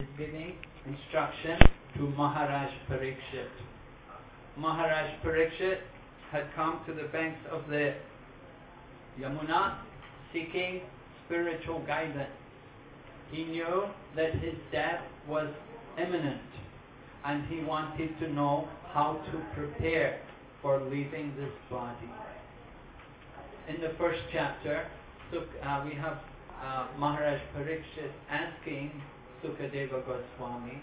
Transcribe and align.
is 0.00 0.06
giving 0.16 0.54
instruction 0.86 1.58
to 1.96 2.02
Maharaj 2.10 2.70
Parikshit. 2.88 3.50
Maharaj 4.56 5.10
Parikshit 5.24 5.78
had 6.30 6.44
come 6.54 6.78
to 6.86 6.94
the 6.94 7.08
banks 7.08 7.40
of 7.50 7.66
the 7.68 7.94
Yamuna 9.18 9.78
seeking 10.32 10.82
spiritual 11.26 11.80
guidance. 11.80 12.30
He 13.32 13.42
knew 13.42 13.86
that 14.14 14.36
his 14.36 14.54
death 14.70 15.02
was 15.26 15.48
imminent 16.00 16.42
and 17.24 17.44
he 17.46 17.64
wanted 17.64 18.16
to 18.20 18.32
know 18.32 18.68
how 18.92 19.14
to 19.32 19.60
prepare 19.60 20.20
for 20.62 20.80
leaving 20.80 21.34
this 21.36 21.50
body. 21.68 22.08
In 23.68 23.80
the 23.80 23.94
first 23.98 24.20
chapter, 24.32 24.86
uh, 25.34 25.84
we 25.84 25.96
have 25.96 26.18
uh, 26.62 26.86
Maharaj 26.98 27.40
Parikshit 27.56 28.12
asking 28.30 28.92
Sukadeva 29.42 30.02
Goswami 30.04 30.82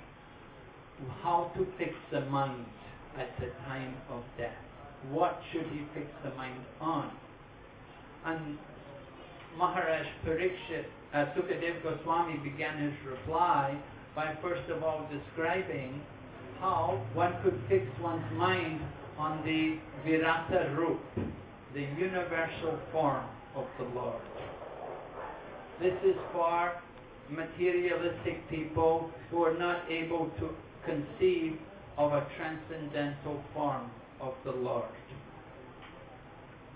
how 1.21 1.51
to 1.55 1.67
fix 1.77 1.91
the 2.11 2.21
mind 2.21 2.65
at 3.17 3.29
the 3.39 3.47
time 3.67 3.95
of 4.09 4.23
death. 4.37 4.55
What 5.09 5.39
should 5.51 5.65
he 5.67 5.81
fix 5.93 6.07
the 6.23 6.33
mind 6.35 6.61
on? 6.79 7.11
And 8.25 8.57
Maharaj 9.57 10.05
Parikshit, 10.25 10.85
uh, 11.13 11.25
Sukadeva 11.35 11.83
Goswami 11.83 12.37
began 12.49 12.81
his 12.81 12.93
reply 13.09 13.77
by 14.15 14.35
first 14.41 14.69
of 14.69 14.83
all 14.83 15.07
describing 15.11 16.01
how 16.59 17.05
one 17.13 17.35
could 17.43 17.59
fix 17.69 17.85
one's 18.01 18.23
mind 18.33 18.79
on 19.17 19.43
the 19.45 19.77
Virata 20.05 20.75
Rup, 20.77 20.99
the 21.73 21.81
universal 21.81 22.79
form 22.91 23.25
of 23.55 23.65
the 23.77 23.85
Lord. 23.93 24.21
This 25.81 25.93
is 26.05 26.15
for 26.31 26.71
materialistic 27.29 28.47
people 28.49 29.09
who 29.31 29.43
are 29.43 29.57
not 29.57 29.89
able 29.89 30.29
to 30.39 30.49
conceive 30.85 31.57
of 31.97 32.13
a 32.13 32.27
transcendental 32.37 33.41
form 33.53 33.89
of 34.21 34.33
the 34.43 34.51
Lord. 34.51 34.89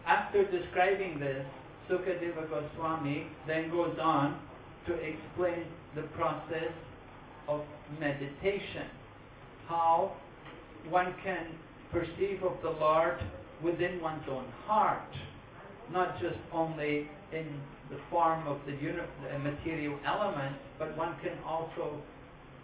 After 0.06 0.50
describing 0.50 1.20
this, 1.20 1.46
Sukadeva 1.90 2.50
Goswami 2.50 3.28
then 3.48 3.70
goes 3.70 3.98
on 4.02 4.40
to 4.88 4.94
explain 4.94 5.66
the 5.96 6.04
process 6.16 6.72
of 7.48 7.62
meditation, 8.00 8.88
how 9.68 10.14
one 10.90 11.14
can 11.24 11.48
perceive 11.92 12.44
of 12.44 12.54
the 12.62 12.70
Lord 12.70 13.20
within 13.64 14.02
one's 14.02 14.24
own 14.30 14.46
heart, 14.66 15.12
not 15.92 16.20
just 16.22 16.38
only 16.54 17.10
in 17.34 17.48
the 17.90 17.98
form 18.10 18.48
of 18.48 18.60
the, 18.66 18.74
the 18.74 19.40
material 19.40 19.98
element, 20.06 20.56
but 20.78 20.96
one 20.98 21.16
can 21.24 21.38
also 21.46 22.02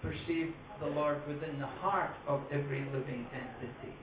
perceive 0.01 0.53
the 0.79 0.87
Lord 0.87 1.17
within 1.27 1.59
the 1.59 1.67
heart 1.67 2.15
of 2.27 2.41
every 2.51 2.85
living 2.93 3.25
entity. 3.33 3.93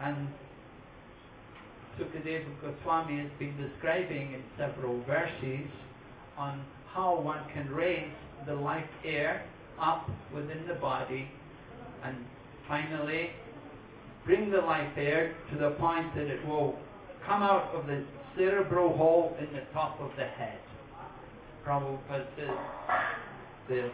And 0.00 0.28
Sukadeva 1.98 2.46
Goswami 2.60 3.20
has 3.20 3.30
been 3.38 3.56
describing 3.56 4.32
in 4.32 4.42
several 4.58 5.00
verses 5.04 5.68
on 6.36 6.64
how 6.92 7.20
one 7.20 7.44
can 7.52 7.70
raise 7.70 8.10
the 8.46 8.54
life 8.54 8.88
air 9.04 9.44
up 9.80 10.08
within 10.34 10.66
the 10.66 10.74
body 10.74 11.28
and 12.04 12.16
finally 12.66 13.30
bring 14.24 14.50
the 14.50 14.60
life 14.60 14.90
air 14.96 15.34
to 15.52 15.58
the 15.58 15.70
point 15.72 16.14
that 16.14 16.26
it 16.26 16.46
will 16.46 16.76
come 17.26 17.42
out 17.42 17.70
of 17.74 17.86
the 17.86 18.04
cerebral 18.36 18.96
hole 18.96 19.36
in 19.38 19.52
the 19.52 19.62
top 19.72 20.00
of 20.00 20.10
the 20.16 20.24
head. 20.24 20.58
Prabhupada 21.66 22.26
says 22.36 22.50
the, 23.68 23.90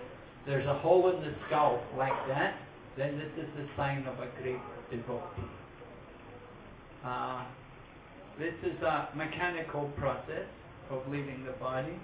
there's 0.47 0.67
a 0.67 0.79
hole 0.79 1.11
in 1.11 1.21
the 1.21 1.35
skull 1.47 1.83
like 1.97 2.27
that, 2.29 2.55
then 2.97 3.19
this 3.19 3.45
is 3.45 3.51
the 3.57 3.67
sign 3.77 4.07
of 4.07 4.19
a 4.19 4.29
great 4.41 4.61
devotee. 4.91 5.51
Uh, 7.05 7.45
this 8.39 8.55
is 8.65 8.81
a 8.83 9.09
mechanical 9.15 9.91
process 9.97 10.47
of 10.91 11.03
leaving 11.09 11.45
the 11.45 11.53
body. 11.53 11.99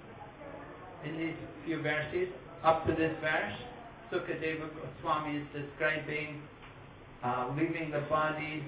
In 1.03 1.17
these 1.17 1.35
few 1.65 1.81
verses, 1.81 2.29
up 2.63 2.85
to 2.85 2.93
this 2.93 3.15
verse, 3.21 3.53
Sukadeva 4.11 4.69
Goswami 4.73 5.37
is 5.37 5.47
describing 5.53 6.41
uh, 7.23 7.51
leaving 7.57 7.89
the 7.91 8.01
body 8.09 8.63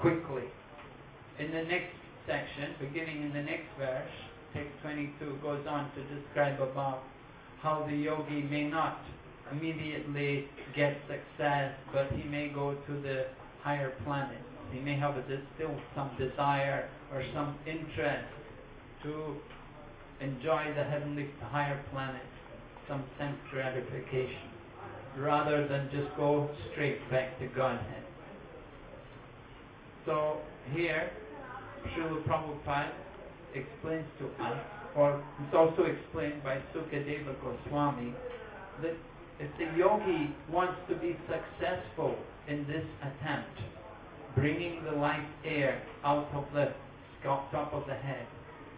quickly. 0.00 0.44
In 1.38 1.50
the 1.50 1.62
next 1.64 1.94
section, 2.26 2.74
beginning 2.80 3.22
in 3.22 3.32
the 3.32 3.42
next 3.42 3.68
verse, 3.78 4.10
text 4.52 4.72
22 4.82 5.38
goes 5.42 5.66
on 5.68 5.90
to 5.94 6.02
describe 6.14 6.60
about 6.60 7.02
how 7.60 7.84
the 7.88 7.96
yogi 7.96 8.42
may 8.42 8.64
not 8.64 8.98
immediately 9.52 10.46
get 10.74 10.96
success, 11.08 11.72
but 11.92 12.10
he 12.12 12.28
may 12.28 12.48
go 12.48 12.74
to 12.74 12.92
the 13.02 13.26
higher 13.62 13.92
planets. 14.04 14.42
He 14.72 14.80
may 14.80 14.96
have 14.96 15.16
a, 15.16 15.22
still 15.54 15.74
some 15.94 16.10
desire 16.18 16.88
or 17.12 17.24
some 17.34 17.56
interest 17.66 18.26
to 19.02 19.36
enjoy 20.20 20.72
the 20.76 20.84
heavenly 20.84 21.28
higher 21.50 21.80
planets, 21.92 22.24
some 22.88 23.04
sense 23.18 23.36
gratification, 23.50 24.50
rather 25.18 25.68
than 25.68 25.88
just 25.92 26.14
go 26.16 26.48
straight 26.72 26.98
back 27.10 27.38
to 27.38 27.46
Godhead. 27.48 28.02
So 30.06 30.38
here, 30.72 31.10
Srila 31.92 32.22
Prabhupada 32.26 32.92
explains 33.54 34.06
to 34.18 34.26
us, 34.42 34.58
or 34.96 35.22
it's 35.42 35.54
also 35.54 35.84
explained 35.84 36.42
by 36.42 36.58
Sukadeva 36.74 37.34
Goswami, 37.40 38.14
that 38.82 38.96
if 39.40 39.50
the 39.58 39.76
yogi 39.76 40.34
wants 40.50 40.78
to 40.88 40.96
be 40.96 41.16
successful 41.26 42.16
in 42.48 42.66
this 42.66 42.84
attempt, 43.02 43.58
bringing 44.34 44.82
the 44.84 44.92
life 44.92 45.26
air 45.44 45.82
out 46.04 46.28
of 46.34 46.44
the 46.52 46.72
top 47.22 47.72
of 47.72 47.86
the 47.86 47.94
head, 47.94 48.26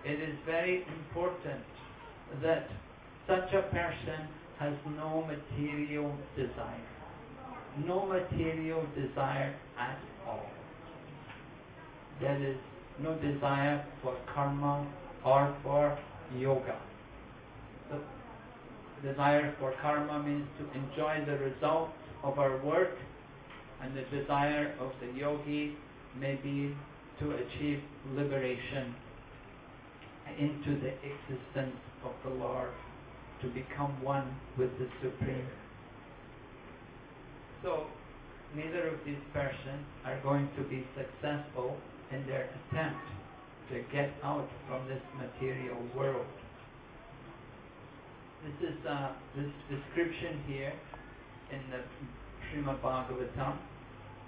it 0.05 0.21
is 0.21 0.37
very 0.47 0.84
important 0.84 1.65
that 2.43 2.69
such 3.27 3.53
a 3.55 3.62
person 3.75 4.28
has 4.59 4.72
no 4.97 5.27
material 5.27 6.15
desire. 6.37 6.87
No 7.84 8.06
material 8.06 8.87
desire 8.95 9.55
at 9.78 9.99
all. 10.27 10.47
That 12.22 12.41
is 12.41 12.56
no 13.03 13.15
desire 13.17 13.84
for 14.03 14.17
karma 14.33 14.87
or 15.25 15.55
for 15.62 15.99
yoga. 16.39 16.77
The 17.91 17.99
desire 19.09 19.55
for 19.59 19.75
karma 19.81 20.23
means 20.23 20.47
to 20.59 20.79
enjoy 20.79 21.25
the 21.27 21.39
result 21.39 21.91
of 22.23 22.39
our 22.39 22.57
work, 22.65 22.97
and 23.83 23.95
the 23.97 24.03
desire 24.17 24.75
of 24.81 24.93
the 25.01 25.19
yogi 25.19 25.77
may 26.19 26.37
be 26.37 26.75
to 27.21 27.33
achieve 27.33 27.81
liberation 28.15 28.95
into 30.39 30.81
the 30.81 30.93
existence 31.05 31.77
of 32.05 32.13
the 32.25 32.31
Lord, 32.31 32.71
to 33.43 33.49
become 33.49 34.03
one 34.03 34.34
with 34.59 34.71
the 34.78 34.89
Supreme. 35.03 35.47
So, 37.63 37.87
neither 38.55 38.89
of 38.89 38.95
these 39.05 39.23
persons 39.33 39.84
are 40.05 40.19
going 40.23 40.49
to 40.57 40.63
be 40.65 40.84
successful 40.97 41.77
in 42.12 42.27
their 42.27 42.49
attempt 42.71 43.00
to 43.71 43.83
get 43.93 44.11
out 44.22 44.49
from 44.69 44.87
this 44.89 45.03
material 45.19 45.77
world. 45.97 46.27
This 48.44 48.71
is 48.71 48.87
uh, 48.87 49.12
this 49.34 49.50
description 49.69 50.41
here 50.47 50.72
in 51.50 51.61
the 51.71 51.83
Srimad 52.47 52.81
Bhagavatam, 52.81 53.56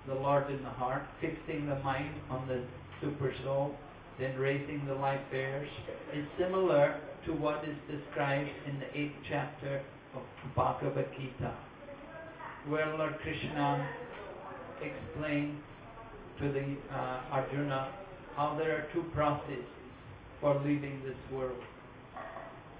the 0.08 0.14
Lord 0.14 0.50
in 0.50 0.62
the 0.62 0.70
heart, 0.70 1.02
fixing 1.20 1.66
the 1.66 1.78
mind 1.80 2.14
on 2.30 2.48
the 2.48 2.64
super 3.00 3.32
soul, 3.44 3.74
then 4.18 4.36
raising 4.36 4.84
the 4.86 4.94
life 4.94 5.20
airs, 5.32 5.68
is 6.12 6.24
similar 6.38 7.00
to 7.26 7.32
what 7.32 7.62
is 7.64 7.76
described 7.88 8.50
in 8.66 8.80
the 8.80 8.98
eighth 8.98 9.14
chapter 9.28 9.82
of 10.16 10.22
Bhagavad 10.56 11.06
Gita, 11.16 11.54
where 12.66 12.96
Lord 12.96 13.14
Krishna 13.22 13.88
explains 14.82 15.60
to 16.40 16.52
the 16.52 16.76
uh, 16.94 17.20
Arjuna 17.32 17.88
how 18.38 18.54
there 18.56 18.70
are 18.76 18.86
two 18.94 19.02
processes 19.14 19.66
for 20.40 20.54
leaving 20.64 21.02
this 21.04 21.16
world. 21.32 21.58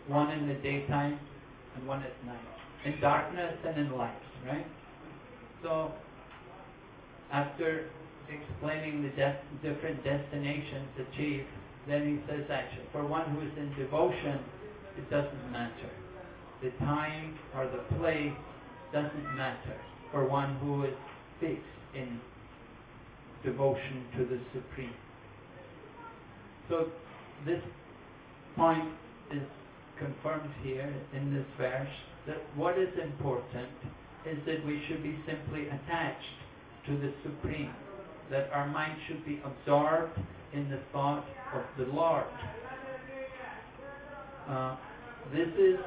One 0.07 0.31
in 0.31 0.47
the 0.47 0.55
daytime 0.55 1.19
and 1.75 1.87
one 1.87 2.01
at 2.03 2.15
night. 2.25 2.39
In 2.85 3.01
darkness 3.01 3.55
and 3.67 3.77
in 3.77 3.99
light, 3.99 4.23
right? 4.47 4.67
So, 5.65 5.91
after 7.33 7.91
explaining 8.31 9.03
the 9.03 9.11
different 9.69 10.05
destinations 10.05 10.89
achieved, 10.95 11.49
then 11.89 12.07
he 12.07 12.31
says 12.31 12.45
actually, 12.49 12.87
for 12.93 13.05
one 13.05 13.29
who 13.31 13.41
is 13.41 13.53
in 13.59 13.75
devotion, 13.77 14.39
it 14.97 15.11
doesn't 15.11 15.51
matter. 15.51 15.91
The 16.63 16.71
time 16.79 17.37
or 17.57 17.67
the 17.67 17.83
place 17.99 18.33
doesn't 18.93 19.37
matter 19.37 19.77
for 20.13 20.25
one 20.29 20.57
who 20.59 20.85
is 20.85 20.95
fixed 21.41 21.65
in 21.95 22.21
devotion 23.49 24.05
to 24.17 24.25
the 24.25 24.39
Supreme. 24.53 24.95
So 26.69 26.87
this 27.47 27.63
point 28.57 28.91
is 29.33 29.43
confirmed 29.99 30.51
here 30.63 30.93
in 31.15 31.35
this 31.35 31.47
verse 31.57 31.89
that 32.27 32.37
what 32.57 32.79
is 32.79 32.89
important 33.03 33.73
is 34.27 34.37
that 34.45 34.65
we 34.67 34.83
should 34.87 35.03
be 35.03 35.17
simply 35.27 35.67
attached 35.69 36.37
to 36.87 36.99
the 36.99 37.13
Supreme, 37.23 37.73
that 38.31 38.51
our 38.53 38.69
mind 38.69 38.99
should 39.09 39.25
be 39.25 39.41
absorbed 39.45 40.19
in 40.53 40.69
the 40.69 40.81
thought 40.93 41.25
of 41.55 41.63
the 41.79 41.91
Lord. 41.93 42.25
Uh, 44.49 44.77
this 45.33 45.49
is 45.59 45.79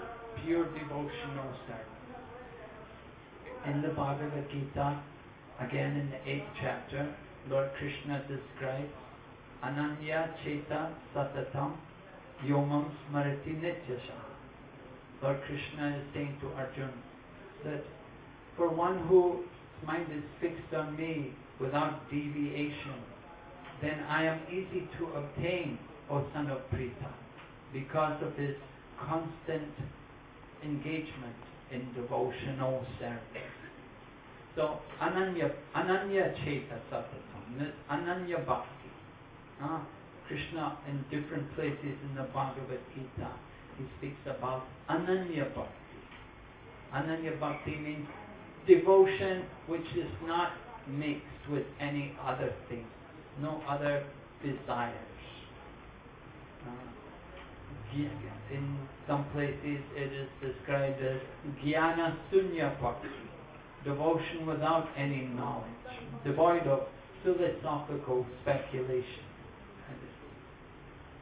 pure 0.44 0.66
devotional 0.66 1.52
service. 1.68 1.88
In 3.68 3.81
the 3.81 3.90
Bhagavad 3.90 4.50
Gita, 4.52 5.02
again 5.60 5.98
in 5.98 6.10
the 6.10 6.31
eighth 6.31 6.50
chapter, 6.60 7.13
Lord 7.49 7.69
Krishna 7.77 8.21
describes 8.27 8.91
Ananya 9.63 10.29
Cheta 10.43 10.91
Satatam 11.15 11.73
Yomam 12.45 12.91
Smarati 13.09 13.59
Nityasha. 13.59 14.19
Lord 15.23 15.39
Krishna 15.41 15.97
is 15.97 16.03
saying 16.13 16.38
to 16.41 16.47
Arjuna 16.53 16.93
that 17.65 17.83
for 18.55 18.69
one 18.69 18.99
whose 19.07 19.45
mind 19.85 20.07
is 20.15 20.23
fixed 20.39 20.73
on 20.73 20.95
me 20.97 21.33
without 21.59 22.09
deviation, 22.09 23.01
then 23.81 23.99
I 24.07 24.25
am 24.25 24.39
easy 24.49 24.88
to 24.99 25.05
obtain, 25.13 25.77
O 26.09 26.25
son 26.33 26.49
of 26.49 26.59
Pritha, 26.71 27.11
because 27.73 28.21
of 28.23 28.35
his 28.35 28.55
constant 28.99 29.73
engagement 30.63 31.35
in 31.71 31.88
devotional 31.95 32.85
service. 32.99 33.51
So 34.55 34.79
Ananya, 35.01 35.51
Ananya 35.75 36.35
Cheta 36.43 36.79
Satatam, 36.91 37.31
Ananya 37.89 38.45
Bhakti. 38.45 38.69
Krishna 40.27 40.77
in 40.88 41.03
different 41.12 41.53
places 41.56 41.98
in 42.07 42.15
the 42.15 42.24
Bhagavad 42.33 42.80
Gita, 42.95 43.31
he 43.77 43.86
speaks 43.98 44.21
about 44.25 44.63
Ananya 44.89 45.53
Bhakti. 45.53 45.71
Ananya 46.94 47.38
Bhakti 47.39 47.75
means 47.75 48.07
devotion 48.68 49.44
which 49.68 49.86
is 49.95 50.09
not 50.25 50.53
mixed 50.88 51.50
with 51.50 51.65
any 51.80 52.15
other 52.25 52.53
thing, 52.69 52.86
no 53.42 53.62
other 53.68 54.06
desires. 54.42 54.95
Uh, 56.65 56.71
in 57.94 58.77
some 59.07 59.25
places 59.33 59.80
it 59.95 60.13
is 60.13 60.30
described 60.42 61.01
as 61.01 61.19
Jnana 61.63 62.15
Sunya 62.31 62.80
Bhakti, 62.80 63.09
devotion 63.83 64.45
without 64.45 64.88
any 64.95 65.24
knowledge, 65.36 65.65
devoid 66.24 66.63
of 66.68 66.88
philosophical 67.23 68.25
speculation. 68.41 69.25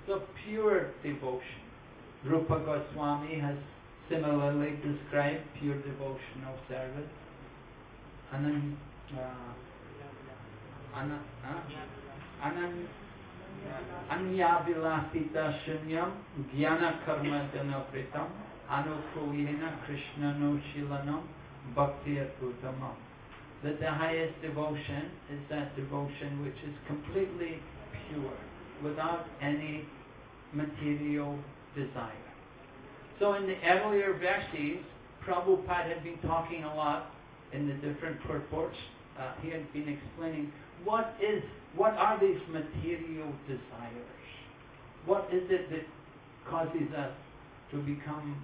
So 0.08 0.24
pure 0.44 0.92
devotion. 1.04 1.62
Rupa 2.26 2.60
Goswami 2.66 3.40
has 3.40 3.58
similarly 4.10 4.76
described 4.84 5.44
pure 5.60 5.76
devotional 5.76 6.58
service. 6.68 7.10
Anan, 8.34 8.78
uh, 9.14 9.54
anan, 10.98 11.20
uh, 11.46 12.46
anan, 12.46 12.88
Anyavilasita 14.10 15.44
shunyam 15.64 16.12
jnana 16.56 17.06
karma 17.06 17.50
krishna 19.86 20.34
no 20.40 20.60
shilanam 20.72 21.24
bhakti 21.76 22.18
utamam. 22.42 22.96
That 23.64 23.80
the 23.80 23.92
highest 23.92 24.42
devotion 24.42 25.12
is 25.34 25.40
that 25.50 25.76
devotion 25.76 26.44
which 26.44 26.56
is 26.66 26.74
completely 26.88 27.60
pure, 28.08 28.38
without 28.84 29.26
any 29.42 29.86
material 30.54 31.38
desire. 31.76 32.30
So 33.20 33.34
in 33.34 33.48
the 33.48 33.58
earlier 33.68 34.14
verses, 34.14 34.80
Prabhupada 35.26 35.94
had 35.94 36.04
been 36.04 36.18
talking 36.20 36.64
a 36.64 36.74
lot 36.74 37.12
in 37.52 37.68
the 37.68 37.74
different 37.74 38.22
purports. 38.22 38.78
Uh, 39.20 39.34
he 39.42 39.50
had 39.50 39.72
been 39.74 39.90
explaining 39.90 40.52
what 40.86 41.14
is, 41.22 41.44
what 41.76 41.94
are 41.94 42.18
these 42.20 42.40
material 42.50 43.28
desires? 43.46 44.08
What 45.06 45.28
is 45.34 45.44
it 45.50 45.70
that 45.70 45.86
causes 46.50 46.94
us 46.98 47.12
to 47.72 47.78
become 47.78 48.42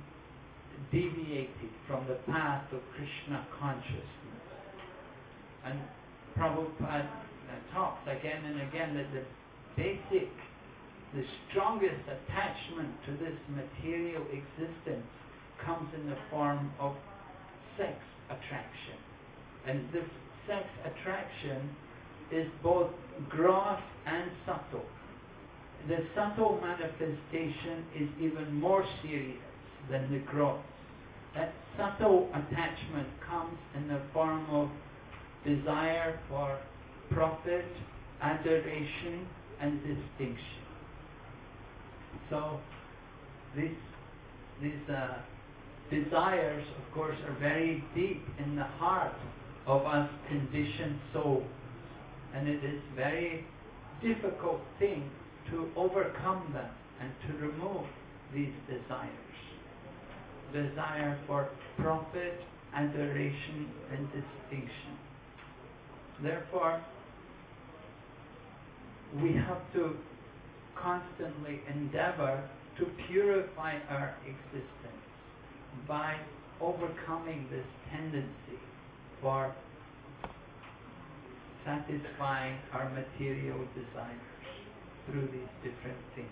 deviated 0.91 1.71
from 1.87 2.05
the 2.07 2.15
path 2.31 2.65
of 2.73 2.81
Krishna 2.95 3.47
consciousness? 3.59 4.24
And 5.65 5.79
Prabhupada 6.37 7.07
talks 7.73 8.07
again 8.07 8.43
and 8.45 8.61
again 8.61 8.95
that 8.95 9.11
the 9.13 9.23
basic 9.75 10.29
the 11.15 11.23
strongest 11.49 12.01
attachment 12.03 12.89
to 13.05 13.11
this 13.13 13.37
material 13.55 14.21
existence 14.33 15.05
comes 15.63 15.87
in 15.95 16.09
the 16.09 16.17
form 16.29 16.71
of 16.79 16.93
sex 17.77 17.95
attraction. 18.29 18.99
And 19.65 19.87
this 19.93 20.03
sex 20.45 20.65
attraction 20.83 21.69
is 22.31 22.47
both 22.61 22.89
gross 23.29 23.79
and 24.05 24.29
subtle. 24.45 24.85
The 25.87 26.03
subtle 26.13 26.59
manifestation 26.61 27.85
is 27.95 28.09
even 28.19 28.53
more 28.53 28.85
serious 29.01 29.37
than 29.89 30.11
the 30.11 30.19
gross. 30.19 30.59
That 31.35 31.53
subtle 31.77 32.29
attachment 32.33 33.07
comes 33.25 33.57
in 33.75 33.87
the 33.87 34.01
form 34.13 34.45
of 34.49 34.69
desire 35.45 36.19
for 36.27 36.57
profit, 37.11 37.65
adoration, 38.21 39.27
and 39.61 39.79
distinction. 39.81 40.63
So 42.29 42.59
these 43.55 43.77
these 44.61 44.89
uh, 44.89 45.19
desires, 45.91 46.65
of 46.77 46.93
course, 46.93 47.17
are 47.27 47.37
very 47.39 47.83
deep 47.93 48.23
in 48.39 48.55
the 48.55 48.63
heart 48.63 49.13
of 49.67 49.85
us 49.85 50.09
conditioned 50.27 50.99
souls, 51.13 51.43
and 52.33 52.47
it 52.47 52.63
is 52.63 52.81
very 52.95 53.45
difficult 54.01 54.61
thing 54.79 55.09
to 55.51 55.69
overcome 55.75 56.51
them 56.53 56.69
and 57.01 57.11
to 57.27 57.45
remove 57.45 57.85
these 58.33 58.53
desires. 58.67 59.09
Desire 60.53 61.19
for 61.27 61.49
profit, 61.77 62.41
adoration, 62.73 63.69
and 63.91 64.07
distinction. 64.07 65.04
Therefore, 66.21 66.81
we 69.21 69.33
have 69.33 69.61
to 69.73 69.95
constantly 70.75 71.61
endeavor 71.73 72.43
to 72.79 72.85
purify 73.07 73.77
our 73.89 74.15
existence 74.25 75.03
by 75.87 76.15
overcoming 76.61 77.47
this 77.51 77.65
tendency 77.91 78.59
for 79.21 79.53
satisfying 81.65 82.57
our 82.73 82.89
material 82.89 83.59
desires 83.73 84.21
through 85.05 85.27
these 85.31 85.51
different 85.63 85.97
things. 86.15 86.29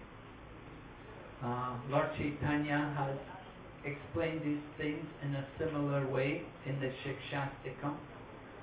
Uh, 1.43 1.75
Lord 1.89 2.07
Chaitanya 2.17 2.93
has 2.97 3.17
explained 3.85 4.41
these 4.45 4.63
things 4.77 5.05
in 5.23 5.35
a 5.35 5.45
similar 5.59 6.07
way 6.07 6.43
in 6.65 6.79
the 6.79 6.91
Shikshashtakam. 7.03 7.95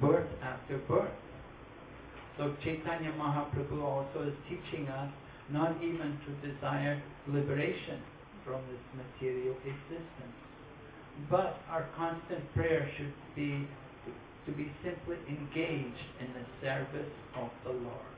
birth 0.00 0.28
after 0.42 0.78
birth. 0.88 1.10
So 2.38 2.54
Chaitanya 2.64 3.12
Mahaprabhu 3.18 3.82
also 3.82 4.28
is 4.28 4.34
teaching 4.48 4.88
us 4.88 5.12
not 5.50 5.76
even 5.82 6.18
to 6.26 6.48
desire 6.48 7.02
liberation 7.28 8.00
from 8.44 8.60
this 8.70 8.82
material 8.96 9.54
existence. 9.64 10.36
But 11.30 11.60
our 11.68 11.86
constant 11.96 12.40
prayer 12.54 12.88
should 12.96 13.12
be 13.36 13.68
to 14.46 14.52
be 14.52 14.72
simply 14.82 15.16
engaged 15.28 16.08
in 16.18 16.26
the 16.34 16.44
service 16.60 17.12
of 17.36 17.50
the 17.64 17.70
Lord. 17.70 18.16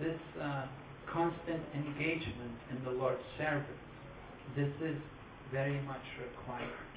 This 0.00 0.20
uh, 0.40 0.66
constant 1.12 1.62
engagement 1.74 2.54
in 2.70 2.84
the 2.84 2.90
Lord's 2.90 3.18
service, 3.36 3.82
this 4.54 4.70
is 4.80 4.96
very 5.50 5.80
much 5.82 6.04
required. 6.22 6.89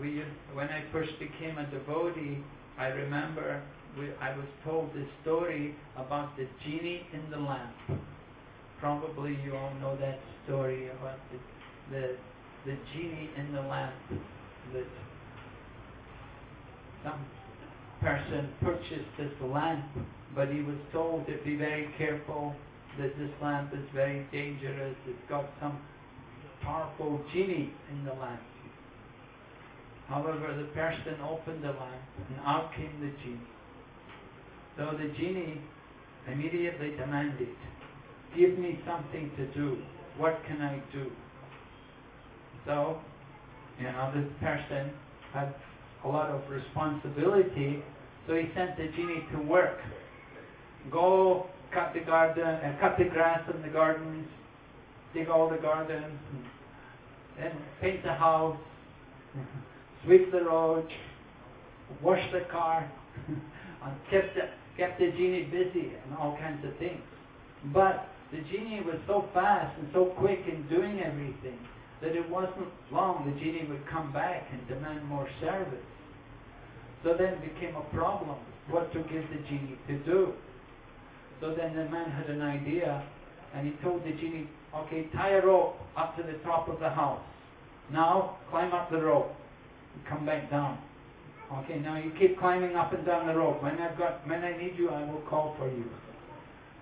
We, 0.00 0.22
when 0.52 0.68
I 0.68 0.84
first 0.92 1.12
became 1.18 1.58
a 1.58 1.66
devotee, 1.66 2.38
I 2.78 2.88
remember 2.88 3.62
we, 3.98 4.10
I 4.20 4.36
was 4.36 4.46
told 4.64 4.92
this 4.94 5.08
story 5.22 5.74
about 5.96 6.36
the 6.36 6.46
genie 6.64 7.06
in 7.12 7.30
the 7.30 7.38
lamp. 7.38 7.74
Probably 8.78 9.38
you 9.42 9.56
all 9.56 9.72
know 9.80 9.96
that 9.96 10.20
story 10.44 10.88
about 10.88 11.18
the 11.32 11.38
the, 11.90 12.16
the 12.64 12.76
genie 12.92 13.30
in 13.36 13.52
the 13.52 13.62
lamp 13.62 13.94
that 14.72 14.86
some 17.04 17.24
person 18.00 18.48
purchased 18.60 19.10
this 19.18 19.32
lamp, 19.40 19.84
but 20.34 20.48
he 20.48 20.62
was 20.62 20.76
told 20.92 21.26
to 21.26 21.38
be 21.44 21.56
very 21.56 21.88
careful 21.96 22.54
that 22.98 23.16
this 23.18 23.30
lamp 23.40 23.72
is 23.72 23.86
very 23.94 24.26
dangerous. 24.32 24.96
It's 25.06 25.28
got 25.28 25.46
some 25.60 25.78
powerful 26.62 27.20
genie 27.32 27.72
in 27.90 28.04
the 28.04 28.12
lamp. 28.14 28.40
However, 30.08 30.54
the 30.56 30.68
person 30.72 31.20
opened 31.22 31.64
the 31.64 31.68
lamp 31.68 32.02
and 32.28 32.38
out 32.44 32.70
came 32.76 33.00
the 33.00 33.10
genie. 33.22 33.40
So 34.76 34.96
the 34.96 35.08
genie 35.18 35.60
immediately 36.30 36.90
demanded, 36.90 37.48
Give 38.36 38.58
me 38.58 38.78
something 38.86 39.30
to 39.36 39.46
do. 39.54 39.78
What 40.18 40.38
can 40.46 40.60
I 40.60 40.82
do? 40.92 41.10
So, 42.66 42.98
you 43.78 43.84
know, 43.84 44.12
this 44.14 44.30
person 44.40 44.92
had 45.32 45.54
a 46.04 46.08
lot 46.08 46.30
of 46.30 46.42
responsibility, 46.50 47.82
so 48.26 48.34
he 48.34 48.50
sent 48.54 48.76
the 48.76 48.88
genie 48.94 49.24
to 49.32 49.38
work. 49.38 49.78
Go 50.90 51.46
cut 51.72 51.94
the 51.94 52.00
garden, 52.00 52.44
uh, 52.44 52.76
cut 52.80 52.96
the 52.98 53.04
grass 53.04 53.40
in 53.54 53.62
the 53.62 53.68
gardens, 53.68 54.28
dig 55.14 55.28
all 55.28 55.48
the 55.48 55.56
gardens, 55.56 56.18
and 57.40 57.52
paint 57.80 58.02
the 58.02 58.12
house, 58.12 58.56
sweep 60.06 60.30
the 60.30 60.42
road, 60.42 60.86
wash 62.02 62.22
the 62.32 62.42
car, 62.50 62.90
and 63.28 63.96
kept 64.10 64.34
the, 64.34 64.42
kept 64.76 64.98
the 64.98 65.10
genie 65.12 65.44
busy 65.44 65.92
and 66.04 66.16
all 66.18 66.36
kinds 66.38 66.64
of 66.64 66.76
things. 66.78 67.00
But 67.74 68.08
the 68.32 68.38
genie 68.50 68.80
was 68.80 68.96
so 69.06 69.28
fast 69.34 69.78
and 69.78 69.88
so 69.92 70.06
quick 70.18 70.40
in 70.48 70.66
doing 70.68 71.00
everything 71.00 71.58
that 72.00 72.14
it 72.14 72.28
wasn't 72.28 72.68
long 72.92 73.30
the 73.32 73.40
genie 73.40 73.66
would 73.68 73.86
come 73.88 74.12
back 74.12 74.44
and 74.52 74.66
demand 74.68 75.04
more 75.06 75.28
service. 75.40 75.84
So 77.02 77.14
then 77.18 77.34
it 77.34 77.54
became 77.54 77.74
a 77.76 77.82
problem 77.94 78.36
what 78.70 78.92
to 78.92 78.98
give 78.98 79.24
the 79.30 79.42
genie 79.48 79.78
to 79.88 79.98
do. 80.04 80.32
So 81.40 81.54
then 81.54 81.76
the 81.76 81.88
man 81.88 82.10
had 82.10 82.28
an 82.28 82.42
idea 82.42 83.06
and 83.54 83.66
he 83.66 83.72
told 83.82 84.02
the 84.04 84.10
genie, 84.10 84.48
okay, 84.74 85.08
tie 85.14 85.30
a 85.30 85.46
rope 85.46 85.76
up 85.96 86.16
to 86.16 86.22
the 86.22 86.38
top 86.44 86.68
of 86.68 86.80
the 86.80 86.90
house. 86.90 87.22
Now 87.92 88.38
climb 88.50 88.72
up 88.72 88.90
the 88.90 89.00
rope 89.00 89.32
come 90.08 90.26
back 90.26 90.50
down. 90.50 90.78
Okay, 91.52 91.78
now 91.78 91.96
you 91.96 92.12
keep 92.18 92.38
climbing 92.38 92.74
up 92.74 92.92
and 92.92 93.06
down 93.06 93.26
the 93.26 93.34
rope. 93.34 93.62
When 93.62 93.78
I've 93.78 93.96
got 93.96 94.26
when 94.26 94.42
I 94.42 94.56
need 94.56 94.74
you 94.76 94.90
I 94.90 95.04
will 95.04 95.22
call 95.28 95.54
for 95.58 95.68
you. 95.68 95.84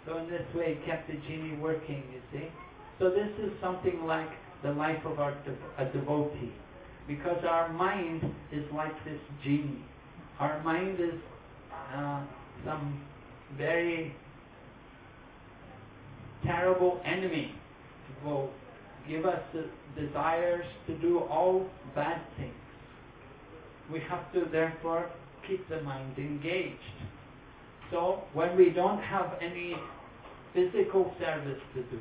So 0.07 0.19
in 0.19 0.29
this 0.29 0.47
way 0.55 0.79
kept 0.87 1.09
the 1.09 1.15
genie 1.29 1.57
working, 1.57 2.03
you 2.13 2.21
see. 2.33 2.47
So 2.99 3.11
this 3.11 3.31
is 3.43 3.53
something 3.61 4.05
like 4.07 4.31
the 4.63 4.73
life 4.73 5.05
of 5.05 5.19
our 5.19 5.37
a 5.79 5.85
devotee. 5.87 6.53
Because 7.07 7.45
our 7.45 7.71
mind 7.73 8.25
is 8.51 8.65
like 8.75 9.05
this 9.05 9.21
genie. 9.43 9.85
Our 10.41 10.63
mind 10.63 10.99
is 10.99 11.21
uh, 11.95 12.23
some 12.65 13.05
very 13.59 14.15
terrible 16.45 17.01
enemy 17.05 17.55
will 18.25 18.51
give 19.09 19.25
us 19.27 19.41
the 19.53 19.69
desires 20.01 20.65
to 20.87 20.95
do 20.99 21.21
all 21.21 21.67
bad 21.95 22.21
things. 22.39 22.55
We 23.93 24.01
have 24.01 24.33
to 24.33 24.47
therefore 24.51 25.11
keep 25.47 25.69
the 25.69 25.83
mind 25.83 26.19
engaged. 26.19 26.79
So 27.91 28.23
when 28.33 28.57
we 28.57 28.71
don't 28.71 29.01
have 29.01 29.35
any 29.41 29.77
physical 30.55 31.15
service 31.19 31.61
to 31.75 31.83
do, 31.83 32.01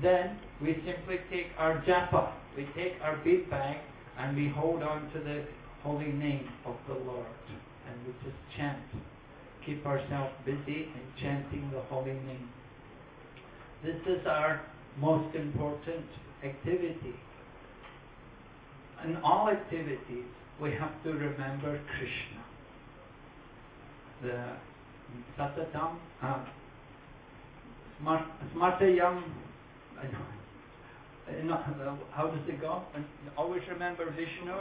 then 0.00 0.38
we 0.60 0.74
simply 0.86 1.18
take 1.30 1.48
our 1.58 1.82
japa, 1.82 2.32
we 2.56 2.66
take 2.74 2.94
our 3.02 3.16
bead 3.18 3.50
bag, 3.50 3.76
and 4.18 4.36
we 4.36 4.48
hold 4.48 4.82
on 4.82 5.10
to 5.12 5.18
the 5.18 5.44
holy 5.82 6.12
name 6.12 6.48
of 6.64 6.76
the 6.88 6.94
Lord. 6.94 7.26
And 7.88 8.06
we 8.06 8.12
just 8.24 8.36
chant. 8.56 8.78
Keep 9.66 9.86
ourselves 9.86 10.32
busy 10.44 10.88
in 10.94 11.02
chanting 11.20 11.70
the 11.72 11.82
holy 11.82 12.12
name. 12.12 12.48
This 13.84 13.96
is 14.06 14.26
our 14.26 14.62
most 14.98 15.34
important 15.34 16.06
activity. 16.42 17.14
In 19.04 19.16
all 19.18 19.48
activities, 19.48 20.26
we 20.62 20.70
have 20.70 21.02
to 21.02 21.12
remember 21.12 21.80
Krishna. 21.90 22.42
The 24.22 24.56
Satatam, 25.36 25.96
uh, 26.22 26.38
Smartayam, 28.54 29.24
how 32.12 32.26
does 32.28 32.48
it 32.48 32.60
go? 32.60 32.82
Always 33.36 33.62
remember 33.68 34.08
Vishnu. 34.10 34.54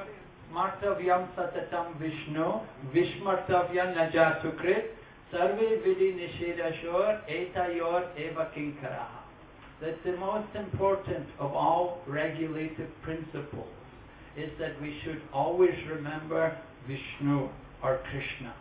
Smartavyam 0.51 1.27
Satatam 1.36 1.96
Vishnu, 2.00 2.62
Vishmartavya 2.93 3.93
Najatukrit, 3.96 4.86
Sarve 5.31 5.84
Vidi 5.84 6.13
Nishedashor, 6.13 7.22
Etayor 7.29 8.08
Eva 8.17 8.50
Kinkaraha. 8.58 9.22
That's 9.79 9.98
the 10.03 10.17
most 10.17 10.48
important 10.55 11.27
of 11.39 11.53
all 11.53 12.01
regulative 12.08 12.89
principles 13.03 13.67
is 14.38 14.50
that 14.60 14.82
we 14.82 15.00
should 15.04 15.22
always 15.34 15.76
remember 15.90 16.58
Vishnu 16.88 17.50
or 17.84 18.00
Krishna. 18.10 18.54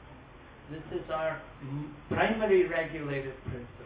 This 0.71 1.01
is 1.01 1.11
our 1.11 1.41
primary 2.09 2.67
regulative 2.67 3.35
principle. 3.45 3.81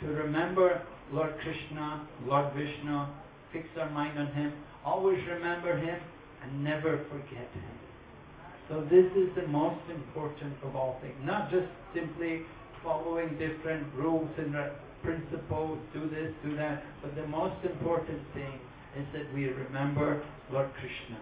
To 0.00 0.06
remember 0.08 0.82
Lord 1.12 1.34
Krishna, 1.42 2.06
Lord 2.26 2.52
Vishnu, 2.54 3.06
fix 3.52 3.66
our 3.78 3.90
mind 3.90 4.18
on 4.18 4.26
Him, 4.28 4.52
always 4.84 5.18
remember 5.28 5.76
Him, 5.76 6.00
and 6.42 6.64
never 6.64 6.98
forget 7.10 7.48
Him. 7.54 7.76
So 8.68 8.80
this 8.90 9.06
is 9.16 9.34
the 9.36 9.46
most 9.46 9.80
important 9.88 10.54
of 10.64 10.74
all 10.74 10.98
things. 11.00 11.14
Not 11.22 11.50
just 11.50 11.68
simply 11.94 12.42
following 12.82 13.38
different 13.38 13.86
rules 13.94 14.28
and 14.38 14.54
principles, 15.02 15.78
do 15.94 16.08
this, 16.10 16.32
do 16.44 16.56
that, 16.56 16.82
but 17.02 17.14
the 17.14 17.26
most 17.28 17.64
important 17.64 18.20
thing 18.34 18.58
is 18.98 19.06
that 19.12 19.32
we 19.34 19.46
remember 19.46 20.24
Lord 20.52 20.70
Krishna. 20.74 21.18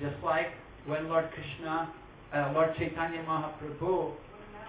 Just 0.00 0.22
like 0.24 0.48
when 0.86 1.08
Lord 1.08 1.28
Krishna, 1.32 1.92
uh, 2.34 2.52
Lord 2.54 2.70
Chaitanya 2.78 3.22
Mahaprabhu 3.22 4.12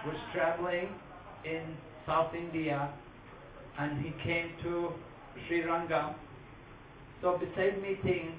was 0.06 0.16
traveling 0.32 0.88
in 1.44 1.62
South 2.06 2.34
India 2.34 2.90
and 3.78 4.04
he 4.04 4.12
came 4.22 4.50
to 4.62 4.92
Sri 5.46 5.62
Rangam. 5.62 6.14
So 7.22 7.38
besides 7.38 7.76
meeting 7.82 8.34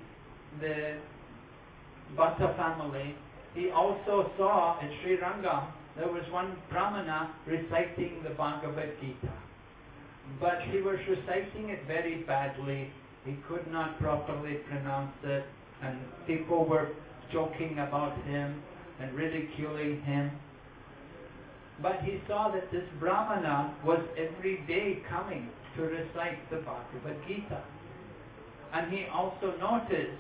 the 0.61 0.97
Bhatta 2.15 2.55
family, 2.55 3.15
he 3.53 3.71
also 3.71 4.31
saw 4.37 4.79
at 4.79 4.89
Sri 5.01 5.17
Rangam 5.17 5.67
there 5.97 6.07
was 6.07 6.23
one 6.31 6.55
Brahmana 6.69 7.33
reciting 7.47 8.21
the 8.23 8.29
Bhagavad 8.29 8.91
Gita. 9.01 9.33
But 10.39 10.61
he 10.71 10.81
was 10.81 10.97
reciting 11.07 11.69
it 11.69 11.85
very 11.87 12.23
badly. 12.23 12.91
He 13.25 13.37
could 13.47 13.65
not 13.71 13.99
properly 13.99 14.55
pronounce 14.69 15.15
it, 15.23 15.45
and 15.81 15.97
people 16.25 16.65
were 16.65 16.89
joking 17.31 17.79
about 17.79 18.15
him 18.23 18.61
and 18.99 19.13
ridiculing 19.13 20.01
him. 20.01 20.31
But 21.81 22.01
he 22.01 22.21
saw 22.27 22.51
that 22.51 22.71
this 22.71 22.85
Brahmana 22.99 23.75
was 23.85 23.99
every 24.17 24.57
day 24.67 25.01
coming 25.09 25.49
to 25.75 25.83
recite 25.83 26.49
the 26.49 26.57
Bhagavad 26.57 27.17
Gita. 27.27 27.61
And 28.73 28.91
he 28.91 29.05
also 29.13 29.53
noticed 29.59 30.17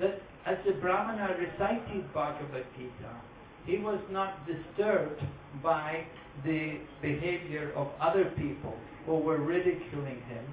that 0.00 0.20
as 0.46 0.58
the 0.66 0.72
Brahmana 0.72 1.34
recited 1.38 2.12
Bhagavad 2.12 2.66
Gita, 2.76 3.14
he 3.64 3.78
was 3.78 4.00
not 4.10 4.46
disturbed 4.46 5.22
by 5.62 6.04
the 6.44 6.78
behavior 7.00 7.72
of 7.76 7.88
other 8.00 8.24
people 8.36 8.74
who 9.06 9.16
were 9.16 9.38
ridiculing 9.38 10.20
him, 10.28 10.44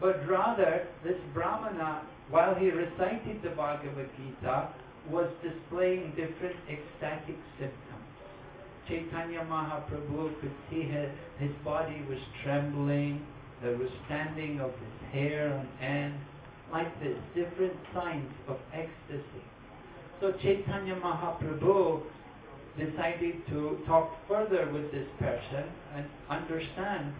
but 0.00 0.26
rather 0.28 0.86
this 1.02 1.18
Brahmana, 1.32 2.02
while 2.30 2.54
he 2.54 2.70
recited 2.70 3.42
the 3.42 3.50
Bhagavad 3.50 4.08
Gita, 4.16 4.68
was 5.10 5.30
displaying 5.42 6.10
different 6.10 6.56
ecstatic 6.68 7.36
symptoms. 7.58 8.04
Chaitanya 8.88 9.46
Mahaprabhu 9.50 10.40
could 10.40 10.52
see 10.70 10.82
his, 10.82 11.10
his 11.38 11.50
body 11.64 12.02
was 12.08 12.18
trembling, 12.42 13.24
there 13.62 13.76
was 13.76 13.88
standing 14.06 14.60
of 14.60 14.70
his 14.70 15.12
hair 15.12 15.54
on 15.54 15.86
end, 15.86 16.14
like 16.72 17.00
this, 17.00 17.16
different 17.34 17.74
signs 17.94 18.30
of 18.48 18.58
ecstasy. 18.72 19.44
So 20.20 20.32
Chaitanya 20.32 20.96
Mahaprabhu 20.96 22.02
decided 22.76 23.46
to 23.48 23.78
talk 23.86 24.10
further 24.28 24.68
with 24.72 24.90
this 24.90 25.06
person 25.18 25.64
and 25.94 26.06
understand 26.28 27.14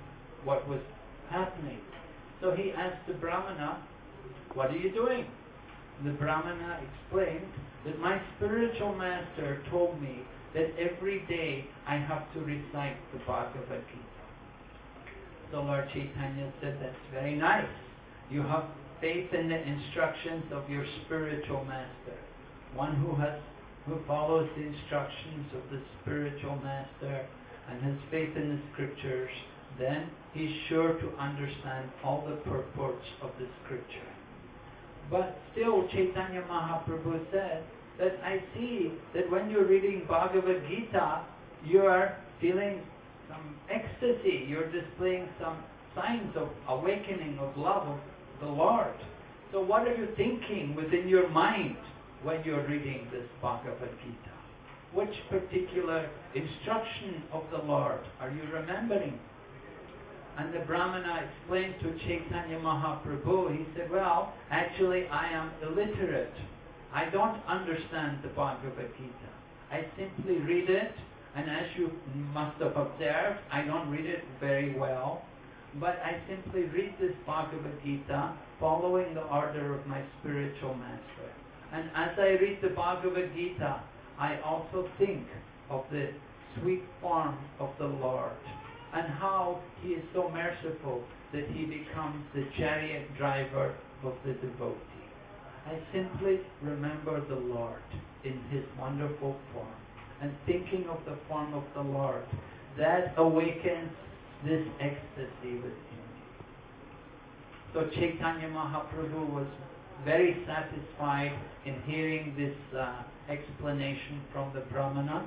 what 0.45 0.67
was 0.69 0.81
happening. 1.31 1.79
So 2.41 2.53
he 2.53 2.73
asked 2.73 3.07
the 3.07 3.15
Brahmana, 3.15 3.83
What 4.55 4.71
are 4.71 4.77
you 4.77 4.93
doing? 4.93 5.27
The 6.05 6.11
Brahmana 6.11 6.81
explained 6.83 7.47
that 7.87 7.99
my 8.01 8.21
spiritual 8.37 8.95
master 8.95 9.63
told 9.71 10.01
me 10.01 10.21
that 10.55 10.71
every 10.79 11.25
day 11.29 11.65
I 11.87 11.97
have 11.97 12.33
to 12.35 12.41
recite 12.41 12.97
the 13.13 13.19
Bhagavad 13.21 13.85
Gita. 13.89 14.15
So 15.53 15.63
Lord 15.63 15.89
Chaitanya 15.93 16.53
said, 16.61 16.79
That's 16.81 16.97
very 17.13 17.37
nice. 17.37 17.69
You 18.31 18.43
have 18.43 18.65
faith 19.01 19.33
in 19.33 19.49
the 19.49 19.61
instructions 19.61 20.45
of 20.53 20.69
your 20.71 20.85
spiritual 21.05 21.65
master, 21.65 22.17
one 22.75 22.97
who 22.97 23.15
has 23.17 23.39
who 23.87 23.99
follows 24.07 24.49
the 24.57 24.63
instructions 24.63 25.47
of 25.55 25.71
the 25.71 25.81
spiritual 26.01 26.57
master 26.57 27.27
and 27.69 27.83
has 27.83 27.95
faith 28.11 28.35
in 28.37 28.57
the 28.57 28.61
scriptures, 28.73 29.31
then 29.79 30.09
he's 30.33 30.55
sure 30.69 30.95
to 30.95 31.17
understand 31.19 31.91
all 32.05 32.25
the 32.29 32.37
purports 32.49 33.05
of 33.23 33.31
the 33.39 33.47
scripture. 33.65 34.09
But 35.11 35.39
still, 35.53 35.87
Chaitanya 35.89 36.43
Mahaprabhu 36.51 37.21
said 37.31 37.65
that 37.99 38.19
I 38.25 38.43
see 38.55 38.93
that 39.15 39.31
when 39.31 39.51
you're 39.51 39.67
reading 39.67 40.05
Bhagavad 40.09 40.63
Gita, 40.69 41.25
you 41.65 41.83
are 41.83 42.17
feeling 42.41 42.81
some 43.29 43.57
ecstasy, 43.71 44.47
you're 44.49 44.71
displaying 44.71 45.29
some 45.41 45.57
signs 45.95 46.37
of 46.37 46.49
awakening 46.69 47.39
of 47.39 47.57
love 47.57 47.87
of 47.87 47.99
the 48.41 48.47
Lord. 48.47 48.95
So 49.53 49.61
what 49.61 49.87
are 49.87 49.95
you 49.95 50.09
thinking 50.17 50.75
within 50.75 51.09
your 51.09 51.29
mind 51.29 51.77
when 52.23 52.43
you're 52.45 52.67
reading 52.67 53.07
this 53.13 53.27
Bhagavad 53.41 53.91
Gita? 54.03 54.35
Which 54.93 55.15
particular 55.31 56.09
instruction 56.35 57.23
of 57.33 57.45
the 57.51 57.59
Lord 57.59 58.01
are 58.21 58.31
you 58.31 58.43
remembering? 58.53 59.19
And 60.37 60.53
the 60.53 60.61
Brahmana 60.61 61.29
explained 61.29 61.77
to 61.83 61.97
Chaitanya 62.05 62.59
Mahaprabhu, 62.59 63.57
he 63.57 63.65
said, 63.77 63.91
well, 63.91 64.35
actually 64.51 65.07
I 65.07 65.31
am 65.31 65.53
illiterate. 65.63 66.35
I 66.93 67.09
don't 67.11 67.41
understand 67.47 68.19
the 68.23 68.29
Bhagavad 68.29 68.91
Gita. 68.97 69.31
I 69.71 69.85
simply 69.97 70.39
read 70.39 70.71
it, 70.71 70.93
and 71.37 71.49
as 71.49 71.67
you 71.77 71.91
must 72.33 72.61
have 72.61 72.77
observed, 72.77 73.39
I 73.53 73.63
don't 73.63 73.91
read 73.91 74.07
it 74.07 74.25
very 74.41 74.77
well, 74.79 75.23
but 75.81 75.99
I 76.05 76.21
simply 76.29 76.63
read 76.65 76.95
this 77.01 77.15
Bhagavad 77.27 77.83
Gita 77.85 78.35
following 78.59 79.15
the 79.15 79.25
order 79.25 79.75
of 79.75 79.87
my 79.87 80.03
spiritual 80.21 80.75
master. 80.75 81.31
And 81.73 81.91
as 81.95 82.19
I 82.19 82.39
read 82.41 82.59
the 82.63 82.69
Bhagavad 82.69 83.35
Gita, 83.35 83.83
I 84.19 84.41
also 84.41 84.89
think 84.99 85.27
of 85.71 85.85
the 85.91 86.11
sweet 86.61 86.83
form 87.01 87.37
of 87.59 87.71
the 87.79 87.87
Lord 87.87 88.33
and 88.95 89.07
how 89.15 89.61
he 89.83 89.91
is 89.91 90.05
so 90.15 90.31
merciful 90.31 91.03
that 91.33 91.49
he 91.49 91.65
becomes 91.65 92.25
the 92.35 92.47
chariot 92.57 93.09
driver 93.19 93.75
of 94.05 94.15
the 94.25 94.33
devotee. 94.35 94.79
I 95.67 95.79
simply 95.93 96.41
remember 96.63 97.21
the 97.27 97.35
Lord 97.35 97.83
in 98.25 98.41
his 98.51 98.63
wonderful 98.79 99.37
form 99.53 99.75
and 100.21 100.33
thinking 100.47 100.87
of 100.89 100.99
the 101.07 101.17
form 101.29 101.55
of 101.55 101.65
the 101.75 101.83
Lord. 101.83 102.23
That 102.79 103.15
awakens 103.17 103.91
this 104.45 104.65
ecstasy 104.81 105.55
within 105.57 106.01
me. 106.15 106.23
So 107.73 107.89
Chaitanya 107.95 108.49
Mahaprabhu 108.49 109.33
was 109.33 109.47
very 110.05 110.45
satisfied 110.47 111.33
in 111.67 111.81
hearing 111.83 112.35
this 112.37 112.79
uh, 112.79 113.03
explanation 113.29 114.23
from 114.33 114.53
the 114.55 114.61
Brahmana. 114.61 115.27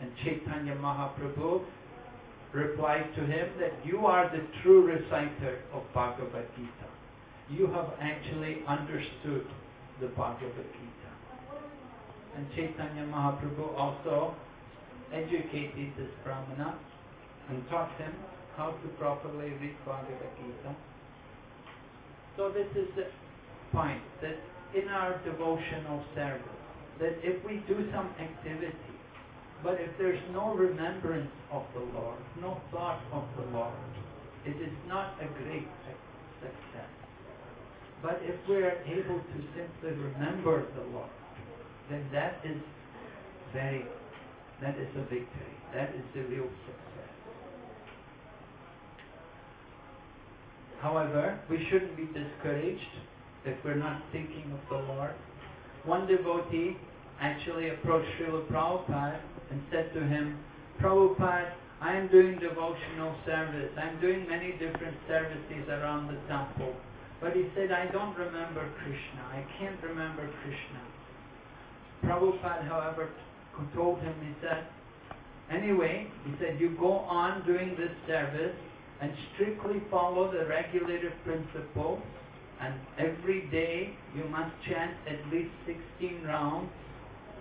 And 0.00 0.10
Chaitanya 0.24 0.76
Mahaprabhu 0.76 1.62
replied 2.52 3.14
to 3.14 3.20
him 3.26 3.48
that 3.60 3.72
you 3.84 4.06
are 4.06 4.30
the 4.30 4.42
true 4.62 4.86
reciter 4.86 5.60
of 5.72 5.82
Bhagavad 5.94 6.46
Gita. 6.56 6.88
You 7.50 7.66
have 7.68 7.90
actually 8.00 8.62
understood 8.66 9.46
the 10.00 10.06
Bhagavad 10.08 10.68
Gita. 10.72 11.10
And 12.36 12.46
Chaitanya 12.54 13.06
Mahaprabhu 13.06 13.76
also 13.76 14.34
educated 15.12 15.92
this 15.96 16.10
Brahmana 16.24 16.78
and 17.48 17.68
taught 17.68 17.90
him 17.98 18.12
how 18.56 18.70
to 18.70 18.88
properly 18.98 19.50
read 19.60 19.74
Bhagavad 19.84 20.32
Gita. 20.36 20.76
So 22.36 22.50
this 22.50 22.68
is 22.76 22.88
the 22.94 23.06
point 23.72 24.02
that 24.22 24.36
in 24.74 24.88
our 24.88 25.18
devotional 25.24 26.04
service, 26.14 26.42
that 27.00 27.16
if 27.22 27.44
we 27.44 27.62
do 27.66 27.88
some 27.92 28.08
activity, 28.20 28.87
but 29.62 29.74
if 29.80 29.90
there's 29.98 30.20
no 30.32 30.54
remembrance 30.54 31.30
of 31.50 31.64
the 31.74 31.80
Lord, 31.98 32.18
no 32.40 32.60
thought 32.70 33.00
of 33.12 33.24
the 33.36 33.50
Lord, 33.56 33.74
it 34.44 34.56
is 34.56 34.72
not 34.86 35.14
a 35.20 35.26
great 35.42 35.66
success. 36.40 36.90
But 38.02 38.20
if 38.22 38.36
we 38.48 38.56
are 38.56 38.78
able 38.86 39.18
to 39.18 39.38
simply 39.56 39.90
remember 39.90 40.64
the 40.74 40.84
Lord, 40.92 41.10
then 41.90 42.06
that 42.12 42.38
is 42.44 42.60
very, 43.52 43.84
that 44.62 44.78
is 44.78 44.88
a 44.96 45.02
victory. 45.02 45.54
That 45.74 45.90
is 45.90 46.02
the 46.14 46.22
real 46.22 46.48
success. 46.64 46.88
However, 50.80 51.40
we 51.50 51.66
shouldn't 51.68 51.96
be 51.96 52.06
discouraged 52.06 52.80
if 53.44 53.56
we're 53.64 53.74
not 53.74 54.02
thinking 54.12 54.52
of 54.52 54.60
the 54.70 54.92
Lord. 54.92 55.14
One 55.84 56.06
devotee 56.06 56.76
actually 57.20 57.70
approached 57.70 58.08
Srila 58.20 58.46
Prabhupada 58.46 59.18
and 59.50 59.62
said 59.70 59.92
to 59.94 60.00
him, 60.00 60.38
Prabhupada, 60.80 61.52
I 61.80 61.94
am 61.94 62.08
doing 62.08 62.38
devotional 62.38 63.14
service. 63.24 63.70
I'm 63.78 64.00
doing 64.00 64.28
many 64.28 64.52
different 64.52 64.96
services 65.06 65.68
around 65.68 66.08
the 66.08 66.18
temple. 66.26 66.74
But 67.20 67.34
he 67.34 67.48
said, 67.54 67.70
I 67.70 67.86
don't 67.90 68.16
remember 68.16 68.68
Krishna. 68.78 69.22
I 69.30 69.44
can't 69.58 69.80
remember 69.82 70.28
Krishna. 70.42 70.82
Prabhupada, 72.04 72.66
however, 72.68 73.10
told 73.74 74.00
him, 74.00 74.14
he 74.22 74.34
said, 74.40 74.66
anyway, 75.50 76.06
he 76.24 76.32
said, 76.40 76.60
you 76.60 76.76
go 76.78 76.92
on 76.92 77.44
doing 77.46 77.74
this 77.76 77.90
service 78.06 78.54
and 79.00 79.12
strictly 79.34 79.82
follow 79.90 80.30
the 80.30 80.46
regulative 80.46 81.12
principles 81.24 82.00
and 82.60 82.74
every 82.98 83.46
day 83.50 83.94
you 84.16 84.24
must 84.30 84.50
chant 84.68 84.94
at 85.06 85.32
least 85.32 85.50
16 85.66 86.24
rounds. 86.24 86.70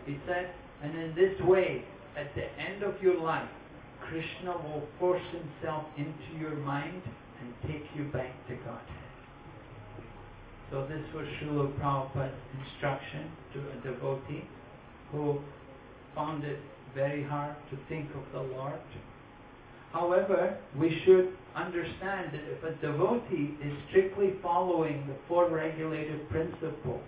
He 0.06 0.18
said, 0.28 0.54
and 0.84 0.96
in 0.96 1.16
this 1.16 1.40
way, 1.46 1.84
at 2.18 2.34
the 2.36 2.46
end 2.60 2.84
of 2.84 3.02
your 3.02 3.20
life, 3.22 3.50
Krishna 4.10 4.52
will 4.52 4.84
force 5.00 5.22
himself 5.32 5.84
into 5.98 6.40
your 6.40 6.56
mind 6.56 7.02
and 7.42 7.54
take 7.72 7.84
you 7.96 8.06
back 8.06 8.34
to 8.48 8.56
Godhead. 8.56 9.08
So 10.72 10.86
this 10.88 11.04
was 11.14 11.26
Srila 11.40 11.74
Prabhupada's 11.80 12.34
instruction 12.60 13.32
to 13.54 13.60
a 13.60 13.94
devotee 13.94 14.44
who 15.12 15.40
found 16.16 16.44
it 16.44 16.60
very 16.94 17.24
hard 17.24 17.56
to 17.72 17.78
think 17.88 18.10
of 18.16 18.24
the 18.34 18.56
Lord. 18.56 18.80
However, 19.94 20.58
we 20.78 21.02
should 21.06 21.34
understand 21.56 22.34
that 22.34 22.44
if 22.52 22.64
a 22.64 22.76
devotee 22.82 23.56
is 23.64 23.74
strictly 23.90 24.34
following 24.42 25.06
the 25.08 25.16
four 25.28 25.50
regulative 25.50 26.28
principles 26.30 27.02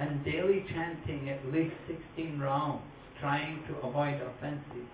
and 0.00 0.24
daily 0.24 0.64
chanting 0.70 1.30
at 1.30 1.44
least 1.52 1.74
16 2.16 2.38
rounds, 2.38 2.82
trying 3.20 3.62
to 3.68 3.76
avoid 3.86 4.20
offenses, 4.20 4.88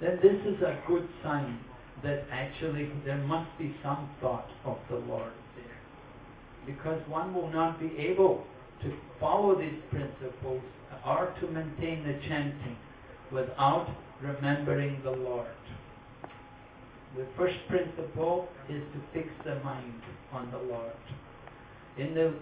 then 0.00 0.18
this 0.22 0.38
is 0.46 0.62
a 0.62 0.78
good 0.86 1.08
sign 1.22 1.58
that 2.02 2.24
actually 2.30 2.90
there 3.04 3.18
must 3.18 3.50
be 3.58 3.74
some 3.82 4.08
thought 4.20 4.48
of 4.64 4.78
the 4.88 4.96
Lord 4.96 5.32
there. 5.56 6.74
Because 6.74 7.00
one 7.08 7.34
will 7.34 7.50
not 7.50 7.80
be 7.80 7.96
able 7.98 8.44
to 8.82 8.92
follow 9.18 9.58
these 9.58 9.80
principles 9.90 10.62
or 11.04 11.34
to 11.40 11.46
maintain 11.48 12.06
the 12.06 12.18
chanting 12.28 12.76
without 13.32 13.88
remembering 14.22 15.00
the 15.02 15.10
Lord. 15.10 15.46
The 17.16 17.26
first 17.36 17.56
principle 17.68 18.48
is 18.68 18.82
to 18.92 19.00
fix 19.12 19.28
the 19.44 19.56
mind 19.64 20.02
on 20.32 20.50
the 20.50 20.58
Lord. 20.58 20.92
In 21.96 22.14
the 22.14 22.34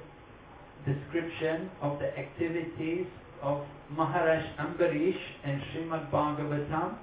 description 0.84 1.70
of 1.80 1.98
the 1.98 2.16
activities 2.18 3.06
of 3.42 3.64
Maharaj 3.90 4.44
Ambarish 4.58 5.18
and 5.44 5.60
Srimad 5.62 6.10
Bhagavatam, 6.10 6.96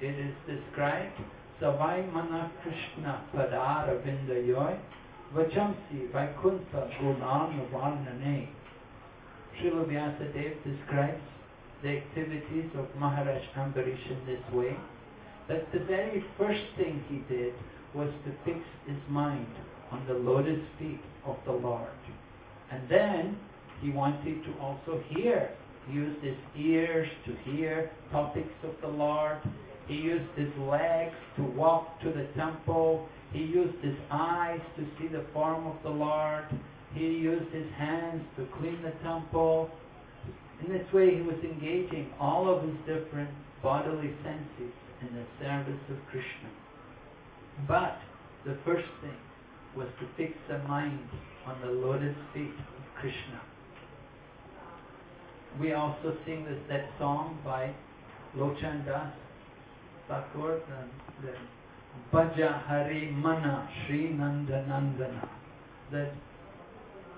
it 0.00 0.18
is 0.18 0.34
described, 0.46 1.18
Savai 1.60 2.12
Mana 2.12 2.50
Krishna 2.62 3.24
Padara 3.34 4.00
Vindayoy 4.04 4.78
Vachamsi 5.34 6.10
Vaikuntha 6.12 6.90
Gunan 7.00 7.70
Varnane. 7.70 8.48
Srila 9.58 9.86
Vyasadeva 9.86 10.56
describes 10.64 11.22
the 11.82 11.88
activities 11.88 12.70
of 12.76 12.86
Maharaj 12.98 13.42
Ambarish 13.56 14.10
in 14.10 14.26
this 14.26 14.52
way, 14.52 14.76
that 15.48 15.70
the 15.72 15.80
very 15.80 16.24
first 16.38 16.64
thing 16.76 17.02
he 17.08 17.18
did 17.34 17.54
was 17.94 18.08
to 18.24 18.32
fix 18.44 18.58
his 18.86 18.96
mind 19.08 19.46
on 19.90 20.04
the 20.06 20.14
lotus 20.14 20.60
feet 20.78 21.00
of 21.26 21.36
the 21.44 21.52
Lord. 21.52 21.88
And 22.70 22.88
then 22.88 23.36
he 23.82 23.90
wanted 23.90 24.44
to 24.44 24.54
also 24.60 25.02
hear. 25.08 25.50
He 25.88 25.94
used 25.94 26.22
his 26.22 26.36
ears 26.56 27.08
to 27.26 27.50
hear 27.50 27.90
topics 28.12 28.54
of 28.62 28.70
the 28.80 28.88
Lord. 28.88 29.38
He 29.88 29.94
used 29.94 30.30
his 30.36 30.48
legs 30.58 31.14
to 31.36 31.42
walk 31.42 32.00
to 32.02 32.12
the 32.12 32.28
temple. 32.36 33.08
He 33.32 33.40
used 33.40 33.82
his 33.82 33.96
eyes 34.10 34.60
to 34.76 34.86
see 34.98 35.08
the 35.08 35.26
form 35.32 35.66
of 35.66 35.76
the 35.82 35.90
Lord. 35.90 36.44
He 36.94 37.06
used 37.06 37.52
his 37.52 37.66
hands 37.76 38.22
to 38.36 38.46
clean 38.58 38.80
the 38.82 38.92
temple. 39.02 39.68
In 40.64 40.72
this 40.72 40.86
way, 40.92 41.16
he 41.16 41.22
was 41.22 41.38
engaging 41.42 42.12
all 42.20 42.48
of 42.54 42.62
his 42.62 42.76
different 42.86 43.30
bodily 43.62 44.14
senses 44.22 44.72
in 45.00 45.08
the 45.16 45.26
service 45.40 45.80
of 45.90 45.96
Krishna. 46.10 46.50
But 47.66 47.98
the 48.44 48.56
first 48.64 48.88
thing 49.00 49.18
was 49.76 49.88
to 49.98 50.06
fix 50.16 50.38
the 50.48 50.58
mind 50.68 51.00
on 51.46 51.60
the 51.60 51.72
lotus 51.72 52.14
feet 52.32 52.54
of 52.54 53.00
Krishna. 53.00 53.40
We 55.60 55.72
also 55.74 56.16
sing 56.24 56.44
this 56.44 56.58
that 56.68 56.88
song 56.98 57.38
by 57.44 57.74
Lochan 58.36 58.86
Das 58.86 59.12
Thakur, 60.08 60.60
the, 60.66 61.26
the 61.26 61.34
Bhaja 62.12 62.66
Hari 62.66 63.10
Mana 63.10 63.68
Sri 63.86 64.08
Nanda 64.10 64.64
Nandana. 64.68 65.28
That 65.90 66.12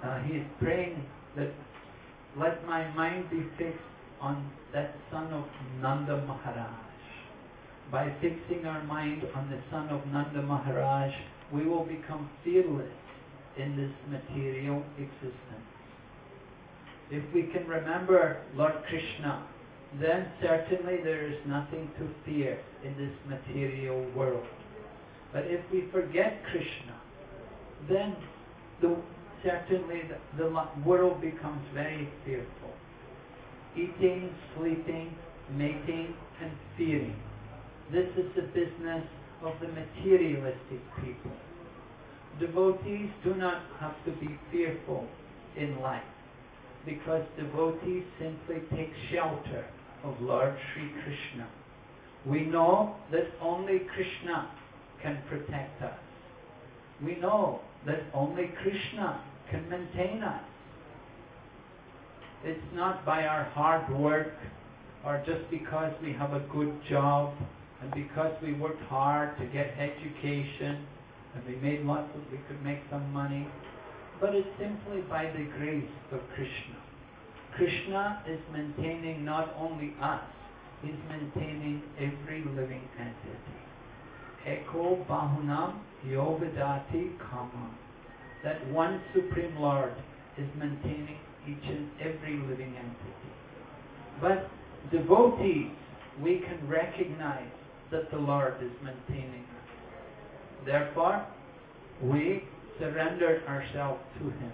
uh, 0.03 0.19
he 0.25 0.35
is 0.39 0.47
praying 0.61 1.05
that 1.37 1.53
let 2.37 2.67
my 2.67 2.93
mind 2.95 3.31
be 3.31 3.45
fixed 3.57 3.79
on 4.21 4.51
that 4.73 4.95
son 5.13 5.33
of 5.33 5.45
Nanda 5.81 6.25
Maharaj. 6.27 6.75
By 7.93 8.13
fixing 8.21 8.67
our 8.67 8.83
mind 8.85 9.23
on 9.37 9.49
the 9.51 9.61
son 9.71 9.89
of 9.91 10.05
Nanda 10.09 10.43
Maharaj, 10.43 11.13
we 11.53 11.67
will 11.67 11.85
become 11.85 12.29
fearless 12.43 12.91
in 13.57 13.77
this 13.77 13.93
material 14.11 14.83
existence. 14.99 15.74
If 17.11 17.23
we 17.35 17.43
can 17.45 17.67
remember 17.69 18.39
Lord 18.55 18.75
Krishna, 18.89 19.47
then 20.01 20.27
certainly 20.41 20.99
there 21.05 21.27
is 21.27 21.37
nothing 21.47 21.91
to 21.99 22.09
fear 22.25 22.59
in 22.83 22.97
this 22.97 23.13
material 23.29 24.05
world. 24.17 24.47
But 25.33 25.45
if 25.47 25.61
we 25.71 25.85
forget 25.93 26.43
Krishna, 26.51 26.99
then 27.89 28.17
the, 28.81 28.97
certainly 29.43 30.03
the, 30.09 30.43
the 30.43 30.67
world 30.85 31.21
becomes 31.21 31.63
very 31.75 32.09
fearful. 32.25 32.73
Eating, 33.77 34.35
sleeping, 34.57 35.15
mating, 35.55 36.15
and 36.41 36.53
fearing. 36.77 37.17
This 37.93 38.09
is 38.17 38.31
the 38.35 38.43
business 38.43 39.05
of 39.43 39.53
the 39.61 39.69
materialistic 39.69 40.81
people. 41.05 41.33
Devotees 42.41 43.11
do 43.23 43.35
not 43.35 43.63
have 43.79 43.95
to 44.07 44.13
be 44.13 44.39
fearful 44.51 45.07
in 45.57 45.81
life 45.81 46.03
because 46.85 47.23
devotees 47.39 48.05
simply 48.19 48.57
take 48.77 48.93
shelter 49.13 49.65
of 50.03 50.15
Lord 50.21 50.55
Sri 50.73 50.91
Krishna. 51.03 51.49
We 52.27 52.45
know 52.45 52.97
that 53.11 53.27
only 53.41 53.81
Krishna 53.95 54.51
can 55.03 55.23
protect 55.29 55.83
us. 55.83 55.99
We 57.05 57.17
know 57.17 57.61
that 57.87 58.03
only 58.15 58.51
Krishna 58.63 59.23
can 59.51 59.69
maintain 59.69 60.23
us. 60.23 60.43
It's 62.45 62.61
not 62.75 63.05
by 63.07 63.25
our 63.25 63.45
hard 63.45 63.91
work 63.99 64.33
or 65.05 65.23
just 65.27 65.51
because 65.51 65.93
we 66.03 66.13
have 66.13 66.33
a 66.33 66.41
good 66.53 66.75
job 66.89 67.35
and 67.83 67.93
because 67.93 68.33
we 68.43 68.55
worked 68.55 68.83
hard 68.83 69.37
to 69.39 69.47
get 69.47 69.75
education 69.79 70.87
and 71.35 71.45
we 71.47 71.57
made 71.57 71.85
lots 71.85 72.09
of, 72.15 72.21
we 72.31 72.39
could 72.49 72.63
make 72.63 72.81
some 72.91 73.13
money, 73.13 73.47
but 74.21 74.35
it's 74.35 74.49
simply 74.59 75.03
by 75.03 75.25
the 75.27 75.45
grace 75.59 75.91
of 76.13 76.21
Krishna. 76.35 76.77
Krishna 77.57 78.23
is 78.29 78.41
maintaining 78.53 79.25
not 79.25 79.55
only 79.59 79.95
us, 80.03 80.23
he's 80.83 80.95
maintaining 81.09 81.83
every 81.99 82.45
living 82.45 82.83
entity. 82.99 83.65
Eko 84.47 85.07
Bahunam 85.07 85.79
Yogadati 86.07 87.19
Kama. 87.19 87.71
That 88.43 88.67
one 88.71 89.01
Supreme 89.15 89.57
Lord 89.59 89.95
is 90.37 90.47
maintaining 90.59 91.17
each 91.49 91.65
and 91.65 91.89
every 92.01 92.37
living 92.39 92.75
entity. 92.77 93.33
But 94.21 94.51
devotees, 94.91 95.71
we 96.23 96.39
can 96.41 96.69
recognize 96.69 97.51
that 97.91 98.11
the 98.11 98.19
Lord 98.19 98.55
is 98.63 98.71
maintaining 98.83 99.43
us. 99.43 100.67
Therefore, 100.67 101.27
we 102.03 102.45
surrender 102.79 103.43
ourselves 103.49 104.01
to 104.19 104.25
Him 104.25 104.53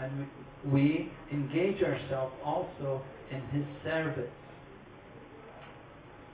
and 0.00 0.26
we 0.72 1.10
engage 1.32 1.82
ourselves 1.82 2.34
also 2.44 3.02
in 3.30 3.40
His 3.52 3.64
service. 3.84 4.30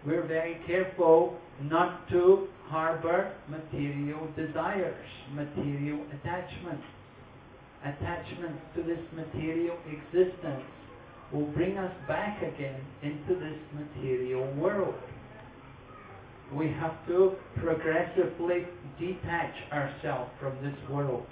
We're 0.04 0.26
very 0.26 0.58
careful 0.66 1.36
not 1.62 2.08
to 2.10 2.48
harbor 2.66 3.32
material 3.48 4.28
desires, 4.36 5.06
material 5.32 6.00
attachments. 6.12 6.84
Attachments 7.84 8.62
to 8.76 8.82
this 8.82 8.98
material 9.14 9.76
existence 9.86 10.62
will 11.32 11.46
bring 11.46 11.76
us 11.76 11.92
back 12.08 12.42
again 12.42 12.80
into 13.02 13.34
this 13.34 13.58
material 13.74 14.52
world. 14.54 14.94
We 16.52 16.68
have 16.68 17.06
to 17.08 17.32
progressively 17.56 18.66
detach 18.98 19.54
ourselves 19.72 20.30
from 20.40 20.54
this 20.62 20.76
world. 20.90 21.26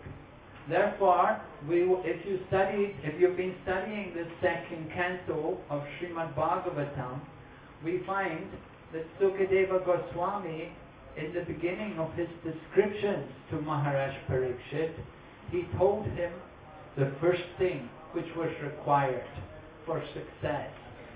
Therefore, 0.68 1.40
we, 1.68 1.82
if 2.04 2.26
you 2.26 2.40
study, 2.48 2.96
if 3.02 3.20
you've 3.20 3.36
been 3.36 3.54
studying 3.62 4.14
the 4.14 4.26
second 4.40 4.90
canto 4.92 5.58
of 5.70 5.82
Srimad 6.00 6.34
Bhagavatam, 6.34 7.20
we 7.84 8.02
find 8.06 8.46
that 8.92 9.04
Sukadeva 9.20 9.84
Goswami, 9.84 10.72
in 11.16 11.32
the 11.32 11.42
beginning 11.42 11.98
of 11.98 12.12
his 12.14 12.28
descriptions 12.42 13.30
to 13.50 13.60
Maharaj 13.60 14.14
Parikshit, 14.28 14.94
he 15.50 15.64
told 15.78 16.06
him 16.06 16.32
the 16.96 17.12
first 17.20 17.42
thing 17.58 17.88
which 18.12 18.26
was 18.36 18.48
required 18.62 19.26
for 19.86 20.02
success 20.14 20.70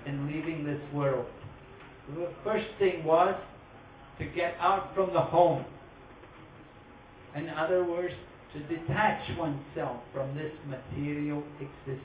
in 0.05 0.27
leaving 0.27 0.63
this 0.63 0.81
world. 0.93 1.25
The 2.15 2.29
first 2.43 2.67
thing 2.77 3.03
was 3.03 3.35
to 4.19 4.25
get 4.25 4.55
out 4.59 4.93
from 4.93 5.13
the 5.13 5.21
home. 5.21 5.65
In 7.35 7.49
other 7.49 7.83
words, 7.83 8.13
to 8.53 8.59
detach 8.59 9.37
oneself 9.37 10.01
from 10.13 10.35
this 10.35 10.51
material 10.67 11.43
existence. 11.59 12.03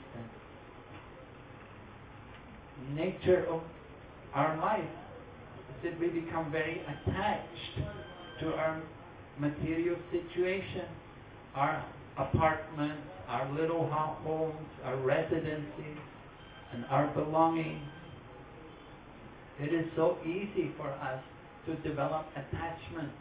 Nature 2.93 3.45
of 3.49 3.61
our 4.33 4.57
life 4.57 4.83
is 5.69 5.83
that 5.83 5.99
we 5.99 6.07
become 6.07 6.51
very 6.51 6.81
attached 6.81 7.79
to 8.39 8.53
our 8.53 8.81
material 9.39 9.95
situation, 10.11 10.85
our 11.55 11.83
apartments, 12.17 13.01
our 13.27 13.51
little 13.53 13.87
homes, 13.89 14.67
our 14.83 14.97
residences, 14.97 15.97
and 16.73 16.85
our 16.89 17.07
belongings. 17.07 17.81
It 19.59 19.73
is 19.73 19.85
so 19.95 20.17
easy 20.25 20.71
for 20.77 20.89
us 20.89 21.21
to 21.65 21.75
develop 21.87 22.25
attachment. 22.35 23.11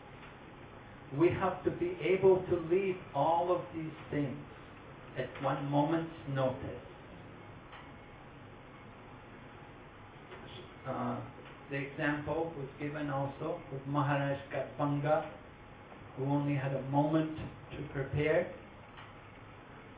We 1.19 1.29
have 1.29 1.63
to 1.65 1.71
be 1.71 1.97
able 2.03 2.43
to 2.51 2.57
leave 2.71 2.97
all 3.15 3.55
of 3.55 3.63
these 3.75 3.93
things 4.11 4.37
at 5.19 5.29
one 5.43 5.71
moment's 5.71 6.11
notice. 6.35 6.85
Uh, 10.89 11.17
the 11.71 11.77
example 11.77 12.53
was 12.59 12.69
given 12.81 13.09
also 13.11 13.59
with 13.73 13.81
Maharaj 13.87 14.39
Khatvanga, 14.53 15.25
who 16.17 16.25
only 16.27 16.55
had 16.55 16.73
a 16.75 16.83
moment 16.91 17.31
to 17.73 17.83
prepare, 17.93 18.53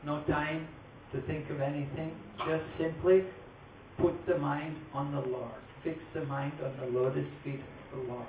no 0.05 0.23
time 0.23 0.67
to 1.13 1.21
think 1.21 1.49
of 1.49 1.59
anything, 1.59 2.15
just 2.39 2.63
simply 2.79 3.23
put 3.99 4.13
the 4.27 4.37
mind 4.37 4.77
on 4.93 5.11
the 5.11 5.19
Lord, 5.19 5.51
fix 5.83 5.99
the 6.13 6.23
mind 6.25 6.53
on 6.63 6.73
the 6.79 6.99
lotus 6.99 7.27
feet 7.43 7.61
the 7.93 8.11
Lord. 8.11 8.27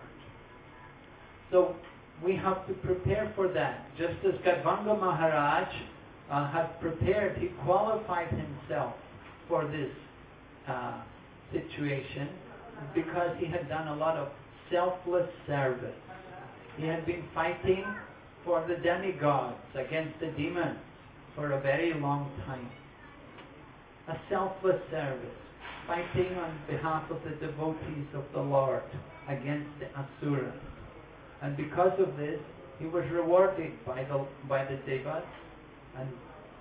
So 1.50 1.76
we 2.24 2.36
have 2.36 2.66
to 2.66 2.74
prepare 2.74 3.32
for 3.34 3.48
that. 3.48 3.86
Just 3.96 4.24
as 4.24 4.34
Khatvanga 4.42 4.98
Maharaj 4.98 5.68
uh, 6.30 6.50
had 6.50 6.80
prepared, 6.80 7.38
he 7.38 7.48
qualified 7.64 8.28
himself 8.28 8.94
for 9.48 9.66
this 9.66 9.90
uh, 10.68 11.00
situation 11.52 12.28
because 12.94 13.36
he 13.38 13.46
had 13.46 13.68
done 13.68 13.88
a 13.88 13.96
lot 13.96 14.16
of 14.16 14.28
selfless 14.70 15.28
service. 15.46 15.96
He 16.76 16.86
had 16.86 17.06
been 17.06 17.24
fighting 17.34 17.84
for 18.44 18.66
the 18.68 18.76
demigods 18.76 19.56
against 19.74 20.18
the 20.20 20.28
demons 20.36 20.78
for 21.34 21.52
a 21.52 21.60
very 21.60 21.94
long 21.94 22.30
time. 22.46 22.68
A 24.08 24.16
selfless 24.30 24.80
service, 24.90 25.36
fighting 25.86 26.36
on 26.36 26.58
behalf 26.68 27.10
of 27.10 27.18
the 27.24 27.46
devotees 27.46 28.06
of 28.14 28.24
the 28.34 28.40
Lord 28.40 28.82
against 29.28 29.70
the 29.78 29.86
asuras. 29.94 30.60
And 31.42 31.56
because 31.56 31.92
of 32.00 32.16
this, 32.16 32.40
he 32.78 32.86
was 32.86 33.04
rewarded 33.12 33.72
by 33.84 34.04
the, 34.04 34.26
by 34.48 34.64
the 34.64 34.76
devas. 34.86 35.24
And 35.96 36.08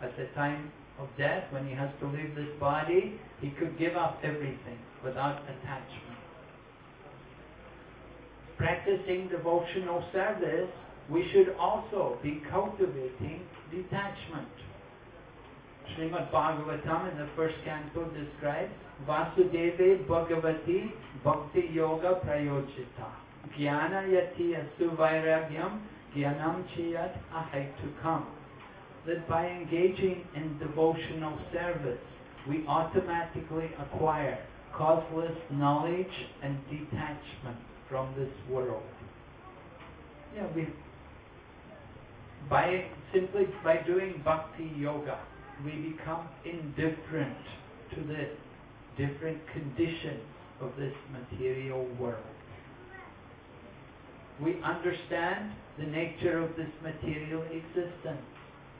at 0.01 0.15
the 0.17 0.25
time 0.35 0.71
of 0.99 1.07
death, 1.17 1.43
when 1.51 1.67
he 1.67 1.73
has 1.73 1.89
to 2.01 2.07
leave 2.07 2.35
this 2.35 2.49
body, 2.59 3.19
he 3.41 3.49
could 3.51 3.77
give 3.77 3.95
up 3.95 4.19
everything 4.23 4.79
without 5.03 5.41
attachment. 5.43 6.19
Practicing 8.57 9.29
devotional 9.29 10.03
service, 10.11 10.69
we 11.09 11.29
should 11.31 11.55
also 11.59 12.17
be 12.23 12.41
cultivating 12.49 13.41
detachment. 13.71 14.49
Srimad 15.95 16.31
Bhagavatam 16.31 17.11
in 17.11 17.17
the 17.17 17.29
first 17.35 17.55
canto 17.63 18.09
describes 18.09 18.73
Vasudeve 19.05 20.05
Bhagavati 20.07 20.91
Bhakti 21.23 21.69
Yoga 21.71 22.19
Asu 24.55 24.95
Vairagyam 24.95 25.81
Chiyat 26.15 27.15
Ahai 27.33 27.75
to 27.77 27.89
come. 28.01 28.27
That 29.05 29.27
by 29.29 29.47
engaging 29.47 30.25
in 30.35 30.57
devotional 30.59 31.37
service, 31.53 31.99
we 32.47 32.65
automatically 32.67 33.69
acquire 33.79 34.37
causeless 34.73 35.35
knowledge 35.51 36.07
and 36.43 36.57
detachment 36.69 37.57
from 37.89 38.13
this 38.17 38.31
world. 38.49 38.83
Yeah, 40.35 40.47
we 40.55 40.67
by 42.49 42.85
simply 43.13 43.47
by 43.63 43.77
doing 43.85 44.21
bhakti 44.23 44.71
yoga, 44.77 45.19
we 45.65 45.71
become 45.71 46.27
indifferent 46.45 47.37
to 47.95 48.01
the 48.03 48.29
different 48.97 49.39
conditions 49.53 50.21
of 50.61 50.71
this 50.77 50.93
material 51.11 51.87
world. 51.99 52.23
We 54.41 54.59
understand 54.63 55.51
the 55.79 55.85
nature 55.85 56.39
of 56.39 56.55
this 56.55 56.69
material 56.83 57.43
existence, 57.43 58.21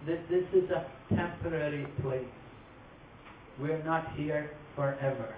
that 0.06 0.28
this 0.30 0.44
is 0.54 0.70
a 0.70 0.86
temporary 1.16 1.88
place. 2.02 2.26
We're 3.60 3.84
not 3.84 4.16
here 4.16 4.52
forever. 4.76 5.34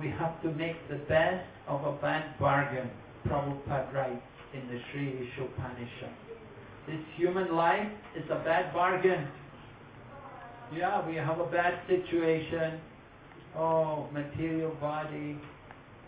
We 0.00 0.08
have 0.08 0.40
to 0.42 0.50
make 0.52 0.76
the 0.88 0.98
best 1.08 1.46
of 1.68 1.84
a 1.84 1.92
bad 2.00 2.38
bargain, 2.38 2.90
Prabhupada 3.26 3.92
writes 3.92 4.22
in 4.52 4.68
the 4.68 4.80
Sri 4.90 5.30
Ishopanishad. 5.36 6.12
This 6.86 7.00
human 7.16 7.54
life 7.54 7.90
is 8.16 8.24
a 8.30 8.42
bad 8.44 8.72
bargain. 8.72 9.26
Yeah, 10.74 11.06
we 11.06 11.16
have 11.16 11.40
a 11.40 11.46
bad 11.46 11.80
situation. 11.88 12.80
Oh, 13.56 14.08
material 14.12 14.74
body, 14.80 15.38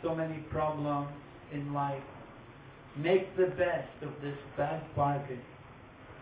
so 0.03 0.15
many 0.15 0.39
problems 0.51 1.11
in 1.53 1.73
life. 1.73 2.03
Make 2.97 3.37
the 3.37 3.47
best 3.47 4.03
of 4.03 4.11
this 4.23 4.37
bad 4.57 4.83
bargain. 4.97 5.41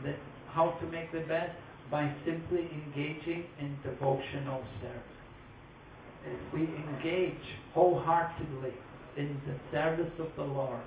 That 0.05 0.17
how 0.51 0.71
to 0.81 0.87
make 0.87 1.11
the 1.13 1.21
best? 1.21 1.53
By 1.91 2.13
simply 2.25 2.69
engaging 2.73 3.45
in 3.61 3.77
devotional 3.83 4.63
service. 4.81 5.15
If 6.27 6.55
we 6.55 6.63
engage 6.63 7.45
wholeheartedly 7.75 8.73
in 9.17 9.41
the 9.47 9.55
service 9.71 10.13
of 10.19 10.29
the 10.37 10.45
Lord, 10.45 10.81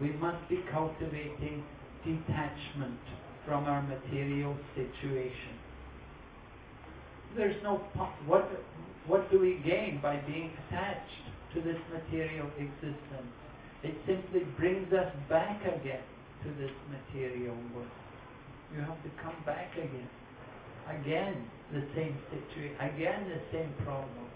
we 0.00 0.12
must 0.12 0.48
be 0.48 0.60
cultivating 0.72 1.62
detachment 2.04 2.98
from 3.46 3.64
our 3.64 3.82
material 3.82 4.56
situation. 4.74 5.58
There's 7.36 7.60
no 7.62 7.76
what 8.26 8.48
what 9.06 9.30
do 9.30 9.38
we 9.38 9.60
gain 9.64 10.00
by 10.02 10.16
being 10.26 10.50
attached 10.68 11.22
to 11.54 11.60
this 11.60 11.78
material 11.92 12.46
existence? 12.58 13.32
It 13.82 13.94
simply 14.06 14.46
brings 14.58 14.92
us 14.92 15.12
back 15.28 15.60
again 15.62 16.02
to 16.44 16.48
this 16.60 16.70
material 16.88 17.56
world. 17.74 17.88
You 18.74 18.80
have 18.80 19.02
to 19.02 19.10
come 19.22 19.34
back 19.44 19.72
again. 19.74 20.08
Again, 20.88 21.46
the 21.72 21.82
same 21.94 22.16
situation. 22.30 22.76
Again, 22.80 23.28
the 23.28 23.40
same 23.56 23.72
problem. 23.84 24.26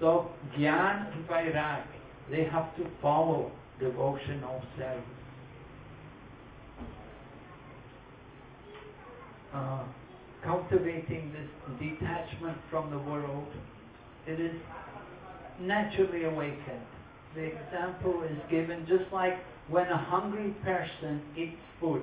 So, 0.00 0.30
Gyan 0.56 1.12
and 1.12 1.28
Vairag, 1.28 1.84
they 2.30 2.44
have 2.44 2.74
to 2.76 2.86
follow 3.02 3.50
devotional 3.80 4.62
service. 4.76 5.02
Uh, 9.54 9.84
cultivating 10.44 11.32
this 11.32 11.78
detachment 11.78 12.56
from 12.70 12.90
the 12.90 12.98
world, 12.98 13.46
it 14.26 14.40
is 14.40 14.54
naturally 15.60 16.24
awakened. 16.24 16.86
The 17.34 17.44
example 17.44 18.22
is 18.22 18.38
given 18.50 18.86
just 18.88 19.12
like 19.12 19.38
when 19.68 19.86
a 19.86 19.96
hungry 19.96 20.54
person 20.64 21.20
eats 21.36 21.60
food. 21.80 22.02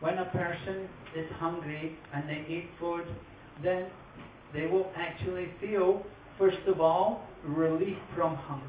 When 0.00 0.18
a 0.18 0.26
person 0.26 0.88
is 1.16 1.26
hungry 1.38 1.98
and 2.14 2.28
they 2.28 2.44
eat 2.48 2.70
food, 2.78 3.04
then 3.62 3.86
they 4.54 4.66
will 4.66 4.90
actually 4.96 5.48
feel, 5.60 6.04
first 6.38 6.66
of 6.66 6.80
all, 6.80 7.26
relief 7.44 7.98
from 8.14 8.36
hunger. 8.36 8.64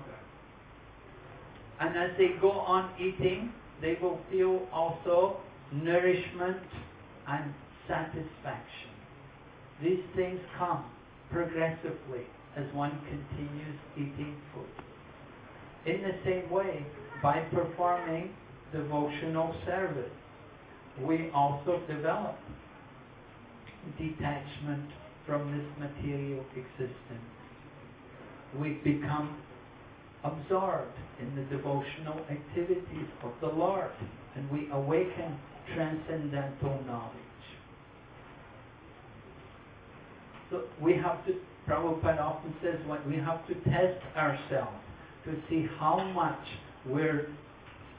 And 1.79 1.95
as 1.97 2.11
they 2.17 2.31
go 2.41 2.51
on 2.51 2.91
eating, 2.99 3.53
they 3.81 3.97
will 4.01 4.19
feel 4.29 4.67
also 4.73 5.37
nourishment 5.71 6.57
and 7.27 7.53
satisfaction. 7.89 8.93
These 9.83 10.05
things 10.15 10.39
come 10.57 10.85
progressively 11.31 12.23
as 12.55 12.65
one 12.73 12.91
continues 13.09 13.79
eating 13.97 14.35
food. 14.53 14.85
In 15.85 16.01
the 16.03 16.15
same 16.23 16.49
way, 16.49 16.85
by 17.21 17.41
performing 17.51 18.31
devotional 18.71 19.55
service, 19.65 20.11
we 21.01 21.29
also 21.33 21.81
develop 21.87 22.35
detachment 23.97 24.89
from 25.25 25.51
this 25.51 25.89
material 25.89 26.43
existence. 26.55 27.29
We 28.59 28.79
become 28.83 29.37
absorbed 30.23 30.97
in 31.21 31.35
the 31.35 31.43
devotional 31.55 32.19
activities 32.29 33.07
of 33.23 33.31
the 33.41 33.47
Lord 33.47 33.91
and 34.35 34.49
we 34.51 34.69
awaken 34.71 35.39
transcendental 35.73 36.81
knowledge. 36.85 37.28
So 40.49 40.63
we 40.81 40.93
have 40.93 41.25
to, 41.27 41.35
Prabhupada 41.67 42.21
often 42.21 42.53
says, 42.61 42.75
what 42.85 43.05
we 43.07 43.17
have 43.17 43.45
to 43.47 43.53
test 43.69 44.01
ourselves 44.15 44.77
to 45.25 45.35
see 45.49 45.67
how 45.77 46.03
much 46.13 46.39
we're 46.85 47.27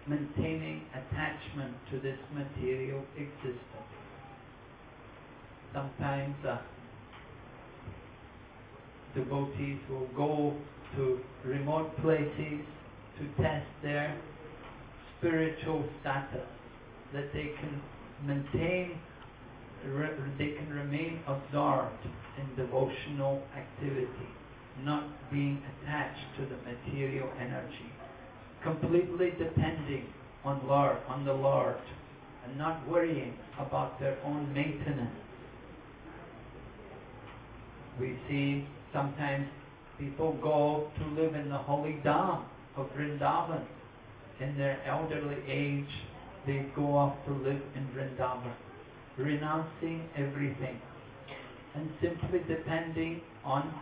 maintaining 0.07 0.83
attachment 0.93 1.75
to 1.93 2.01
this 2.01 2.19
material 2.35 3.05
existence. 3.17 3.61
Sometimes 5.73 6.35
uh, 6.45 6.59
devotees 9.15 9.79
will 9.89 10.09
go 10.17 10.57
to 10.97 11.21
remote 11.45 11.97
places 12.01 12.61
to 13.19 13.43
test 13.43 13.67
their 13.83 14.19
spiritual 15.19 15.85
status, 16.01 16.49
that 17.13 17.33
they 17.33 17.53
can 17.61 17.81
maintain, 18.27 18.99
they 20.39 20.53
can 20.53 20.71
remain 20.71 21.21
absorbed 21.27 22.05
in 22.39 22.57
devotional 22.57 23.43
activity, 23.57 24.29
not 24.85 25.05
being 25.31 25.63
attached 25.83 26.37
to 26.37 26.43
the 26.47 26.57
material 26.65 27.29
energy, 27.39 27.91
completely 28.63 29.33
depending 29.39 30.07
on 30.45 30.61
Lord, 30.67 30.97
on 31.09 31.25
the 31.25 31.33
Lord, 31.33 31.77
and 32.45 32.57
not 32.57 32.87
worrying 32.89 33.35
about 33.59 34.01
their 34.01 34.17
own 34.25 34.53
maintenance. 34.53 35.11
We 37.99 38.19
see 38.29 38.67
sometimes 38.93 39.47
people 39.99 40.39
go 40.43 40.91
to 40.99 41.21
live 41.21 41.35
in 41.35 41.51
the 41.51 41.59
holy 41.59 42.01
dham 42.05 42.45
of 42.77 42.87
Vrindavan. 42.97 43.65
In 44.41 44.57
their 44.57 44.81
elderly 44.87 45.37
age, 45.47 45.91
they 46.47 46.67
go 46.75 46.97
off 46.97 47.15
to 47.27 47.33
live 47.33 47.61
in 47.77 47.87
Vrindavan, 47.95 48.55
renouncing 49.23 50.09
everything 50.17 50.81
and 51.75 51.89
simply 52.03 52.41
depending 52.49 53.21
on 53.45 53.73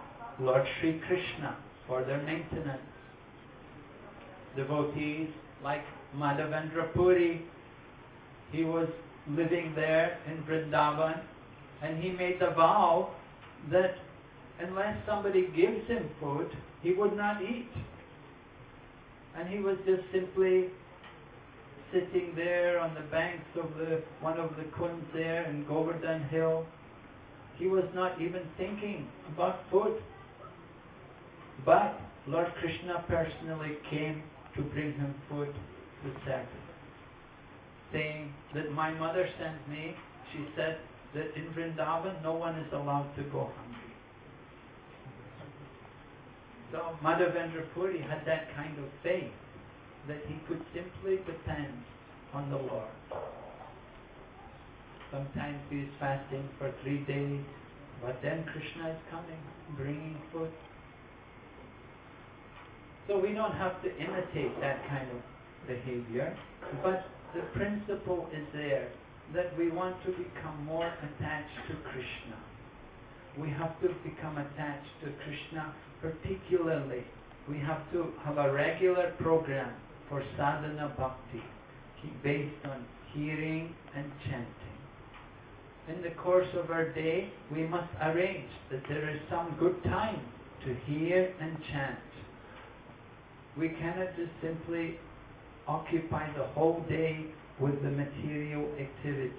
Lord 0.40 0.66
Sri 0.78 1.00
Krishna 1.06 1.56
for 1.86 2.04
their 2.04 2.22
maintenance. 2.22 2.82
Devotees 4.56 5.28
like 5.62 5.82
Madhavendra 6.16 6.92
Puri, 6.94 7.42
he 8.52 8.64
was 8.64 8.88
living 9.30 9.72
there 9.74 10.18
in 10.26 10.42
Vrindavan 10.44 11.20
and 11.82 12.02
he 12.02 12.10
made 12.10 12.40
the 12.40 12.50
vow 12.50 13.10
that 13.70 13.94
unless 14.60 14.96
somebody 15.06 15.48
gives 15.54 15.86
him 15.88 16.08
food, 16.20 16.50
he 16.82 16.92
would 16.92 17.16
not 17.16 17.42
eat. 17.42 17.68
And 19.36 19.48
he 19.48 19.58
was 19.58 19.76
just 19.86 20.02
simply 20.12 20.68
sitting 21.92 22.32
there 22.36 22.78
on 22.78 22.94
the 22.94 23.06
banks 23.10 23.46
of 23.56 23.76
the 23.78 24.02
one 24.20 24.38
of 24.38 24.50
the 24.56 24.64
kunds 24.76 25.04
there 25.14 25.44
in 25.48 25.66
Govardhan 25.66 26.24
Hill. 26.28 26.66
He 27.56 27.66
was 27.66 27.84
not 27.94 28.20
even 28.20 28.42
thinking 28.56 29.08
about 29.32 29.60
food. 29.70 30.00
But 31.64 32.00
Lord 32.26 32.52
Krishna 32.60 33.04
personally 33.08 33.78
came 33.90 34.22
to 34.54 34.62
bring 34.62 34.92
him 34.92 35.14
food 35.28 35.52
to 36.04 36.10
service, 36.24 36.46
saying 37.92 38.32
that 38.54 38.70
my 38.72 38.92
mother 38.92 39.28
sent 39.38 39.68
me. 39.68 39.94
She 40.32 40.46
said 40.54 40.78
that 41.14 41.34
in 41.34 41.52
Vrindavan 41.54 42.22
no 42.22 42.34
one 42.34 42.54
is 42.56 42.72
allowed 42.72 43.10
to 43.16 43.22
go 43.24 43.50
hungry. 43.56 43.78
So 46.70 46.96
Madhavendra 47.02 47.64
Puri 47.74 48.00
had 48.00 48.26
that 48.26 48.54
kind 48.54 48.78
of 48.78 48.84
faith 49.02 49.32
that 50.08 50.18
he 50.26 50.40
could 50.48 50.64
simply 50.74 51.16
depend 51.24 51.72
on 52.32 52.50
the 52.50 52.56
Lord. 52.56 52.90
Sometimes 55.12 55.58
he 55.70 55.80
is 55.80 55.88
fasting 56.00 56.48
for 56.58 56.72
three 56.82 57.04
days, 57.04 57.44
but 58.02 58.16
then 58.22 58.44
Krishna 58.44 58.90
is 58.90 59.00
coming, 59.10 59.40
bringing 59.76 60.16
food. 60.32 60.50
So 63.06 63.18
we 63.18 63.32
don't 63.32 63.54
have 63.54 63.82
to 63.82 63.88
imitate 63.96 64.60
that 64.60 64.86
kind 64.88 65.08
of 65.10 65.20
behavior, 65.66 66.36
but 66.82 67.04
the 67.34 67.42
principle 67.54 68.28
is 68.32 68.44
there 68.52 68.88
that 69.34 69.56
we 69.58 69.70
want 69.70 69.96
to 70.04 70.10
become 70.12 70.64
more 70.64 70.86
attached 70.86 71.68
to 71.68 71.74
Krishna. 71.90 72.36
We 73.38 73.50
have 73.50 73.80
to 73.80 73.88
become 74.04 74.38
attached 74.38 74.92
to 75.04 75.12
Krishna 75.24 75.74
particularly. 76.00 77.04
We 77.48 77.58
have 77.58 77.90
to 77.92 78.12
have 78.24 78.38
a 78.38 78.52
regular 78.52 79.14
program 79.18 79.72
for 80.08 80.22
sadhana 80.36 80.94
bhakti 80.96 81.42
based 82.22 82.64
on 82.64 82.84
hearing 83.12 83.74
and 83.94 84.10
chanting. 84.24 84.78
In 85.88 86.02
the 86.02 86.10
course 86.22 86.48
of 86.54 86.70
our 86.70 86.92
day, 86.92 87.30
we 87.52 87.66
must 87.66 87.90
arrange 88.02 88.50
that 88.70 88.82
there 88.88 89.08
is 89.08 89.20
some 89.30 89.56
good 89.58 89.82
time 89.84 90.20
to 90.64 90.74
hear 90.86 91.34
and 91.40 91.56
chant. 91.70 91.98
We 93.56 93.70
cannot 93.70 94.14
just 94.16 94.30
simply 94.42 94.98
occupy 95.66 96.32
the 96.36 96.44
whole 96.48 96.84
day 96.88 97.26
with 97.60 97.82
the 97.82 97.90
material 97.90 98.68
activities, 98.78 99.32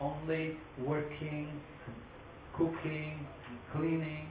only 0.00 0.56
working, 0.84 1.48
cooking, 2.56 3.26
cleaning. 3.72 4.28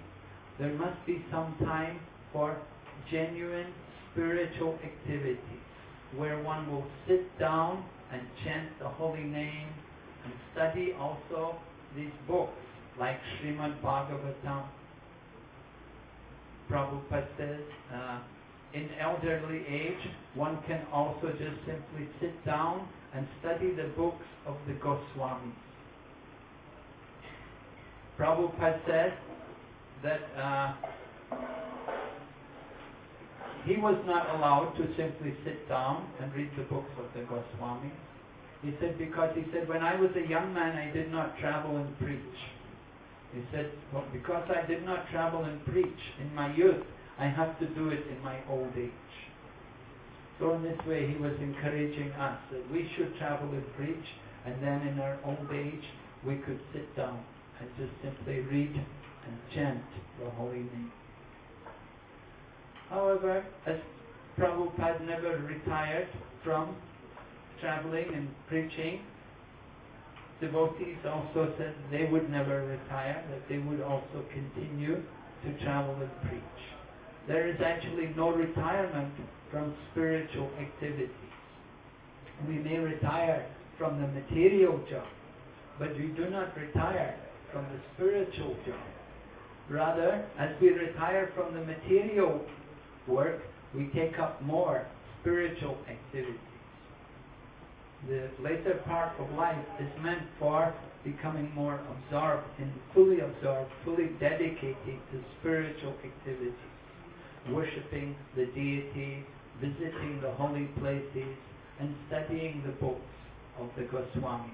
There 0.59 0.73
must 0.73 1.03
be 1.05 1.23
some 1.31 1.55
time 1.59 1.99
for 2.31 2.57
genuine 3.09 3.73
spiritual 4.11 4.77
activities 4.83 5.39
where 6.17 6.41
one 6.43 6.69
will 6.71 6.85
sit 7.07 7.39
down 7.39 7.83
and 8.11 8.21
chant 8.43 8.67
the 8.79 8.87
holy 8.87 9.23
name 9.23 9.67
and 10.25 10.33
study 10.53 10.93
also 10.99 11.55
these 11.95 12.11
books 12.27 12.53
like 12.99 13.17
Srimad 13.39 13.81
Bhagavatam. 13.81 14.65
Prabhupada 16.69 17.27
says, 17.37 17.59
uh, 17.93 18.19
in 18.73 18.89
elderly 18.99 19.63
age, 19.67 20.09
one 20.35 20.59
can 20.67 20.85
also 20.93 21.31
just 21.31 21.57
simply 21.65 22.07
sit 22.19 22.45
down 22.45 22.87
and 23.13 23.27
study 23.39 23.73
the 23.75 23.91
books 23.97 24.23
of 24.45 24.55
the 24.67 24.73
Goswamis. 24.73 25.53
Prabhupada 28.17 28.79
said 28.85 29.13
that 30.03 30.21
uh, 30.37 30.73
he 33.65 33.77
was 33.77 33.97
not 34.05 34.35
allowed 34.35 34.73
to 34.77 34.87
simply 34.97 35.33
sit 35.45 35.67
down 35.69 36.07
and 36.19 36.33
read 36.33 36.49
the 36.57 36.63
books 36.63 36.91
of 36.97 37.05
the 37.13 37.21
Goswamis. 37.27 37.91
He 38.63 38.73
said, 38.79 38.97
because 38.97 39.35
he 39.35 39.43
said, 39.51 39.67
when 39.67 39.81
I 39.81 39.99
was 39.99 40.11
a 40.15 40.27
young 40.27 40.53
man, 40.53 40.77
I 40.77 40.91
did 40.93 41.11
not 41.11 41.37
travel 41.39 41.77
and 41.77 41.97
preach. 41.99 42.37
He 43.33 43.41
said, 43.51 43.71
well, 43.93 44.05
because 44.11 44.43
I 44.49 44.65
did 44.67 44.85
not 44.85 45.09
travel 45.09 45.43
and 45.45 45.65
preach 45.65 46.01
in 46.19 46.33
my 46.35 46.53
youth, 46.55 46.83
I 47.17 47.25
have 47.27 47.57
to 47.59 47.67
do 47.73 47.89
it 47.89 48.05
in 48.07 48.23
my 48.23 48.37
old 48.49 48.71
age. 48.77 48.91
So 50.39 50.53
in 50.53 50.63
this 50.63 50.77
way, 50.87 51.07
he 51.07 51.21
was 51.21 51.33
encouraging 51.39 52.11
us 52.13 52.39
that 52.51 52.71
we 52.71 52.89
should 52.97 53.15
travel 53.17 53.49
and 53.51 53.65
preach, 53.77 54.05
and 54.45 54.55
then 54.61 54.87
in 54.87 54.99
our 54.99 55.17
old 55.23 55.51
age, 55.53 55.85
we 56.25 56.35
could 56.37 56.59
sit 56.73 56.95
down 56.95 57.23
and 57.59 57.69
just 57.77 57.91
simply 58.03 58.41
read 58.41 58.73
and 58.73 59.37
chant 59.53 59.83
the 60.19 60.29
holy 60.31 60.65
name. 60.65 60.91
However, 62.91 63.45
as 63.65 63.77
Prabhupada 64.37 65.07
never 65.07 65.37
retired 65.47 66.07
from 66.43 66.75
traveling 67.61 68.05
and 68.13 68.27
preaching, 68.49 68.99
devotees 70.41 70.97
also 71.05 71.53
said 71.57 71.73
they 71.89 72.09
would 72.11 72.29
never 72.29 72.65
retire, 72.65 73.23
that 73.29 73.47
they 73.47 73.59
would 73.59 73.81
also 73.81 74.25
continue 74.33 75.01
to 75.43 75.63
travel 75.63 75.95
and 75.95 76.29
preach. 76.29 76.41
There 77.27 77.47
is 77.47 77.55
actually 77.63 78.13
no 78.17 78.31
retirement 78.31 79.13
from 79.49 79.73
spiritual 79.91 80.49
activities. 80.59 81.09
We 82.47 82.55
may 82.55 82.77
retire 82.77 83.45
from 83.77 84.01
the 84.01 84.07
material 84.07 84.79
job, 84.89 85.07
but 85.79 85.93
we 85.97 86.07
do 86.07 86.29
not 86.29 86.57
retire 86.57 87.15
from 87.53 87.63
the 87.65 87.79
spiritual 87.93 88.55
job. 88.65 88.83
Rather, 89.69 90.25
as 90.37 90.49
we 90.59 90.69
retire 90.69 91.31
from 91.35 91.53
the 91.53 91.61
material 91.61 92.41
work, 93.07 93.41
we 93.75 93.89
take 93.95 94.19
up 94.19 94.41
more 94.41 94.85
spiritual 95.21 95.77
activities. 95.89 96.35
The 98.07 98.29
later 98.41 98.81
part 98.85 99.13
of 99.19 99.31
life 99.37 99.65
is 99.79 99.89
meant 100.01 100.23
for 100.39 100.73
becoming 101.03 101.51
more 101.53 101.79
absorbed 101.89 102.47
and 102.59 102.71
fully 102.93 103.19
absorbed, 103.19 103.71
fully 103.85 104.09
dedicated 104.19 104.75
to 105.11 105.23
spiritual 105.39 105.93
activities, 106.03 106.53
worshipping 107.49 108.15
the 108.35 108.45
deity, 108.47 109.23
visiting 109.59 110.19
the 110.21 110.31
holy 110.31 110.65
places, 110.79 111.37
and 111.79 111.95
studying 112.07 112.61
the 112.65 112.71
books 112.73 113.01
of 113.59 113.69
the 113.77 113.83
Goswamis, 113.83 114.49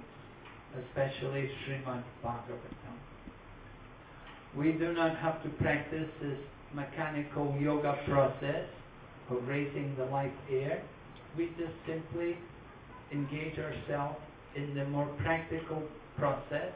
especially 0.84 1.50
Srimad 1.64 2.04
Bhagavatam. 2.24 2.98
We 4.56 4.74
do 4.74 4.94
not 4.94 5.18
have 5.18 5.44
to 5.44 5.50
practice 5.50 6.08
this 6.22 6.38
mechanical 6.74 7.56
yoga 7.60 7.98
process 8.08 8.66
of 9.30 9.48
raising 9.48 9.96
the 9.98 10.06
life 10.06 10.32
air. 10.52 10.82
We 11.38 11.48
just 11.58 11.74
simply 11.86 12.38
engage 13.12 13.58
ourselves 13.60 14.18
in 14.56 14.74
the 14.74 14.86
more 14.86 15.08
practical 15.24 15.84
process 16.18 16.74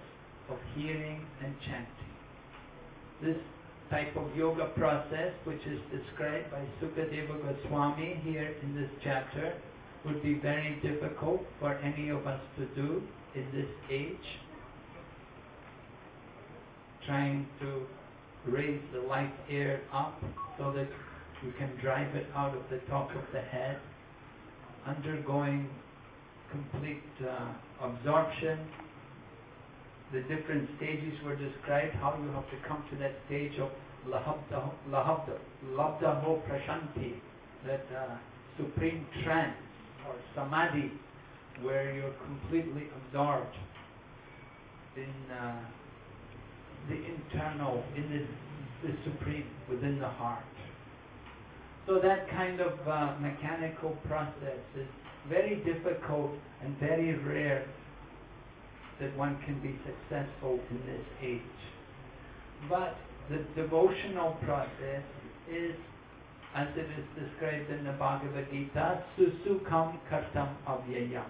of 0.50 0.58
hearing 0.76 1.26
and 1.44 1.54
chanting. 1.62 2.12
This 3.22 3.38
type 3.90 4.16
of 4.16 4.36
yoga 4.36 4.68
process, 4.78 5.34
which 5.44 5.62
is 5.66 5.80
described 5.92 6.52
by 6.52 6.62
Sukadeva 6.80 7.42
Goswami 7.42 8.22
here 8.24 8.56
in 8.64 8.76
this 8.76 8.90
chapter, 9.04 9.54
would 10.06 10.24
be 10.24 10.36
very 10.36 10.80
difficult 10.82 11.42
for 11.60 11.76
any 11.76 12.10
of 12.10 12.26
us 12.26 12.40
to 12.58 12.66
do 12.68 13.04
in 13.36 13.46
this 13.54 13.68
age. 13.90 14.18
Trying 17.06 17.48
to 17.60 17.86
raise 18.48 18.82
the 18.94 19.02
life 19.02 19.32
air 19.50 19.82
up 19.94 20.20
so 20.58 20.72
that 20.72 20.88
you 21.44 21.52
can 21.58 21.72
drive 21.82 22.16
it 22.16 22.28
out 22.36 22.56
of 22.56 22.64
the 22.70 22.78
top 22.90 23.10
of 23.12 23.24
the 23.34 23.42
head, 23.42 23.80
undergoing 24.86 25.70
complete 26.52 27.04
uh, 27.28 27.54
absorption. 27.82 28.60
The 30.14 30.22
different 30.22 30.70
stages 30.78 31.14
were 31.26 31.36
described, 31.36 31.96
how 31.96 32.20
you 32.22 32.30
have 32.32 32.50
to 32.52 32.68
come 32.68 32.84
to 32.92 32.98
that 32.98 33.14
stage 33.28 33.54
of 33.60 33.70
lahabda, 34.08 34.72
lahabda, 34.90 35.38
labda 35.72 36.22
ho 36.24 36.42
prashanti, 36.50 37.14
that 37.66 37.86
uh, 37.96 38.18
supreme 38.58 39.06
trance 39.24 39.56
or 40.08 40.16
samadhi, 40.36 40.92
where 41.62 41.94
you're 41.96 42.14
completely 42.26 42.88
absorbed 42.98 43.56
in 44.98 45.32
uh, 45.32 45.56
the 46.90 46.96
internal, 46.96 47.84
in 47.96 48.10
the, 48.12 48.88
the 48.88 48.96
supreme, 49.04 49.46
within 49.70 50.00
the 50.00 50.08
heart. 50.08 50.44
So 51.88 52.00
that 52.00 52.30
kind 52.30 52.60
of 52.62 52.74
uh, 52.88 53.16
mechanical 53.20 53.98
process 54.08 54.60
is 54.78 54.88
very 55.30 55.56
difficult 55.58 56.32
and 56.64 56.78
very 56.80 57.16
rare 57.16 57.66
that 59.00 59.18
one 59.18 59.38
can 59.46 59.60
be 59.62 59.78
successful 59.86 60.60
in 60.70 60.78
this 60.86 61.06
age. 61.22 61.42
But 62.70 62.96
the 63.30 63.44
devotional 63.56 64.38
process 64.46 65.04
is, 65.50 65.74
as 66.56 66.68
it 66.76 66.88
is 67.00 67.06
described 67.30 67.72
in 67.72 67.84
the 67.86 67.94
Bhagavad 67.94 68.48
Gita, 68.52 69.04
susukam 69.18 69.98
kartam 70.10 70.50
avyayam. 70.68 71.26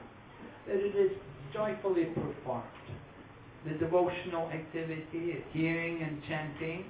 That 0.67 0.75
it 0.75 0.95
is 0.95 1.11
joyfully 1.53 2.05
performed. 2.05 2.65
The 3.65 3.73
devotional 3.77 4.49
activity, 4.49 5.43
hearing 5.53 6.01
and 6.01 6.21
chanting, 6.27 6.85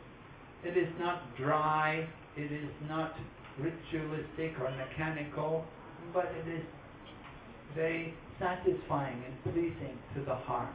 it 0.64 0.78
is 0.78 0.88
not 1.00 1.36
dry, 1.36 2.08
it 2.38 2.52
is 2.52 2.70
not 2.88 3.14
ritualistic 3.60 4.60
or 4.62 4.72
mechanical, 4.72 5.66
but 6.14 6.26
it 6.26 6.48
is 6.48 6.64
very 7.76 8.14
satisfying 8.40 9.22
and 9.26 9.54
pleasing 9.54 9.98
to 10.16 10.22
the 10.24 10.36
heart. 10.36 10.74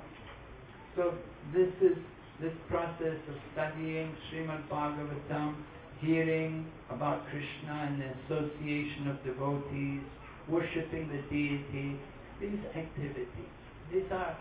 So 0.96 1.14
this 1.54 1.72
is 1.80 1.96
this 2.40 2.52
process 2.68 3.16
of 3.28 3.36
studying 3.52 4.14
Srimad 4.28 4.68
Bhagavatam, 4.68 5.54
hearing 6.00 6.66
about 6.90 7.24
Krishna 7.30 7.88
and 7.88 8.02
the 8.02 8.10
association 8.24 9.08
of 9.08 9.24
devotees, 9.24 10.02
worshipping 10.48 11.08
the 11.08 11.22
deity, 11.32 11.98
these 12.40 12.60
activities, 12.76 13.52
these 13.90 14.04
are 14.12 14.36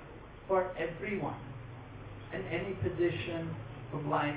for 0.47 0.71
everyone 0.77 1.39
in 2.33 2.41
any 2.47 2.73
position 2.75 3.53
of 3.93 4.05
life. 4.05 4.35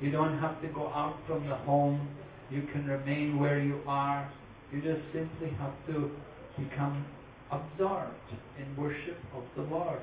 You 0.00 0.10
don't 0.10 0.38
have 0.38 0.60
to 0.62 0.68
go 0.68 0.88
out 0.88 1.16
from 1.26 1.46
the 1.48 1.56
home. 1.56 2.08
You 2.50 2.62
can 2.72 2.86
remain 2.86 3.38
where 3.38 3.60
you 3.60 3.80
are. 3.86 4.30
You 4.72 4.80
just 4.80 5.02
simply 5.12 5.50
have 5.58 5.74
to 5.88 6.10
become 6.58 7.04
absorbed 7.50 8.14
in 8.58 8.76
worship 8.76 9.18
of 9.36 9.44
the 9.56 9.62
Lord. 9.62 10.00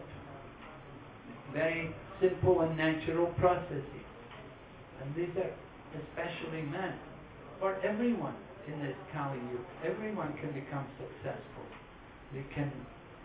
Very 1.54 1.94
simple 2.22 2.62
and 2.62 2.78
natural 2.78 3.28
processes. 3.40 4.06
And 5.02 5.16
these 5.16 5.36
are 5.38 5.52
especially 5.98 6.62
meant 6.64 6.96
for 7.60 7.76
everyone 7.82 8.36
in 8.68 8.80
this 8.80 8.96
Kali 9.14 9.38
Yuga. 9.38 9.94
Everyone 9.94 10.34
can 10.40 10.52
become 10.54 10.86
successful. 10.98 11.66
we 12.34 12.44
can 12.54 12.72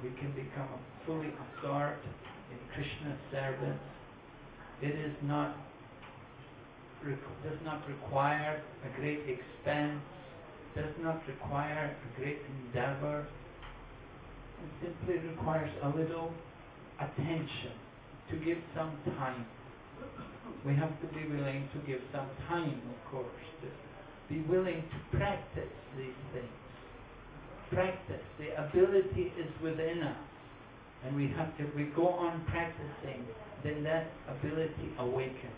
we 0.03 0.11
can 0.21 0.33
become 0.33 0.69
fully 1.07 1.29
absorbed 1.29 2.05
in 2.51 2.59
Krishna's 2.75 3.19
service. 3.31 3.81
It 4.83 4.95
is 4.95 5.15
not 5.23 5.57
does 7.05 7.59
not 7.65 7.87
require 7.87 8.63
a 8.83 9.01
great 9.01 9.21
expense, 9.29 10.01
does 10.75 10.95
not 11.03 11.21
require 11.29 11.95
a 11.95 12.21
great 12.21 12.39
endeavor. 12.49 13.27
It 14.65 14.71
simply 15.07 15.29
requires 15.29 15.71
a 15.83 15.89
little 15.89 16.33
attention, 16.99 17.77
to 18.31 18.37
give 18.37 18.59
some 18.75 18.93
time. 19.19 19.45
We 20.65 20.75
have 20.77 20.99
to 21.01 21.07
be 21.09 21.29
willing 21.29 21.69
to 21.75 21.79
give 21.87 22.01
some 22.13 22.29
time, 22.49 22.81
of 22.89 23.11
course, 23.11 23.27
to 23.61 23.69
be 24.33 24.41
willing 24.49 24.83
to 24.83 25.19
practice 25.19 25.75
these 25.97 26.17
things. 26.33 26.49
Practice. 27.71 28.23
The 28.39 28.57
ability 28.65 29.33
is 29.39 29.51
within 29.63 30.03
us. 30.03 30.34
And 31.05 31.17
we 31.17 31.29
have 31.37 31.57
to, 31.59 31.65
we 31.77 31.85
go 31.97 32.09
on 32.09 32.45
practicing, 32.49 33.25
then 33.63 33.83
that 33.85 34.07
ability 34.29 34.91
awakens. 34.99 35.53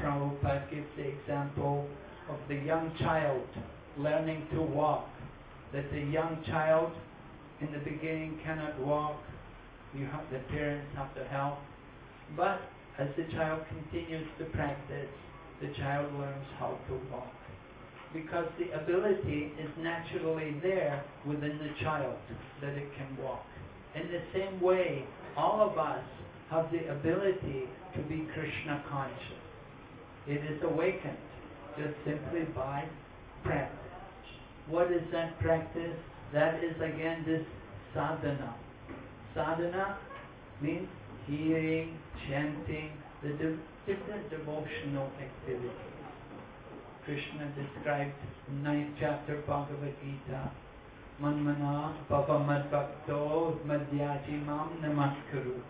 Prabhupada 0.00 0.70
gives 0.70 0.86
the 0.96 1.08
example 1.08 1.88
of 2.28 2.36
the 2.48 2.54
young 2.54 2.92
child 2.98 3.42
learning 3.96 4.46
to 4.52 4.62
walk. 4.62 5.08
That 5.72 5.90
the 5.90 6.00
young 6.00 6.42
child 6.46 6.92
in 7.60 7.72
the 7.72 7.78
beginning 7.78 8.38
cannot 8.44 8.78
walk. 8.80 9.20
You 9.94 10.06
have 10.06 10.22
the 10.30 10.38
parents 10.50 10.86
have 10.96 11.14
to 11.16 11.24
help. 11.24 11.58
But 12.36 12.60
as 12.98 13.08
the 13.16 13.24
child 13.34 13.62
continues 13.68 14.26
to 14.38 14.44
practice, 14.46 15.08
the 15.60 15.68
child 15.74 16.12
learns 16.14 16.46
how 16.58 16.78
to 16.88 16.94
walk. 17.10 17.32
Because 18.12 18.46
the 18.58 18.70
ability 18.72 19.52
is 19.58 19.70
naturally 19.78 20.56
there 20.62 21.02
within 21.26 21.58
the 21.58 21.84
child 21.84 22.16
that 22.60 22.70
it 22.70 22.88
can 22.96 23.22
walk. 23.22 23.44
In 23.98 24.12
the 24.12 24.22
same 24.32 24.60
way, 24.60 25.04
all 25.36 25.60
of 25.60 25.76
us 25.76 26.04
have 26.50 26.70
the 26.70 26.90
ability 26.92 27.64
to 27.94 28.02
be 28.02 28.28
Krishna 28.32 28.84
conscious. 28.88 29.42
It 30.26 30.40
is 30.52 30.62
awakened 30.62 31.18
just 31.76 31.94
simply 32.04 32.44
by 32.54 32.84
practice. 33.42 33.78
What 34.68 34.92
is 34.92 35.02
that 35.12 35.38
practice? 35.40 35.96
That 36.32 36.62
is 36.62 36.76
again 36.76 37.24
this 37.26 37.42
sadhana. 37.94 38.54
Sadhana 39.34 39.98
means 40.60 40.88
hearing, 41.26 41.98
chanting, 42.28 42.90
the 43.22 43.30
de- 43.30 43.58
different 43.86 44.30
devotional 44.30 45.10
activities. 45.18 45.70
Krishna 47.04 47.50
described 47.56 48.14
in 48.48 48.62
ninth 48.62 48.94
chapter 49.00 49.42
Bhagavad 49.46 49.94
Gita, 50.04 50.50
Manmana 51.20 51.96
Bhava 52.08 52.38
Madbhakto 52.46 53.58
Madhyaji 53.66 54.46
Mam 54.46 54.70
Namaskuru. 54.80 55.60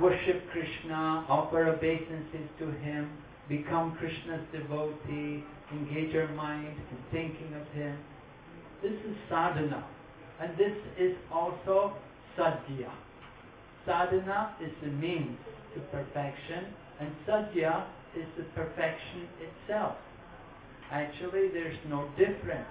Worship 0.00 0.48
Krishna, 0.52 1.26
offer 1.28 1.66
obeisances 1.66 2.48
to 2.60 2.70
Him, 2.70 3.10
become 3.48 3.96
Krishna's 3.98 4.46
devotee, 4.52 5.42
engage 5.72 6.14
your 6.14 6.28
mind 6.28 6.68
in 6.68 6.98
thinking 7.10 7.52
of 7.60 7.66
Him. 7.74 7.98
This 8.80 8.92
is 8.92 9.16
sadhana. 9.28 9.84
And 10.40 10.56
this 10.56 10.76
is 10.96 11.16
also 11.32 11.94
sadhya. 12.38 12.92
Sadhana 13.84 14.54
is 14.62 14.70
the 14.84 14.90
means 14.90 15.36
to 15.74 15.80
perfection, 15.90 16.66
and 17.00 17.10
sadhya 17.26 17.86
is 18.16 18.26
the 18.38 18.44
perfection 18.54 19.26
itself. 19.40 19.96
Actually, 20.92 21.48
there's 21.48 21.78
no 21.88 22.08
difference 22.16 22.68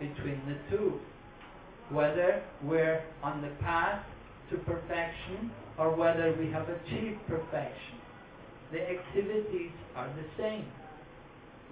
between 0.00 0.40
the 0.48 0.56
two. 0.74 0.98
Whether 1.90 2.42
we're 2.62 3.02
on 3.22 3.42
the 3.42 3.50
path 3.62 4.02
to 4.50 4.56
perfection 4.58 5.52
or 5.78 5.94
whether 5.94 6.34
we 6.38 6.50
have 6.50 6.68
achieved 6.68 7.18
perfection, 7.28 7.98
the 8.72 8.80
activities 8.90 9.72
are 9.94 10.08
the 10.08 10.42
same. 10.42 10.64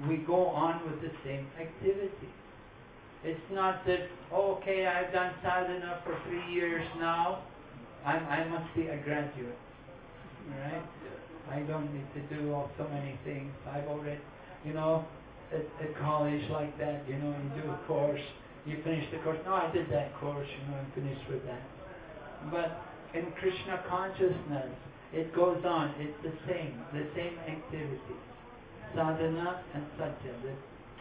We 0.09 0.18
go 0.18 0.47
on 0.47 0.81
with 0.85 1.01
the 1.01 1.16
same 1.24 1.47
activities. 1.59 2.37
It's 3.24 3.41
not 3.53 3.85
that, 3.87 4.09
oh, 4.33 4.59
okay, 4.62 4.87
I've 4.87 5.12
done 5.12 5.35
sadhana 5.43 6.01
for 6.05 6.16
three 6.29 6.53
years 6.53 6.87
now, 6.99 7.43
I'm, 8.05 8.24
I 8.26 8.45
must 8.49 8.74
be 8.74 8.83
a 8.87 8.97
graduate. 8.99 9.59
Right? 10.49 10.83
I 11.51 11.61
don't 11.61 11.93
need 11.93 12.07
to 12.14 12.37
do 12.37 12.53
all 12.53 12.70
so 12.79 12.87
many 12.89 13.18
things. 13.24 13.51
I've 13.70 13.87
already, 13.89 14.20
you 14.64 14.72
know, 14.72 15.05
at, 15.53 15.65
at 15.83 15.99
college 15.99 16.43
like 16.51 16.77
that, 16.79 17.03
you 17.09 17.17
know, 17.17 17.35
you 17.35 17.63
do 17.63 17.71
a 17.71 17.79
course, 17.87 18.21
you 18.67 18.77
finish 18.85 19.05
the 19.13 19.19
course. 19.19 19.39
No, 19.45 19.55
I 19.55 19.71
did 19.73 19.91
that 19.91 20.15
course, 20.21 20.47
you 20.47 20.71
know, 20.71 20.79
I'm 20.79 20.93
finished 20.93 21.29
with 21.31 21.45
that. 21.47 21.63
But 22.51 22.83
in 23.15 23.33
Krishna 23.41 23.83
consciousness, 23.89 24.71
it 25.13 25.35
goes 25.35 25.65
on. 25.65 25.95
It's 25.99 26.17
the 26.23 26.33
same, 26.47 26.77
the 26.93 27.07
same 27.17 27.39
activities. 27.49 28.25
Sadhana 28.95 29.65
and 29.75 29.85
sadhya, 29.99 30.33
the 30.43 30.53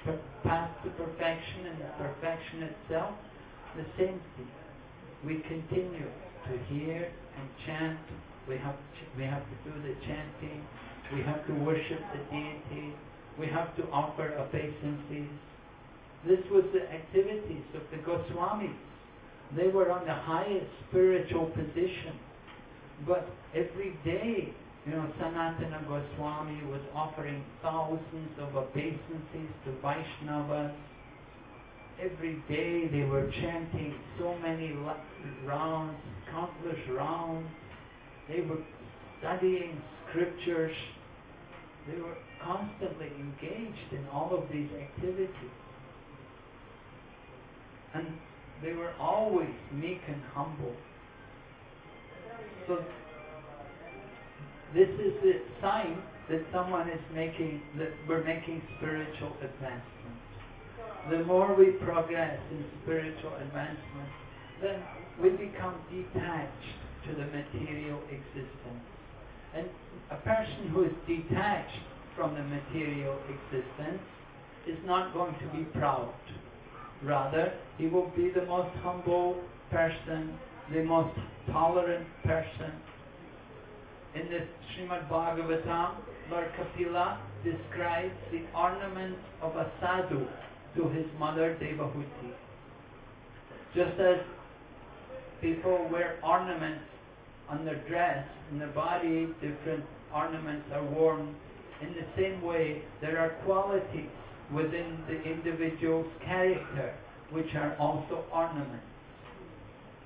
per- 0.04 0.20
path 0.44 0.72
to 0.84 0.90
perfection 0.92 1.68
and 1.68 1.80
the 1.80 1.90
perfection 1.98 2.64
itself, 2.64 3.14
the 3.76 3.86
same 3.98 4.20
thing. 4.36 4.52
We 5.26 5.44
continue 5.48 6.08
to 6.48 6.58
hear 6.74 7.12
and 7.38 7.50
chant. 7.66 8.00
We 8.48 8.58
have 8.58 8.76
we 9.18 9.24
have 9.24 9.44
to 9.44 9.70
do 9.70 9.82
the 9.82 9.96
chanting. 10.06 10.64
We 11.14 11.22
have 11.24 11.46
to 11.48 11.54
worship 11.54 12.00
the 12.14 12.20
deity. 12.32 12.94
We 13.40 13.48
have 13.48 13.76
to 13.78 13.84
offer 13.92 14.34
obeisances. 14.38 15.30
This 16.26 16.40
was 16.52 16.64
the 16.74 16.92
activities 16.92 17.64
of 17.76 17.82
the 17.92 17.98
Goswamis. 17.98 18.76
They 19.56 19.68
were 19.68 19.92
on 19.92 20.06
the 20.06 20.14
highest 20.14 20.66
spiritual 20.90 21.46
position. 21.48 22.20
But 23.06 23.30
every 23.54 23.96
day, 24.04 24.54
you 24.86 24.92
know, 24.92 25.06
Sanatana 25.20 25.88
Goswami 25.88 26.64
was 26.66 26.82
offering 26.96 27.44
thousands 27.62 28.32
of 28.40 28.56
obeisances 28.56 29.50
to 29.66 29.72
Vaishnavas. 29.84 30.74
Every 32.02 32.42
day 32.50 32.88
they 32.88 33.04
were 33.04 33.30
chanting 33.42 33.94
so 34.20 34.36
many 34.40 34.76
rounds, 35.46 35.98
countless 36.32 36.80
rounds. 36.90 37.48
They 38.30 38.42
were 38.42 38.60
studying 39.20 39.82
scriptures. 40.10 40.76
They 41.90 42.02
were 42.02 42.18
constantly 42.44 43.12
engaged 43.20 43.94
in 43.94 44.06
all 44.12 44.34
of 44.34 44.50
these 44.52 44.70
activities. 44.74 45.56
And 47.94 48.08
they 48.62 48.74
were 48.74 48.94
always 49.00 49.54
meek 49.72 50.02
and 50.08 50.22
humble. 50.34 50.76
So 52.68 52.84
this 54.74 54.90
is 54.90 55.14
the 55.24 55.42
sign 55.62 56.02
that 56.30 56.42
someone 56.52 56.90
is 56.90 57.00
making 57.14 57.62
that 57.78 57.90
we're 58.08 58.24
making 58.24 58.62
spiritual 58.78 59.32
advancement. 59.42 60.18
The 61.10 61.24
more 61.24 61.56
we 61.56 61.72
progress 61.84 62.38
in 62.52 62.66
spiritual 62.84 63.34
advancement, 63.36 64.10
then 64.62 64.84
we 65.22 65.30
become 65.30 65.76
detached 65.90 66.76
to 67.08 67.14
the 67.16 67.26
material 67.32 68.00
existence. 68.12 68.84
And 69.56 69.68
a 70.12 70.16
person 70.18 70.70
who 70.72 70.84
is 70.84 70.92
detached 71.08 71.80
from 72.16 72.36
the 72.36 72.44
material 72.44 73.18
existence 73.30 74.02
is 74.68 74.78
not 74.86 75.14
going 75.14 75.34
to 75.36 75.58
be 75.58 75.64
proud. 75.80 76.14
Rather, 77.04 77.54
he 77.78 77.88
will 77.88 78.12
be 78.16 78.30
the 78.30 78.46
most 78.46 78.76
humble 78.82 79.38
person, 79.70 80.38
the 80.74 80.84
most 80.84 81.18
tolerant 81.52 82.08
person. 82.24 82.72
In 84.16 84.30
the 84.30 84.48
Srimad 84.74 85.08
Bhagavatam, 85.10 85.92
Lord 86.32 86.48
Kapila 86.58 87.20
describes 87.44 88.16
the 88.32 88.42
ornaments 88.56 89.20
of 89.42 89.56
a 89.56 89.72
sadhu 89.80 90.26
to 90.76 90.90
his 90.90 91.06
mother 91.20 91.56
Devahuti. 91.62 92.34
Just 93.76 94.00
as 94.00 94.18
people 95.40 95.88
wear 95.92 96.20
ornaments 96.24 96.84
on 97.50 97.66
their 97.66 97.82
dress, 97.88 98.26
in 98.52 98.60
their 98.60 98.70
body, 98.70 99.28
different 99.42 99.84
ornaments 100.14 100.66
are 100.74 100.84
worn. 100.84 101.36
In 101.82 101.94
the 101.94 102.06
same 102.16 102.42
way, 102.42 102.82
there 103.02 103.20
are 103.20 103.30
qualities 103.46 104.10
within 104.54 104.98
the 105.08 105.22
individual's 105.24 106.08
character 106.26 106.94
which 107.32 107.54
are 107.56 107.76
also 107.78 108.24
ornaments. 108.34 108.86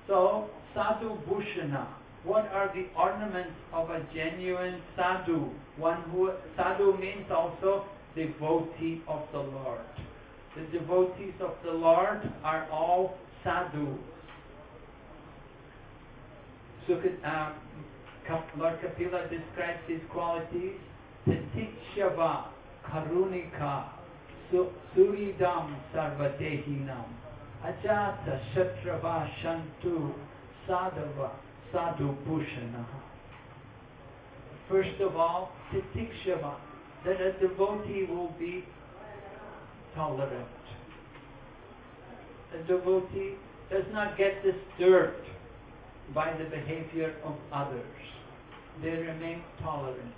So, 0.06 0.50
sadhu 0.74 1.16
bhushana, 1.28 1.86
what 2.24 2.46
are 2.52 2.72
the 2.74 2.86
ornaments 2.98 3.54
of 3.72 3.90
a 3.90 4.06
genuine 4.14 4.80
sadhu? 4.96 5.48
One 5.76 6.02
who 6.12 6.30
sadhu 6.56 6.96
means 6.98 7.30
also 7.30 7.84
devotee 8.14 9.02
of 9.08 9.22
the 9.32 9.38
Lord. 9.38 9.80
The 10.56 10.78
devotees 10.78 11.34
of 11.40 11.54
the 11.64 11.72
Lord 11.72 12.20
are 12.44 12.68
all 12.70 13.16
sadhus. 13.42 13.98
So, 16.86 16.94
um, 16.94 17.52
Lord 18.58 18.80
Kapila 18.80 19.28
describes 19.28 19.80
these 19.88 20.00
qualities. 20.10 20.74
Titikshava, 21.26 22.46
Karunika, 22.84 23.88
Suridam 24.52 25.76
Sarvadehinam. 25.94 27.04
Ajata 27.64 28.40
Shatrava 28.52 29.28
Shantu 29.42 30.12
Sadhava 30.68 31.30
Sadhu 31.72 32.16
Bhushanaha. 32.26 33.00
First 34.68 35.00
of 35.00 35.16
all, 35.16 35.52
titikshava, 35.72 36.56
that 37.04 37.20
a 37.20 37.32
devotee 37.40 38.06
will 38.08 38.34
be 38.38 38.64
tolerant. 39.94 40.48
A 42.54 42.62
devotee 42.66 43.34
does 43.70 43.84
not 43.92 44.18
get 44.18 44.42
disturbed 44.42 45.26
by 46.14 46.32
the 46.36 46.44
behavior 46.44 47.14
of 47.24 47.34
others. 47.52 47.84
They 48.82 48.90
remain 48.90 49.42
tolerant. 49.62 50.14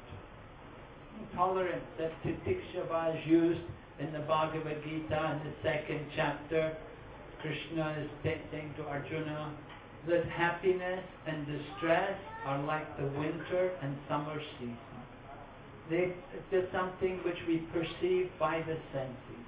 Tolerant, 1.34 1.82
that 1.98 2.12
titikshava 2.22 3.16
is 3.16 3.26
used 3.26 3.60
in 4.00 4.12
the 4.12 4.20
Bhagavad 4.20 4.82
Gita 4.82 5.40
in 5.40 5.50
the 5.50 5.54
second 5.62 6.06
chapter. 6.16 6.76
Krishna 7.40 7.96
is 8.02 8.10
saying 8.22 8.74
to 8.76 8.84
Arjuna 8.84 9.54
that 10.08 10.24
happiness 10.26 11.04
and 11.26 11.46
distress 11.46 12.18
are 12.46 12.62
like 12.64 12.96
the 12.98 13.06
winter 13.18 13.70
and 13.82 13.96
summer 14.08 14.40
season. 14.58 14.76
They, 15.90 16.14
it's 16.50 16.72
something 16.72 17.20
which 17.24 17.38
we 17.46 17.58
perceive 17.72 18.30
by 18.38 18.62
the 18.66 18.76
senses. 18.92 19.44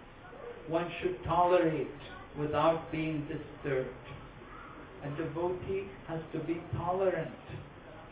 One 0.69 0.91
should 1.01 1.23
tolerate 1.25 1.89
without 2.39 2.91
being 2.93 3.27
disturbed. 3.27 3.89
A 5.07 5.17
devotee 5.17 5.85
has 6.09 6.21
to 6.33 6.41
be 6.41 6.61
tolerant 6.77 7.31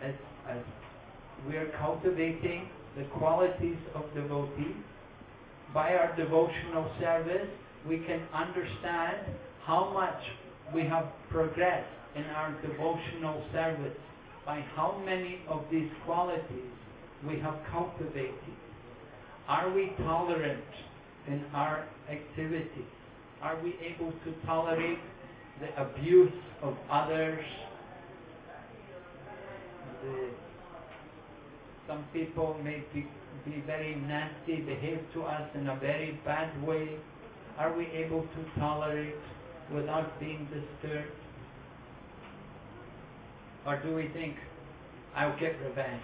as, 0.01 0.15
as 0.49 0.59
we 1.49 1.57
are 1.57 1.69
cultivating 1.79 2.69
the 2.97 3.05
qualities 3.19 3.79
of 3.97 4.03
devotee. 4.15 4.77
By 5.73 5.95
our 5.95 6.15
devotional 6.15 6.89
service, 7.01 7.49
we 7.89 7.99
can 7.99 8.23
understand 8.33 9.27
how 9.65 9.91
much 9.93 10.23
we 10.73 10.83
have 10.83 11.07
progressed 11.31 11.91
in 12.15 12.23
our 12.27 12.53
devotional 12.63 13.43
service 13.53 13.99
by 14.47 14.61
how 14.77 15.03
many 15.05 15.41
of 15.49 15.65
these 15.73 15.91
qualities 16.05 16.71
we 17.27 17.41
have 17.41 17.57
cultivated. 17.73 18.55
Are 19.49 19.69
we 19.73 19.93
tolerant 19.99 20.63
in 21.27 21.45
our 21.55 21.89
activities? 22.09 22.93
Are 23.43 23.61
we 23.63 23.75
able 23.83 24.13
to 24.13 24.47
tolerate 24.47 24.99
the 25.61 25.83
abuse 25.83 26.33
of 26.63 26.77
others? 26.91 27.45
The, 30.03 30.31
some 31.87 32.05
people 32.13 32.57
may 32.63 32.83
be, 32.93 33.07
be 33.45 33.63
very 33.67 33.95
nasty, 33.95 34.57
behave 34.57 35.01
to 35.15 35.23
us 35.23 35.49
in 35.55 35.69
a 35.69 35.77
very 35.77 36.19
bad 36.25 36.51
way. 36.67 36.97
Are 37.59 37.77
we 37.77 37.87
able 37.87 38.23
to 38.23 38.61
tolerate 38.61 39.15
without 39.73 40.19
being 40.19 40.47
disturbed? 40.47 41.13
Or 43.67 43.81
do 43.81 43.95
we 43.95 44.09
think, 44.09 44.37
I'll 45.15 45.39
get 45.39 45.55
revenge. 45.61 46.03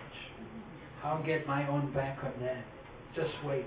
I'll 1.03 1.23
get 1.23 1.47
my 1.47 1.67
own 1.69 1.93
back 1.93 2.19
on 2.23 2.33
them. 2.41 2.63
Just 3.15 3.33
wait. 3.45 3.67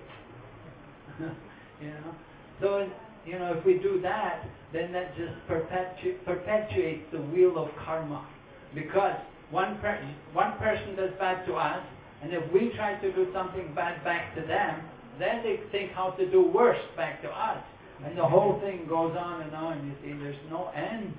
you 1.19 1.87
know? 1.87 2.15
So, 2.61 2.89
you 3.25 3.39
know, 3.39 3.53
if 3.57 3.65
we 3.65 3.79
do 3.79 4.01
that, 4.01 4.45
then 4.73 4.91
that 4.91 5.15
just 5.15 5.33
perpetu- 5.47 6.23
perpetuates 6.25 7.05
the 7.11 7.19
wheel 7.19 7.57
of 7.57 7.69
karma. 7.85 8.27
Because 8.73 9.15
one, 9.51 9.77
per- 9.79 10.01
one 10.33 10.57
person 10.57 10.95
does 10.95 11.11
bad 11.19 11.45
to 11.45 11.53
us, 11.53 11.83
and 12.21 12.33
if 12.33 12.51
we 12.51 12.71
try 12.75 12.95
to 12.95 13.11
do 13.13 13.27
something 13.33 13.73
bad 13.75 14.03
back 14.03 14.35
to 14.35 14.41
them, 14.41 14.81
then 15.19 15.43
they 15.43 15.59
think 15.71 15.91
how 15.91 16.11
to 16.11 16.29
do 16.29 16.41
worse 16.41 16.81
back 16.97 17.21
to 17.21 17.29
us. 17.29 17.63
And 18.03 18.17
the 18.17 18.25
whole 18.25 18.59
thing 18.59 18.85
goes 18.89 19.15
on 19.17 19.41
and 19.41 19.55
on. 19.55 19.85
You 19.87 19.93
see, 20.01 20.19
there's 20.19 20.35
no 20.49 20.69
end 20.75 21.13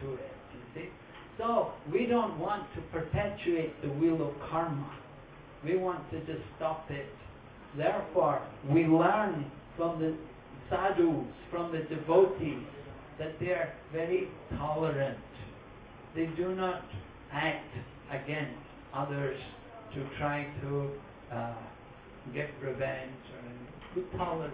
to 0.00 0.14
it. 0.14 0.32
You 0.52 0.82
see? 0.82 0.88
So 1.38 1.72
we 1.92 2.06
don't 2.06 2.38
want 2.38 2.66
to 2.74 2.80
perpetuate 2.92 3.80
the 3.82 3.88
wheel 3.88 4.20
of 4.26 4.34
karma. 4.50 4.90
We 5.64 5.76
want 5.76 6.10
to 6.10 6.20
just 6.20 6.42
stop 6.56 6.90
it. 6.90 7.06
Therefore, 7.76 8.42
we 8.68 8.84
learn 8.86 9.50
from 9.76 10.00
the 10.00 10.14
sadhus, 10.70 11.26
from 11.50 11.72
the 11.72 11.80
devotees, 11.94 12.64
that 13.18 13.38
they 13.40 13.46
are 13.46 13.72
very 13.92 14.28
tolerant. 14.58 15.18
They 16.14 16.26
do 16.36 16.54
not 16.54 16.82
act 17.32 17.72
against 18.10 18.60
others 18.94 19.38
to 19.94 20.06
try 20.18 20.46
to 20.62 20.90
uh, 21.32 21.54
get 22.34 22.50
revenge 22.62 23.12
or 23.32 23.38
anything. 23.48 24.12
We 24.12 24.18
tolerate. 24.18 24.52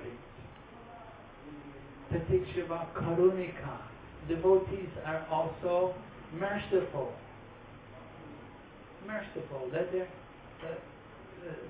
Titikshava 2.12 2.92
Karunika. 2.94 3.78
Devotees 4.28 4.90
are 5.04 5.26
also 5.30 5.94
merciful. 6.38 7.12
Merciful. 9.06 9.68
That 9.72 9.90
they 9.92 10.06
that 10.62 10.78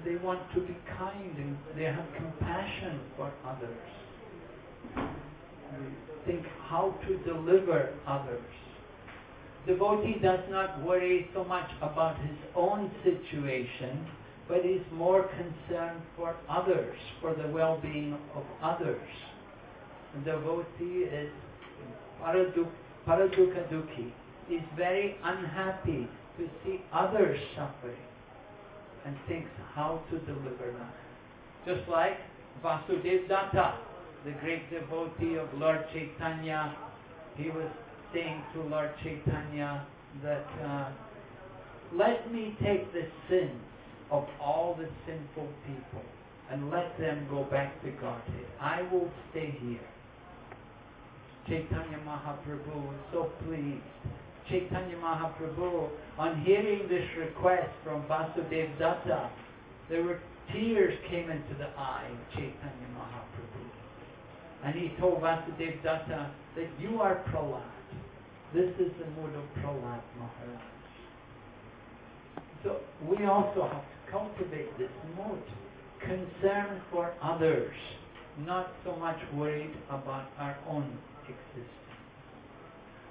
they 0.05 0.17
want 0.17 0.41
to 0.55 0.61
be 0.61 0.77
kind 0.99 1.37
and 1.39 1.57
they 1.77 1.85
have 1.85 2.05
compassion 2.17 3.01
for 3.17 3.33
others. 3.47 4.02
Think 6.27 6.47
how 6.69 6.95
to 7.07 7.17
deliver 7.19 7.95
others. 8.07 8.43
Devotee 9.67 10.19
does 10.23 10.41
not 10.51 10.83
worry 10.83 11.29
so 11.35 11.45
much 11.45 11.71
about 11.81 12.19
his 12.19 12.37
own 12.57 12.91
situation, 13.05 14.07
but 14.49 14.67
is 14.67 14.83
more 14.93 15.29
concerned 15.29 16.03
for 16.17 16.37
others, 16.49 16.97
for 17.21 17.35
the 17.35 17.49
well-being 17.49 18.19
of 18.35 18.45
others. 18.63 19.09
The 20.15 20.33
devotee 20.33 21.05
is 21.05 21.31
paradukha 22.21 23.69
dukhi 23.73 24.13
is 24.51 24.63
very 24.77 25.17
unhappy 25.25 26.09
to 26.39 26.49
see 26.65 26.81
others 26.93 27.39
suffering 27.57 27.97
and 29.05 29.17
thinks 29.29 29.51
how 29.75 30.03
to 30.11 30.19
deliver 30.21 30.73
them. 30.73 30.93
Just 31.67 31.89
like 31.89 32.19
Vasudev 32.63 33.29
Datta, 33.29 33.75
the 34.25 34.33
great 34.41 34.71
devotee 34.71 35.37
of 35.37 35.49
Lord 35.59 35.85
Chaitanya, 35.93 36.77
he 37.37 37.49
was 37.49 37.71
saying 38.13 38.43
to 38.55 38.63
Lord 38.63 38.91
Chaitanya 39.03 39.87
that 40.23 40.47
uh, 40.65 40.91
let 41.93 42.33
me 42.33 42.57
take 42.63 42.93
the 42.93 43.07
sins 43.29 43.61
of 44.11 44.25
all 44.41 44.77
the 44.79 44.89
sinful 45.07 45.49
people 45.67 46.05
and 46.51 46.71
let 46.71 46.99
them 46.99 47.27
go 47.31 47.45
back 47.45 47.83
to 47.83 47.91
Godhead. 47.93 48.47
I 48.61 48.83
will 48.93 49.11
stay 49.31 49.57
here. 49.63 49.81
Chaitanya 51.47 51.99
Mahaprabhu 52.07 52.87
was 52.87 52.99
so 53.13 53.31
pleased 53.45 53.83
Chaitanya 54.49 54.97
Mahaprabhu, 54.97 55.89
on 56.19 56.43
hearing 56.43 56.89
this 56.89 57.07
request 57.17 57.71
from 57.85 58.03
Vasudev 58.03 58.79
Datta, 58.79 59.31
there 59.89 60.03
were 60.03 60.19
tears 60.53 60.99
came 61.09 61.31
into 61.31 61.55
the 61.59 61.69
eye 61.79 62.11
of 62.11 62.35
Chaitanya 62.35 62.89
Mahaprabhu. 62.97 63.52
And 64.65 64.75
he 64.75 64.93
told 65.01 65.21
Vasudev 65.21 65.83
Datta 65.83 66.31
that 66.57 66.69
you 66.81 67.01
are 67.01 67.25
Prahlad. 67.31 67.63
This 68.55 68.71
is 68.79 68.93
the 68.99 69.07
mood 69.21 69.35
of 69.35 69.45
Prahlad 69.63 70.03
Maharaj. 70.19 70.63
So 72.63 72.77
we 73.09 73.25
also 73.27 73.69
have 73.73 73.83
to 73.83 74.11
cultivate 74.11 74.79
this 74.79 74.91
mood. 75.17 75.43
Concern 76.01 76.81
for 76.91 77.15
others, 77.23 77.75
not 78.41 78.73
so 78.85 78.95
much 78.97 79.19
worried 79.35 79.75
about 79.91 80.27
our 80.39 80.57
own 80.69 80.99
existence 81.23 81.83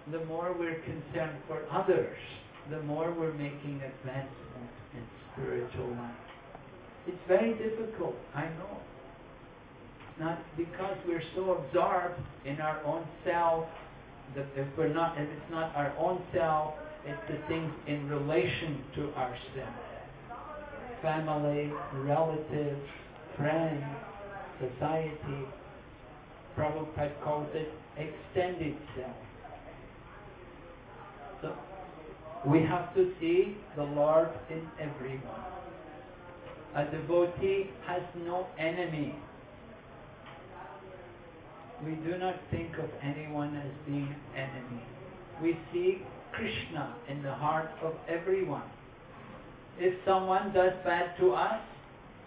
the 0.09 0.23
more 0.25 0.55
we're 0.57 0.79
concerned 0.81 1.37
for 1.47 1.61
others, 1.71 2.17
the 2.69 2.81
more 2.83 3.13
we're 3.13 3.33
making 3.33 3.81
advancement 3.81 4.71
in 4.93 5.03
spiritual 5.31 5.89
life. 5.89 6.15
It's 7.07 7.21
very 7.27 7.53
difficult, 7.53 8.15
I 8.35 8.45
know. 8.45 8.77
Not 10.21 10.39
because 10.55 10.97
we're 11.07 11.23
so 11.35 11.53
absorbed 11.53 12.21
in 12.45 12.61
our 12.61 12.79
own 12.85 13.03
self, 13.25 13.65
that 14.35 14.45
if 14.55 14.67
we're 14.77 14.93
not 14.93 15.19
if 15.19 15.27
it's 15.27 15.51
not 15.51 15.75
our 15.75 15.91
own 15.97 16.21
self, 16.31 16.75
it's 17.05 17.19
the 17.27 17.37
things 17.47 17.73
in 17.87 18.07
relation 18.07 18.83
to 18.95 19.13
ourselves. 19.15 19.81
Family, 21.01 21.73
relatives, 21.95 22.87
friends, 23.35 23.83
society. 24.59 25.47
Prabhupada 26.55 27.19
calls 27.23 27.47
it 27.53 27.73
extended 27.97 28.75
self. 28.95 29.15
So 31.41 31.53
we 32.45 32.61
have 32.61 32.93
to 32.93 33.11
see 33.19 33.57
the 33.75 33.83
Lord 33.83 34.29
in 34.51 34.67
everyone. 34.79 35.45
A 36.75 36.85
devotee 36.85 37.71
has 37.87 38.03
no 38.23 38.45
enemy. 38.59 39.15
We 41.85 41.93
do 41.95 42.17
not 42.17 42.35
think 42.51 42.77
of 42.77 42.89
anyone 43.01 43.55
as 43.57 43.71
being 43.87 44.15
enemy. 44.35 44.83
We 45.41 45.57
see 45.73 46.03
Krishna 46.31 46.95
in 47.09 47.23
the 47.23 47.33
heart 47.33 47.71
of 47.81 47.93
everyone. 48.07 48.69
If 49.79 49.95
someone 50.05 50.53
does 50.53 50.73
bad 50.85 51.17
to 51.19 51.33
us, 51.33 51.61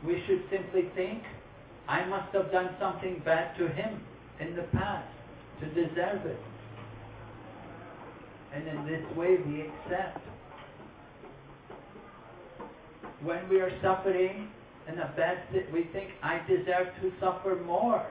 we 0.05 0.23
should 0.27 0.43
simply 0.51 0.91
think, 0.97 1.23
I 1.87 2.05
must 2.05 2.35
have 2.35 2.51
done 2.51 2.75
something 2.81 3.23
bad 3.25 3.57
to 3.59 3.69
him 3.69 4.01
in 4.41 4.57
the 4.57 4.63
past 4.63 5.09
to 5.61 5.67
deserve 5.69 6.27
it. 6.27 6.41
And 8.53 8.67
in 8.67 8.87
this 8.87 9.17
way 9.17 9.37
we 9.47 9.63
accept. 9.63 10.21
When 13.23 13.49
we 13.49 13.61
are 13.61 13.71
suffering 13.81 14.49
in 14.89 14.99
a 14.99 15.13
bad 15.17 15.39
we 15.73 15.85
think, 15.93 16.11
I 16.23 16.41
deserve 16.49 16.89
to 17.03 17.13
suffer 17.21 17.61
more. 17.65 18.05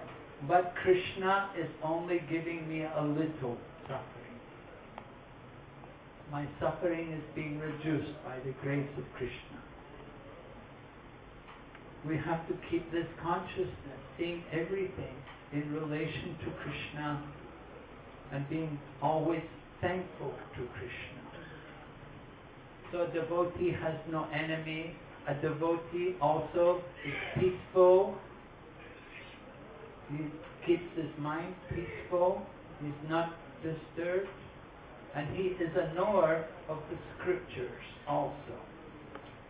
But 0.47 0.73
Krishna 0.83 1.49
is 1.57 1.69
only 1.83 2.19
giving 2.29 2.67
me 2.67 2.83
a 2.83 3.01
little 3.01 3.57
suffering. 3.83 4.39
My 6.31 6.47
suffering 6.59 7.11
is 7.13 7.23
being 7.35 7.59
reduced 7.59 8.11
by 8.25 8.37
the 8.45 8.51
grace 8.61 8.89
of 8.97 9.03
Krishna. 9.15 9.61
We 12.05 12.17
have 12.17 12.45
to 12.47 12.53
keep 12.69 12.91
this 12.91 13.07
consciousness, 13.21 13.99
seeing 14.17 14.43
everything 14.51 15.15
in 15.53 15.73
relation 15.73 16.35
to 16.43 16.51
Krishna 16.63 17.23
and 18.33 18.49
being 18.49 18.79
always 19.01 19.43
thankful 19.79 20.33
to 20.55 20.67
Krishna. 20.73 21.23
So 22.91 23.03
a 23.03 23.07
devotee 23.13 23.71
has 23.71 23.95
no 24.11 24.27
enemy. 24.33 24.95
A 25.27 25.35
devotee 25.35 26.15
also 26.21 26.81
is 27.05 27.13
peaceful. 27.39 28.15
He 30.11 30.25
keeps 30.65 30.83
his 30.95 31.11
mind 31.17 31.55
peaceful. 31.69 32.41
He's 32.81 33.09
not 33.09 33.33
disturbed. 33.63 34.29
And 35.15 35.35
he 35.35 35.43
is 35.43 35.71
a 35.75 35.93
knower 35.93 36.45
of 36.69 36.77
the 36.89 36.97
scriptures 37.17 37.83
also. 38.07 38.33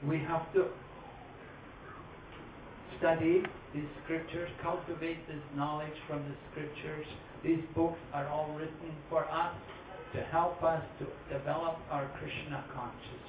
We 0.06 0.20
have 0.20 0.51
to 0.54 0.68
study 2.99 3.43
these 3.74 3.89
scriptures, 4.04 4.49
cultivate 4.62 5.26
this 5.28 5.41
knowledge 5.56 5.95
from 6.08 6.20
the 6.24 6.36
scriptures. 6.51 7.06
These 7.43 7.64
books 7.76 7.99
are 8.14 8.28
all 8.28 8.54
written 8.58 8.93
for 9.10 9.26
us 9.26 9.54
to 10.14 10.22
help 10.32 10.62
us 10.64 10.84
to 10.99 11.06
develop 11.34 11.78
our 11.89 12.08
Krishna 12.20 12.64
consciousness. 12.74 13.24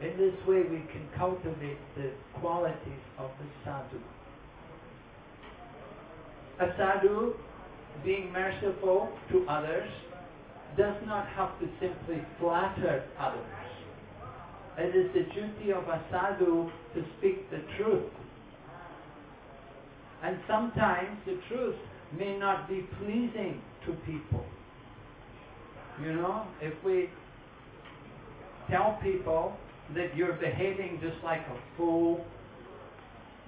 In 0.00 0.16
this 0.16 0.34
way 0.46 0.62
we 0.62 0.82
can 0.92 1.08
cultivate 1.16 1.78
the 1.96 2.10
qualities 2.40 3.04
of 3.18 3.30
the 3.38 3.46
sadhu. 3.64 3.98
A 6.62 6.74
sadhu, 6.78 7.34
being 8.04 8.32
merciful 8.32 9.08
to 9.32 9.44
others, 9.48 9.90
does 10.78 10.94
not 11.06 11.26
have 11.30 11.58
to 11.58 11.66
simply 11.80 12.22
flatter 12.38 13.02
others. 13.18 13.44
It 14.78 14.94
is 14.94 15.12
the 15.12 15.24
duty 15.34 15.72
of 15.72 15.82
a 15.88 16.00
sadhu 16.08 16.70
to 16.94 17.04
speak 17.18 17.50
the 17.50 17.62
truth. 17.76 18.12
And 20.22 20.38
sometimes 20.46 21.18
the 21.26 21.40
truth 21.48 21.74
may 22.16 22.38
not 22.38 22.68
be 22.68 22.86
pleasing 23.00 23.60
to 23.84 23.94
people. 24.06 24.44
You 26.00 26.12
know, 26.12 26.46
if 26.60 26.74
we 26.84 27.10
tell 28.70 29.00
people 29.02 29.56
that 29.96 30.16
you're 30.16 30.34
behaving 30.34 31.00
just 31.02 31.22
like 31.24 31.40
a 31.40 31.76
fool, 31.76 32.24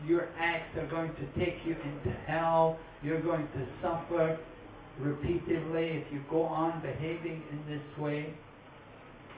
your 0.05 0.29
acts 0.37 0.77
are 0.77 0.89
going 0.89 1.13
to 1.15 1.39
take 1.39 1.59
you 1.65 1.77
into 1.77 2.11
hell, 2.27 2.77
you're 3.05 3.23
going 3.23 3.47
to 3.47 3.67
suffer 3.83 4.39
repeatedly 4.99 6.03
if 6.03 6.13
you 6.13 6.23
go 6.31 6.43
on 6.43 6.81
behaving 6.81 7.43
in 7.53 7.61
this 7.69 7.99
way. 7.99 8.33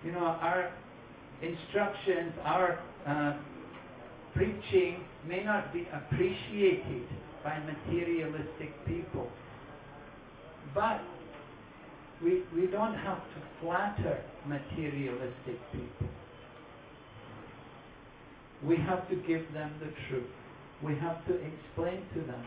You 0.05 0.13
know, 0.13 0.19
our 0.19 0.73
instructions, 1.43 2.33
our 2.45 2.79
uh, 3.07 3.39
preaching 4.35 5.05
may 5.27 5.43
not 5.43 5.73
be 5.73 5.89
appreciated 5.93 7.09
by 7.43 7.59
materialistic 7.59 8.87
people. 8.87 9.29
But 10.75 11.01
we, 12.23 12.43
we 12.55 12.67
don't 12.69 12.95
have 12.95 13.19
to 13.19 13.43
flatter 13.61 14.23
materialistic 14.47 15.59
people. 15.73 16.09
We 18.65 18.77
have 18.77 19.09
to 19.09 19.17
give 19.17 19.53
them 19.53 19.73
the 19.81 19.91
truth. 20.09 20.31
We 20.83 20.95
have 20.97 21.27
to 21.27 21.35
explain 21.35 22.03
to 22.15 22.21
them 22.21 22.45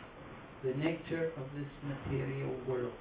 the 0.63 0.73
nature 0.73 1.31
of 1.37 1.43
this 1.55 1.69
material 1.87 2.53
world. 2.67 2.91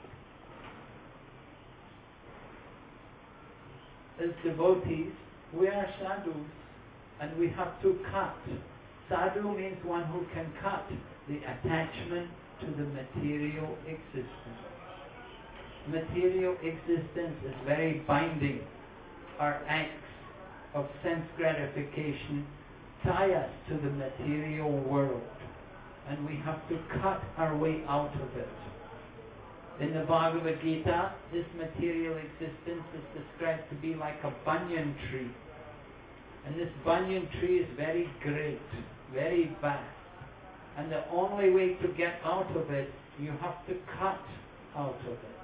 As 4.22 4.30
devotees, 4.44 5.12
we 5.52 5.66
are 5.66 5.86
sadhus 6.00 6.34
and 7.20 7.36
we 7.36 7.48
have 7.48 7.80
to 7.82 7.98
cut. 8.12 8.36
Sadhu 9.08 9.56
means 9.56 9.76
one 9.84 10.04
who 10.04 10.24
can 10.34 10.46
cut 10.62 10.86
the 11.28 11.38
attachment 11.38 12.28
to 12.60 12.66
the 12.66 12.84
material 12.84 13.76
existence. 13.86 14.28
Material 15.88 16.54
existence 16.62 17.36
is 17.46 17.54
very 17.64 18.04
binding. 18.06 18.60
Our 19.38 19.62
acts 19.68 19.92
of 20.74 20.86
sense 21.02 21.24
gratification 21.36 22.46
tie 23.04 23.32
us 23.32 23.50
to 23.68 23.74
the 23.76 23.90
material 23.90 24.78
world 24.80 25.22
and 26.08 26.26
we 26.26 26.36
have 26.44 26.66
to 26.68 26.78
cut 27.02 27.22
our 27.36 27.56
way 27.56 27.82
out 27.88 28.14
of 28.14 28.36
it. 28.36 28.48
In 29.80 29.94
the 29.94 30.04
Bhagavad 30.04 30.58
Gita, 30.62 31.12
this 31.32 31.46
material 31.56 32.16
existence 32.16 32.84
is 32.96 33.22
described 33.22 33.68
to 33.70 33.76
be 33.76 33.94
like 33.94 34.16
a 34.24 34.32
banyan 34.44 34.94
tree. 35.08 35.30
And 36.46 36.58
this 36.58 36.70
banyan 36.84 37.28
tree 37.38 37.58
is 37.58 37.68
very 37.76 38.08
great, 38.22 38.60
very 39.12 39.54
vast. 39.60 39.84
And 40.76 40.90
the 40.90 41.08
only 41.10 41.50
way 41.50 41.74
to 41.82 41.88
get 41.96 42.14
out 42.24 42.50
of 42.56 42.70
it, 42.70 42.90
you 43.20 43.30
have 43.40 43.66
to 43.66 43.74
cut 43.98 44.20
out 44.76 44.98
of 45.06 45.12
it. 45.12 45.38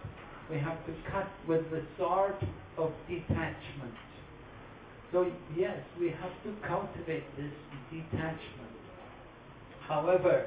We 0.51 0.59
have 0.59 0.85
to 0.87 0.93
cut 1.11 1.29
with 1.47 1.71
the 1.71 1.83
sword 1.99 2.37
of 2.77 2.93
detachment. 3.09 3.95
So 5.13 5.31
yes, 5.57 5.79
we 5.99 6.09
have 6.09 6.33
to 6.45 6.67
cultivate 6.67 7.25
this 7.37 7.53
detachment. 7.91 8.74
However, 9.89 10.47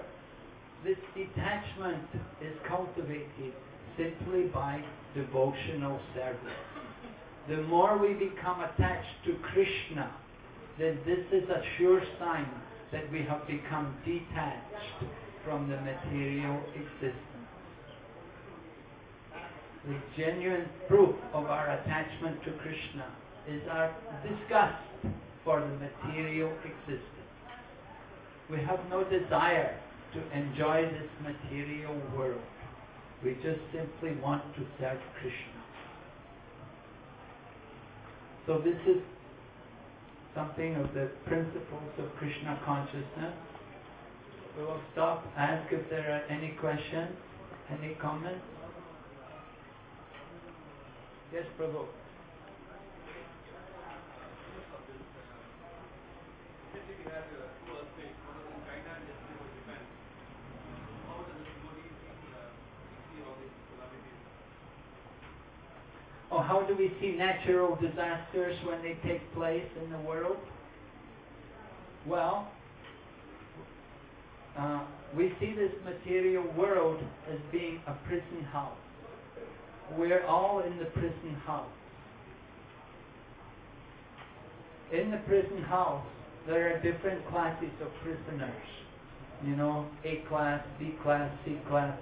this 0.83 0.97
detachment 1.15 2.03
is 2.41 2.53
cultivated 2.67 3.53
simply 3.97 4.43
by 4.43 4.83
devotional 5.15 5.99
service. 6.15 6.59
The 7.47 7.61
more 7.63 7.97
we 7.97 8.13
become 8.13 8.61
attached 8.61 9.23
to 9.25 9.35
Krishna, 9.35 10.11
then 10.77 10.99
this 11.05 11.25
is 11.31 11.49
a 11.49 11.63
sure 11.77 12.01
sign 12.19 12.47
that 12.91 13.11
we 13.11 13.23
have 13.23 13.47
become 13.47 13.95
detached 14.05 15.03
from 15.43 15.69
the 15.69 15.77
material 15.77 16.61
existence. 16.75 17.13
The 19.87 19.97
genuine 20.17 20.67
proof 20.87 21.15
of 21.33 21.45
our 21.45 21.71
attachment 21.71 22.43
to 22.43 22.51
Krishna 22.51 23.05
is 23.47 23.61
our 23.69 23.93
disgust 24.23 24.83
for 25.45 25.61
the 25.61 25.67
material 25.67 26.51
existence. 26.65 27.16
We 28.49 28.57
have 28.59 28.79
no 28.89 29.03
desire 29.03 29.77
to 30.13 30.37
enjoy 30.37 30.83
this 30.83 31.09
material 31.21 31.95
world. 32.15 32.41
We 33.23 33.33
just 33.43 33.59
simply 33.73 34.15
want 34.21 34.43
to 34.55 34.61
serve 34.79 34.99
Krishna. 35.19 35.57
So 38.45 38.59
this 38.59 38.77
is 38.87 39.01
something 40.33 40.75
of 40.75 40.93
the 40.93 41.09
principles 41.25 41.91
of 41.97 42.05
Krishna 42.17 42.59
consciousness. 42.63 43.33
We 44.57 44.63
will 44.63 44.79
stop, 44.93 45.25
ask 45.35 45.71
if 45.73 45.89
there 45.89 46.09
are 46.09 46.33
any 46.33 46.51
questions, 46.59 47.15
any 47.69 47.95
comments. 47.95 48.45
Yes, 51.33 51.43
Prabhu. 51.59 51.85
Oh, 66.37 66.41
how 66.41 66.61
do 66.61 66.75
we 66.75 66.91
see 67.01 67.17
natural 67.17 67.75
disasters 67.81 68.55
when 68.63 68.83
they 68.83 68.95
take 69.07 69.33
place 69.33 69.65
in 69.83 69.89
the 69.89 69.97
world? 69.97 70.37
Well, 72.05 72.47
uh, 74.55 74.81
we 75.15 75.33
see 75.39 75.53
this 75.53 75.71
material 75.83 76.45
world 76.55 77.01
as 77.31 77.39
being 77.51 77.81
a 77.87 77.93
prison 78.07 78.43
house. 78.51 78.77
We're 79.97 80.27
all 80.27 80.59
in 80.59 80.77
the 80.77 80.85
prison 80.85 81.41
house. 81.43 81.71
In 84.91 85.09
the 85.09 85.17
prison 85.27 85.63
house, 85.63 86.05
there 86.45 86.75
are 86.75 86.79
different 86.83 87.27
classes 87.29 87.71
of 87.81 87.87
prisoners. 88.03 88.67
You 89.43 89.55
know, 89.55 89.87
A 90.05 90.23
class, 90.29 90.63
B 90.77 90.93
class, 91.01 91.31
C 91.45 91.57
class. 91.67 91.97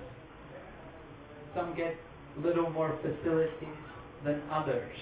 Some 1.56 1.74
get 1.74 1.96
little 2.44 2.70
more 2.70 3.00
facilities 3.02 3.78
than 4.24 4.42
others. 4.52 4.96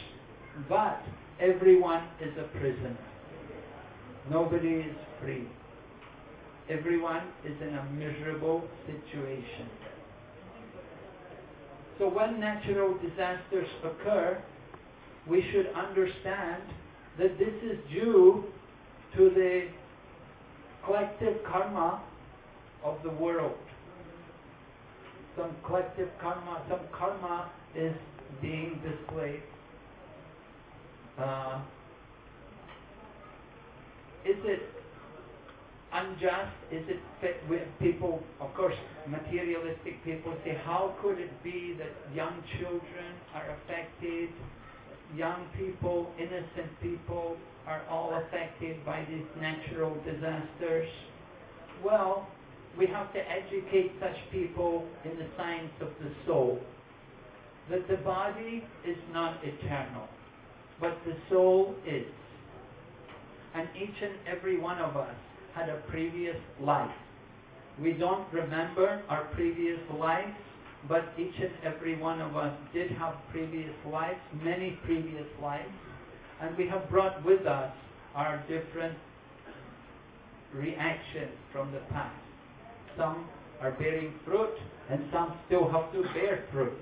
But 0.70 1.02
everyone 1.40 2.08
is 2.22 2.32
a 2.38 2.48
prisoner. 2.58 2.98
Nobody 4.30 4.76
is 4.76 4.96
free. 5.22 5.48
Everyone 6.70 7.24
is 7.46 7.56
in 7.62 7.76
a 7.76 7.84
miserable 7.92 8.64
situation. 8.86 9.70
So 12.00 12.10
when 12.10 12.40
natural 12.40 12.98
disasters 12.98 13.68
occur, 13.84 14.42
we 15.28 15.44
should 15.52 15.68
understand 15.76 16.64
that 17.20 17.38
this 17.38 17.54
is 17.64 17.78
due 17.92 18.46
to 19.16 19.30
the 19.30 19.68
collective 20.86 21.38
karma 21.46 22.02
of 22.84 22.98
the 23.04 23.10
world. 23.10 23.58
Some 25.38 25.52
collective 25.66 26.10
karma, 26.22 26.62
some 26.70 26.82
karma 26.92 27.52
is 27.76 27.94
being 28.42 28.80
displaced. 28.84 29.44
Uh, 31.18 31.62
is 34.26 34.38
it 34.46 34.62
unjust? 35.92 36.56
Is 36.72 36.84
it 36.88 37.00
fit 37.22 37.38
with 37.50 37.68
people? 37.80 38.22
Of 38.42 38.54
course, 38.56 38.76
materialistic 39.08 40.04
people 40.04 40.36
say, 40.44 40.58
how 40.66 40.96
could 41.02 41.20
it 41.20 41.32
be 41.44 41.76
that 41.78 42.16
young 42.16 42.44
children 42.60 43.14
are 43.36 43.56
affected? 43.58 44.30
Young 45.16 45.46
people, 45.58 46.12
innocent 46.18 46.72
people 46.82 47.38
are 47.68 47.84
all 47.90 48.20
affected 48.26 48.84
by 48.86 49.06
these 49.10 49.26
natural 49.40 49.96
disasters. 50.04 50.90
Well, 51.84 52.28
we 52.78 52.88
have 52.88 53.14
to 53.14 53.20
educate 53.20 53.92
such 54.00 54.16
people 54.32 54.88
in 55.06 55.18
the 55.20 55.28
science 55.38 55.72
of 55.80 55.90
the 56.02 56.12
soul. 56.26 56.60
That 57.70 57.88
the 57.88 57.98
body 57.98 58.64
is 58.86 58.98
not 59.12 59.40
eternal, 59.44 60.08
but 60.82 60.98
the 61.06 61.16
soul 61.30 61.76
is. 61.88 62.06
And 63.56 63.68
each 63.76 63.96
and 64.02 64.16
every 64.28 64.60
one 64.60 64.80
of 64.80 64.98
us 64.98 65.16
had 65.56 65.70
a 65.70 65.82
previous 65.90 66.36
life. 66.60 66.92
We 67.80 67.94
don't 67.94 68.32
remember 68.34 69.02
our 69.10 69.26
previous 69.34 69.80
lives, 69.98 70.36
but 70.88 71.06
each 71.18 71.36
and 71.40 71.52
every 71.64 71.98
one 71.98 72.22
of 72.22 72.36
us 72.36 72.54
did 72.74 72.92
have 72.92 73.16
previous 73.32 73.74
lives, 73.92 74.20
many 74.44 74.78
previous 74.86 75.28
lives, 75.42 75.72
and 76.42 76.58
we 76.58 76.68
have 76.68 76.90
brought 76.90 77.24
with 77.26 77.46
us 77.46 77.72
our 78.16 78.44
different 78.50 78.98
reactions 80.54 81.32
from 81.52 81.72
the 81.72 81.80
past. 81.92 82.16
Some 82.98 83.28
are 83.62 83.72
bearing 83.72 84.14
fruit, 84.26 84.54
and 84.90 85.06
some 85.12 85.38
still 85.48 85.72
have 85.72 85.92
to 85.94 86.04
bear 86.14 86.44
fruit. 86.52 86.78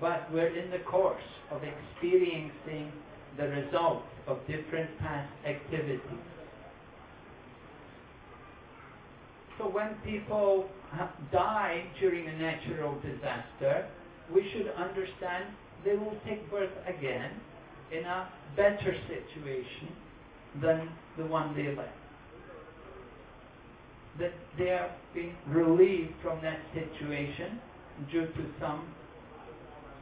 But 0.00 0.32
we're 0.32 0.56
in 0.56 0.70
the 0.70 0.80
course 0.80 1.22
of 1.50 1.60
experiencing 1.62 2.92
the 3.36 3.48
results 3.48 4.06
of 4.26 4.38
different 4.46 4.98
past 4.98 5.30
activities. 5.46 6.00
So 9.58 9.68
when 9.68 9.94
people 10.04 10.68
die 11.30 11.84
during 12.00 12.26
a 12.26 12.36
natural 12.38 12.98
disaster, 13.00 13.88
we 14.34 14.48
should 14.52 14.68
understand 14.76 15.44
they 15.84 15.94
will 15.94 16.16
take 16.26 16.50
birth 16.50 16.72
again 16.86 17.30
in 17.92 18.04
a 18.04 18.28
better 18.56 18.94
situation 19.06 19.88
than 20.60 20.88
the 21.16 21.26
one 21.26 21.54
they 21.54 21.74
left. 21.74 21.90
That 24.18 24.32
they 24.58 24.70
are 24.70 24.90
being 25.14 25.34
relieved 25.48 26.12
from 26.22 26.40
that 26.42 26.60
situation 26.74 27.60
due 28.10 28.26
to 28.26 28.46
some 28.60 28.86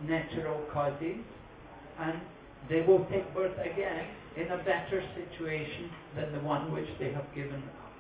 natural 0.07 0.61
causes 0.73 1.19
and 1.99 2.21
they 2.69 2.83
will 2.83 3.05
take 3.11 3.33
birth 3.35 3.57
again 3.61 4.07
in 4.37 4.47
a 4.53 4.59
better 4.59 5.03
situation 5.15 5.91
than 6.17 6.33
the 6.33 6.41
one 6.41 6.73
which 6.73 6.89
they 6.99 7.13
have 7.13 7.27
given 7.35 7.63
up. 7.63 7.93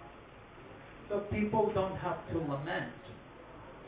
So 1.08 1.18
people 1.32 1.72
don't 1.74 1.96
have 1.96 2.18
to 2.32 2.38
lament 2.38 2.92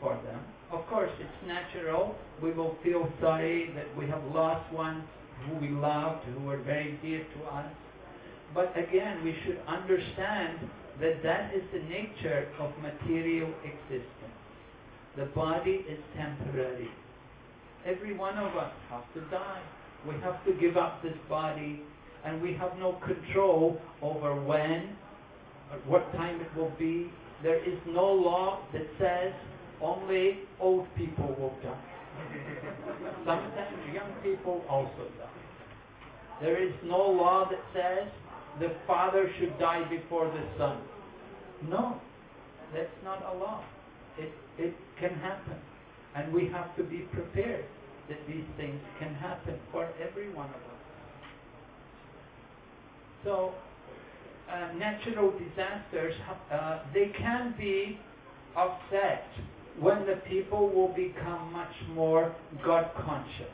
for 0.01 0.19
them. 0.25 0.41
Of 0.71 0.85
course, 0.87 1.11
it's 1.19 1.47
natural. 1.47 2.15
We 2.41 2.51
will 2.51 2.75
feel 2.83 3.07
sorry 3.21 3.71
that 3.75 3.95
we 3.97 4.07
have 4.07 4.23
lost 4.33 4.71
ones 4.73 5.03
who 5.47 5.55
we 5.55 5.69
loved, 5.69 6.25
who 6.25 6.45
were 6.45 6.57
very 6.57 6.99
dear 7.01 7.19
to 7.19 7.55
us. 7.55 7.71
But 8.53 8.77
again, 8.77 9.23
we 9.23 9.35
should 9.45 9.59
understand 9.67 10.59
that 10.99 11.23
that 11.23 11.53
is 11.53 11.63
the 11.73 11.79
nature 11.89 12.47
of 12.59 12.71
material 12.81 13.51
existence. 13.63 14.09
The 15.15 15.25
body 15.25 15.85
is 15.87 15.99
temporary. 16.15 16.89
Every 17.85 18.15
one 18.15 18.37
of 18.37 18.55
us 18.55 18.71
has 18.89 19.03
to 19.15 19.21
die. 19.29 19.61
We 20.07 20.13
have 20.21 20.43
to 20.45 20.53
give 20.53 20.77
up 20.77 21.01
this 21.03 21.17
body, 21.29 21.81
and 22.25 22.41
we 22.41 22.53
have 22.53 22.77
no 22.77 22.93
control 23.05 23.79
over 24.01 24.35
when, 24.41 24.95
at 25.71 25.85
what 25.87 26.11
time 26.13 26.39
it 26.39 26.55
will 26.57 26.71
be. 26.79 27.11
There 27.41 27.57
is 27.57 27.77
no 27.87 28.05
law 28.05 28.59
that 28.71 28.83
says 28.97 29.33
only 29.81 30.39
old 30.61 30.87
people 30.95 31.35
will 31.37 31.55
die. 31.61 31.77
Sometimes 33.25 33.93
young 33.93 34.11
people 34.23 34.63
also 34.69 35.09
die. 35.19 35.33
There 36.41 36.61
is 36.61 36.73
no 36.85 36.97
law 36.97 37.49
that 37.49 37.59
says 37.73 38.11
the 38.59 38.75
father 38.87 39.29
should 39.39 39.57
die 39.59 39.83
before 39.89 40.25
the 40.27 40.43
son. 40.57 40.77
No, 41.69 41.99
that's 42.73 42.89
not 43.03 43.23
a 43.33 43.37
law. 43.37 43.63
It, 44.17 44.31
it 44.57 44.73
can 44.99 45.15
happen. 45.15 45.57
And 46.15 46.33
we 46.33 46.47
have 46.47 46.75
to 46.77 46.83
be 46.83 46.99
prepared 47.13 47.65
that 48.09 48.17
these 48.27 48.45
things 48.57 48.79
can 48.99 49.13
happen 49.15 49.59
for 49.71 49.89
every 50.01 50.31
one 50.33 50.49
of 50.49 50.55
us. 50.55 50.73
So, 53.23 53.53
uh, 54.51 54.73
natural 54.77 55.31
disasters, 55.31 56.13
uh, 56.51 56.79
they 56.93 57.11
can 57.17 57.55
be 57.57 57.97
offset 58.55 59.25
when 59.79 60.05
the 60.05 60.17
people 60.29 60.69
will 60.69 60.93
become 60.93 61.51
much 61.51 61.73
more 61.93 62.35
God 62.63 62.91
conscious. 63.05 63.53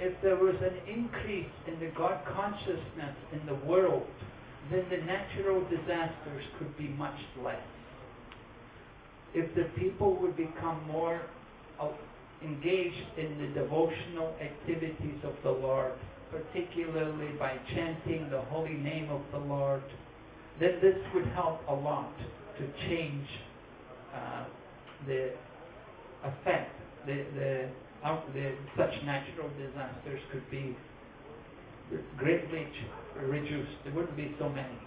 If 0.00 0.20
there 0.22 0.36
was 0.36 0.56
an 0.62 0.76
increase 0.88 1.52
in 1.68 1.78
the 1.78 1.92
God 1.96 2.20
consciousness 2.34 3.14
in 3.32 3.46
the 3.46 3.54
world, 3.66 4.06
then 4.70 4.84
the 4.90 4.96
natural 4.98 5.60
disasters 5.68 6.44
could 6.58 6.76
be 6.78 6.88
much 6.88 7.18
less. 7.44 7.60
If 9.34 9.54
the 9.54 9.64
people 9.78 10.16
would 10.20 10.36
become 10.36 10.82
more 10.90 11.20
engaged 12.42 13.18
in 13.18 13.38
the 13.38 13.60
devotional 13.60 14.34
activities 14.40 15.18
of 15.24 15.34
the 15.42 15.50
Lord, 15.50 15.92
particularly 16.30 17.32
by 17.38 17.56
chanting 17.74 18.28
the 18.30 18.40
holy 18.42 18.74
name 18.74 19.10
of 19.10 19.20
the 19.32 19.38
Lord, 19.38 19.82
then 20.58 20.78
this 20.80 20.96
would 21.14 21.26
help 21.28 21.60
a 21.68 21.74
lot 21.74 22.12
to 22.58 22.88
change 22.88 23.26
uh, 24.14 24.44
the 25.06 25.32
effect, 26.24 26.70
the, 27.06 27.24
the, 27.34 27.68
the, 28.34 28.52
such 28.76 28.92
natural 29.04 29.48
disasters 29.56 30.20
could 30.32 30.48
be 30.50 30.76
greatly 32.16 32.66
reduced. 33.22 33.70
There 33.84 33.94
wouldn't 33.94 34.16
be 34.16 34.34
so 34.38 34.48
many. 34.48 34.78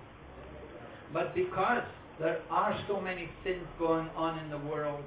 But 1.11 1.35
because 1.35 1.83
there 2.19 2.41
are 2.49 2.79
so 2.87 3.01
many 3.01 3.29
sins 3.43 3.65
going 3.79 4.09
on 4.15 4.39
in 4.39 4.49
the 4.49 4.59
world, 4.59 5.03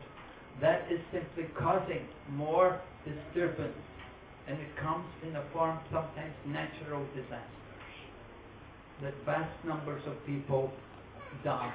that 0.60 0.86
is 0.90 1.00
simply 1.12 1.44
causing 1.58 2.06
more 2.30 2.80
disturbance. 3.04 3.76
And 4.48 4.58
it 4.60 4.76
comes 4.80 5.04
in 5.26 5.32
the 5.32 5.42
form 5.52 5.78
sometimes 5.90 6.32
natural 6.46 7.04
disasters. 7.14 7.42
That 9.02 9.14
vast 9.24 9.52
numbers 9.66 10.02
of 10.06 10.14
people 10.24 10.70
die 11.44 11.74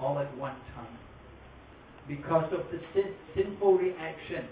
all 0.00 0.18
at 0.18 0.36
one 0.36 0.56
time. 0.74 0.98
Because 2.08 2.52
of 2.52 2.66
the 2.72 2.80
sin, 2.94 3.14
sinful 3.36 3.78
reaction. 3.78 4.48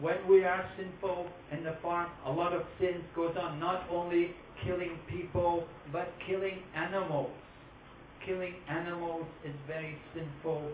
When 0.00 0.16
we 0.28 0.44
are 0.44 0.64
sinful 0.78 1.26
in 1.52 1.62
the 1.62 1.76
form 1.82 2.06
a 2.24 2.30
lot 2.30 2.54
of 2.54 2.62
sins 2.80 3.04
goes 3.14 3.36
on, 3.38 3.60
not 3.60 3.84
only 3.90 4.30
killing 4.64 4.98
people, 5.08 5.64
but 5.92 6.08
killing 6.26 6.62
animals. 6.74 7.30
Killing 8.24 8.54
animals 8.68 9.26
is 9.44 9.54
very 9.66 9.98
sinful 10.14 10.70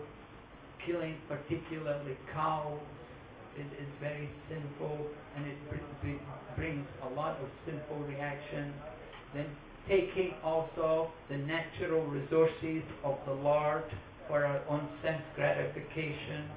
killing 0.87 1.15
particularly 1.27 2.17
cows 2.33 2.79
is, 3.59 3.65
is 3.77 3.91
very 3.99 4.29
sinful 4.49 5.05
and 5.35 5.45
it 5.45 5.57
br- 5.69 6.55
brings 6.55 6.87
a 7.03 7.13
lot 7.13 7.37
of 7.41 7.49
sinful 7.65 7.99
reaction. 8.07 8.73
Then 9.33 9.45
taking 9.87 10.33
also 10.43 11.11
the 11.29 11.37
natural 11.37 12.05
resources 12.07 12.83
of 13.03 13.17
the 13.25 13.33
Lord 13.33 13.83
for 14.27 14.45
our 14.45 14.61
own 14.69 14.87
sense 15.03 15.21
gratification, 15.35 16.49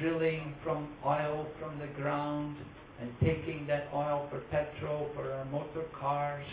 drilling 0.00 0.54
from 0.62 0.88
oil 1.04 1.46
from 1.60 1.78
the 1.78 1.86
ground 2.00 2.56
and 3.00 3.10
taking 3.20 3.66
that 3.66 3.88
oil 3.92 4.26
for 4.30 4.40
petrol 4.50 5.10
for 5.14 5.30
our 5.30 5.44
motor 5.46 5.84
cars, 5.98 6.46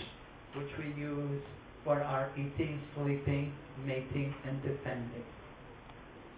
which 0.55 0.70
we 0.78 1.01
use 1.01 1.41
for 1.84 2.01
our 2.01 2.30
eating, 2.36 2.82
sleeping, 2.95 3.53
mating, 3.86 4.34
and 4.47 4.61
defending. 4.61 5.24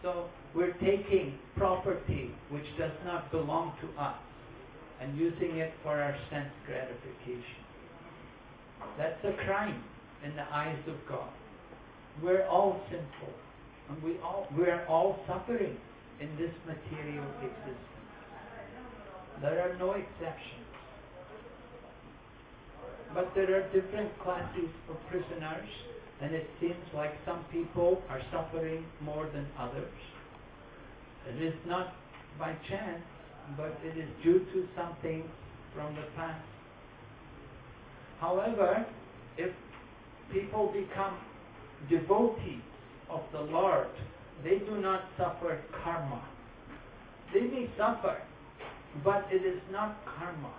So 0.06 0.26
we're 0.54 0.74
taking 0.74 1.34
property 1.58 2.30
which 2.52 2.66
does 2.78 2.92
not 3.06 3.32
belong 3.32 3.74
to 3.82 3.88
us 4.00 4.20
and 5.02 5.18
using 5.18 5.58
it 5.58 5.74
for 5.82 6.00
our 6.00 6.16
sense 6.30 6.54
gratification. 6.68 7.66
That's 9.00 9.18
a 9.26 9.34
crime 9.46 9.84
in 10.24 10.36
the 10.36 10.46
eyes 10.54 10.78
of 10.88 10.94
God. 11.10 11.32
We're 12.22 12.46
all 12.46 12.80
sinful. 12.92 13.34
And 13.90 14.04
we 14.04 14.20
all 14.20 14.48
we're 14.56 14.86
all 14.86 15.18
suffering 15.28 15.76
in 16.22 16.30
this 16.38 16.54
material 16.68 17.26
existence. 17.42 17.82
There 19.42 19.60
are 19.60 19.76
no 19.80 19.94
exceptions. 19.94 20.70
But 23.16 23.32
there 23.34 23.56
are 23.56 23.64
different 23.74 24.12
classes 24.20 24.70
of 24.88 24.98
prisoners, 25.10 25.70
and 26.26 26.34
it 26.34 26.48
seems 26.60 26.84
like 26.96 27.12
some 27.24 27.46
people 27.52 28.02
are 28.10 28.20
suffering 28.32 28.84
more 29.00 29.30
than 29.32 29.46
others. 29.60 29.94
It 31.30 31.40
is 31.40 31.54
not 31.68 31.94
by 32.40 32.56
chance, 32.68 33.04
but 33.56 33.78
it 33.84 33.96
is 33.96 34.10
due 34.24 34.40
to 34.40 34.68
something 34.76 35.24
from 35.76 35.94
the 35.94 36.02
past. 36.16 36.44
However, 38.20 38.88
if 39.38 39.52
people 40.34 40.74
become 40.74 41.16
devotees 41.92 42.64
of 43.12 43.22
the 43.32 43.42
Lord, 43.42 43.88
they 44.44 44.58
do 44.58 44.82
not 44.82 45.02
suffer 45.20 45.62
karma. 45.84 46.28
They 47.36 47.42
may 47.42 47.70
suffer, 47.78 48.18
but 49.04 49.28
it 49.30 49.46
is 49.46 49.62
not 49.72 49.96
karma. 50.18 50.56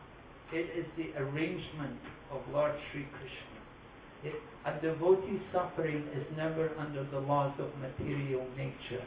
It 0.52 0.78
is 0.78 0.86
the 0.96 1.20
arrangement 1.20 1.98
of 2.30 2.40
Lord 2.52 2.72
Sri 2.92 3.04
Krishna. 3.18 3.55
A 4.66 4.80
devotee's 4.80 5.40
suffering 5.52 6.08
is 6.14 6.26
never 6.36 6.70
under 6.78 7.04
the 7.04 7.20
laws 7.20 7.52
of 7.60 7.68
material 7.78 8.44
nature, 8.56 9.04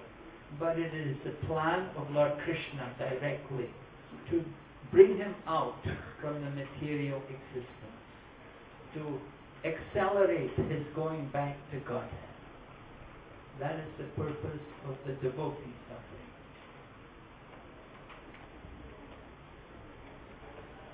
but 0.57 0.79
it 0.79 0.93
is 0.93 1.17
the 1.25 1.31
plan 1.47 1.89
of 1.97 2.09
Lord 2.11 2.31
Krishna 2.45 2.93
directly 2.97 3.69
to 4.31 4.45
bring 4.91 5.17
him 5.17 5.35
out 5.47 5.81
from 6.21 6.35
the 6.35 6.49
material 6.51 7.21
existence, 7.27 7.67
to 8.95 9.19
accelerate 9.67 10.55
his 10.55 10.85
going 10.95 11.29
back 11.33 11.57
to 11.71 11.79
Godhead. 11.79 12.09
That 13.59 13.75
is 13.75 13.91
the 13.97 14.05
purpose 14.21 14.63
of 14.87 14.95
the 15.05 15.13
devotee 15.13 15.75
suffering. 15.89 16.29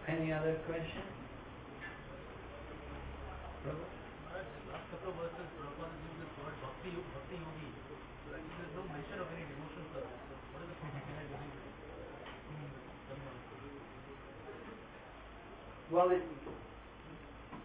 Any 0.07 0.33
other 0.33 0.55
questions? 0.65 1.15
So 5.05 5.11
actually 5.13 5.37
there's 8.57 8.73
no 8.73 8.81
mention 8.89 9.21
of 9.21 9.29
any 9.37 9.45
devotional. 9.45 9.85
So 9.93 10.01
what 10.01 10.65
is 10.65 10.69
the? 10.73 10.81
Well, 15.93 16.09
it, 16.09 16.25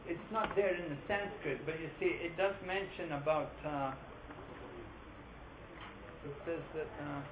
it's 0.06 0.28
not 0.30 0.54
there 0.54 0.76
in 0.76 0.90
the 0.92 1.00
Sanskrit, 1.08 1.64
but 1.64 1.80
you 1.80 1.88
see, 1.98 2.12
it 2.20 2.36
does 2.36 2.52
mention 2.66 3.12
about. 3.12 3.52
Uh, 3.64 3.92
it 6.28 6.36
says 6.44 6.60
that. 6.76 6.92
Uh, 7.00 7.22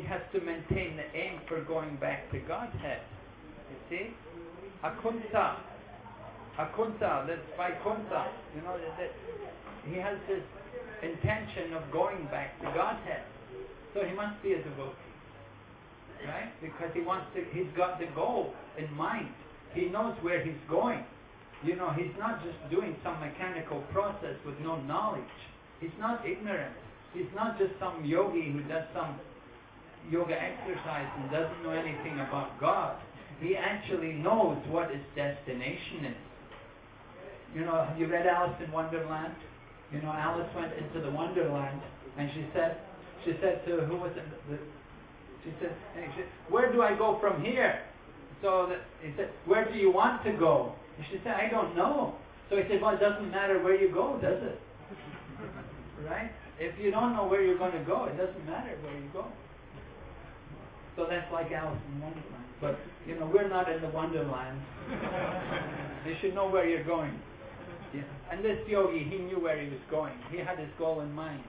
he 0.00 0.06
has 0.08 0.20
to 0.32 0.40
maintain 0.40 0.96
the 0.96 1.04
aim 1.12 1.40
for 1.46 1.60
going 1.64 1.96
back 1.96 2.30
to 2.32 2.38
Godhead. 2.40 3.00
You 3.68 3.76
see? 3.90 4.06
Akunta. 4.82 5.56
Akunta, 6.58 7.26
that's 7.26 7.44
by 7.56 7.70
Kunta. 7.84 8.28
You 8.56 8.62
know, 8.62 8.78
that, 8.78 8.96
that 8.96 9.12
he 9.84 10.00
has 10.00 10.16
this 10.26 10.42
intention 11.02 11.74
of 11.74 11.82
going 11.92 12.24
back 12.30 12.58
to 12.60 12.66
Godhead. 12.72 13.24
So 13.92 14.04
he 14.04 14.14
must 14.14 14.42
be 14.42 14.52
a 14.52 14.62
devotee. 14.62 14.96
Right? 16.24 16.52
Because 16.62 16.90
he 16.94 17.02
wants 17.02 17.26
to, 17.34 17.44
he's 17.52 17.70
got 17.76 17.98
the 17.98 18.06
goal 18.14 18.52
in 18.78 18.92
mind. 18.94 19.28
He 19.74 19.86
knows 19.86 20.16
where 20.22 20.42
he's 20.42 20.60
going. 20.68 21.04
You 21.62 21.76
know, 21.76 21.92
he's 21.92 22.12
not 22.18 22.42
just 22.44 22.56
doing 22.70 22.96
some 23.04 23.20
mechanical 23.20 23.82
process 23.92 24.36
with 24.46 24.58
no 24.60 24.80
knowledge. 24.82 25.20
He's 25.80 25.96
not 25.98 26.24
ignorant. 26.26 26.74
He's 27.12 27.28
not 27.34 27.58
just 27.58 27.72
some 27.78 28.04
yogi 28.04 28.52
who 28.52 28.62
does 28.62 28.84
some 28.94 29.18
yoga 30.08 30.34
exercise 30.34 31.08
and 31.18 31.30
doesn't 31.30 31.62
know 31.62 31.70
anything 31.70 32.20
about 32.20 32.58
God. 32.60 32.96
He 33.40 33.56
actually 33.56 34.12
knows 34.12 34.58
what 34.68 34.90
his 34.90 35.02
destination 35.16 36.06
is. 36.06 36.16
You 37.54 37.64
know, 37.64 37.84
have 37.84 37.98
you 37.98 38.06
read 38.06 38.26
Alice 38.26 38.56
in 38.64 38.70
Wonderland? 38.70 39.34
You 39.92 40.00
know, 40.02 40.12
Alice 40.12 40.48
went 40.54 40.72
into 40.74 41.00
the 41.00 41.10
Wonderland 41.10 41.80
and 42.16 42.30
she 42.34 42.46
said, 42.54 42.78
she 43.24 43.32
said 43.40 43.64
to 43.66 43.84
who 43.84 43.96
was 43.96 44.12
it? 44.16 44.24
The, 44.48 44.58
she 45.44 45.52
said, 45.60 45.74
and 45.96 46.12
he 46.12 46.22
where 46.48 46.72
do 46.72 46.82
I 46.82 46.96
go 46.96 47.18
from 47.20 47.42
here? 47.42 47.80
So 48.42 48.68
that, 48.68 48.80
he 49.02 49.12
said, 49.16 49.30
where 49.46 49.70
do 49.70 49.78
you 49.78 49.90
want 49.90 50.24
to 50.24 50.32
go? 50.32 50.72
And 50.96 51.06
she 51.10 51.20
said, 51.24 51.34
I 51.34 51.48
don't 51.50 51.76
know. 51.76 52.14
So 52.48 52.56
he 52.56 52.62
said, 52.68 52.80
well, 52.80 52.94
it 52.94 53.00
doesn't 53.00 53.30
matter 53.30 53.62
where 53.62 53.80
you 53.80 53.92
go, 53.92 54.18
does 54.20 54.42
it? 54.42 54.60
right? 56.08 56.30
If 56.58 56.78
you 56.78 56.90
don't 56.90 57.14
know 57.14 57.26
where 57.26 57.42
you're 57.42 57.58
going 57.58 57.72
to 57.72 57.84
go, 57.84 58.04
it 58.04 58.16
doesn't 58.16 58.44
matter 58.46 58.76
where 58.82 58.94
you 58.94 59.08
go. 59.12 59.24
So 60.96 61.06
that's 61.08 61.30
like 61.32 61.50
Alice 61.52 61.78
in 61.92 62.00
Wonderland. 62.00 62.44
But, 62.60 62.78
you 63.06 63.18
know, 63.18 63.30
we're 63.32 63.48
not 63.48 63.70
in 63.70 63.80
the 63.80 63.88
Wonderland. 63.88 64.60
you 66.06 66.14
should 66.20 66.34
know 66.34 66.48
where 66.48 66.68
you're 66.68 66.84
going. 66.84 67.18
Yeah. 67.94 68.02
And 68.30 68.44
this 68.44 68.58
yogi, 68.68 69.04
he 69.04 69.18
knew 69.18 69.40
where 69.40 69.60
he 69.60 69.68
was 69.68 69.80
going. 69.90 70.14
He 70.30 70.38
had 70.38 70.58
his 70.58 70.68
goal 70.78 71.00
in 71.00 71.12
mind. 71.12 71.42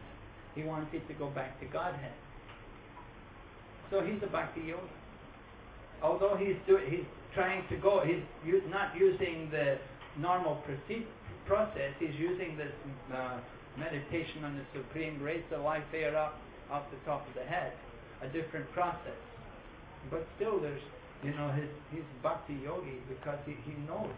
He 0.55 0.63
wanted 0.63 1.07
to 1.07 1.13
go 1.13 1.29
back 1.29 1.59
to 1.59 1.65
Godhead. 1.67 2.13
So 3.89 4.01
he's 4.01 4.21
a 4.23 4.27
bhakti 4.27 4.61
yogi. 4.61 4.81
Although 6.01 6.35
he's 6.35 6.55
doing, 6.65 6.89
he's 6.89 7.05
trying 7.35 7.67
to 7.69 7.75
go, 7.77 8.01
he's 8.03 8.23
u- 8.43 8.63
not 8.69 8.95
using 8.97 9.49
the 9.51 9.77
normal 10.17 10.55
proceed, 10.65 11.05
process. 11.45 11.93
He's 11.99 12.15
using 12.17 12.57
this 12.57 12.71
uh, 13.13 13.39
meditation 13.77 14.43
on 14.43 14.55
the 14.55 14.65
supreme, 14.73 15.21
raise 15.21 15.43
the 15.51 15.57
life 15.57 15.83
air 15.93 16.17
up 16.17 16.37
off 16.71 16.83
the 16.89 16.97
top 17.09 17.27
of 17.27 17.33
the 17.35 17.43
head, 17.43 17.73
a 18.23 18.27
different 18.27 18.71
process. 18.71 19.19
But 20.09 20.25
still, 20.35 20.59
there's, 20.59 20.81
you 21.23 21.33
know, 21.33 21.51
his 21.51 21.69
he's 21.91 22.07
bhakti 22.23 22.57
yogi 22.63 22.97
because 23.07 23.37
he, 23.45 23.55
he 23.65 23.77
knows 23.87 24.11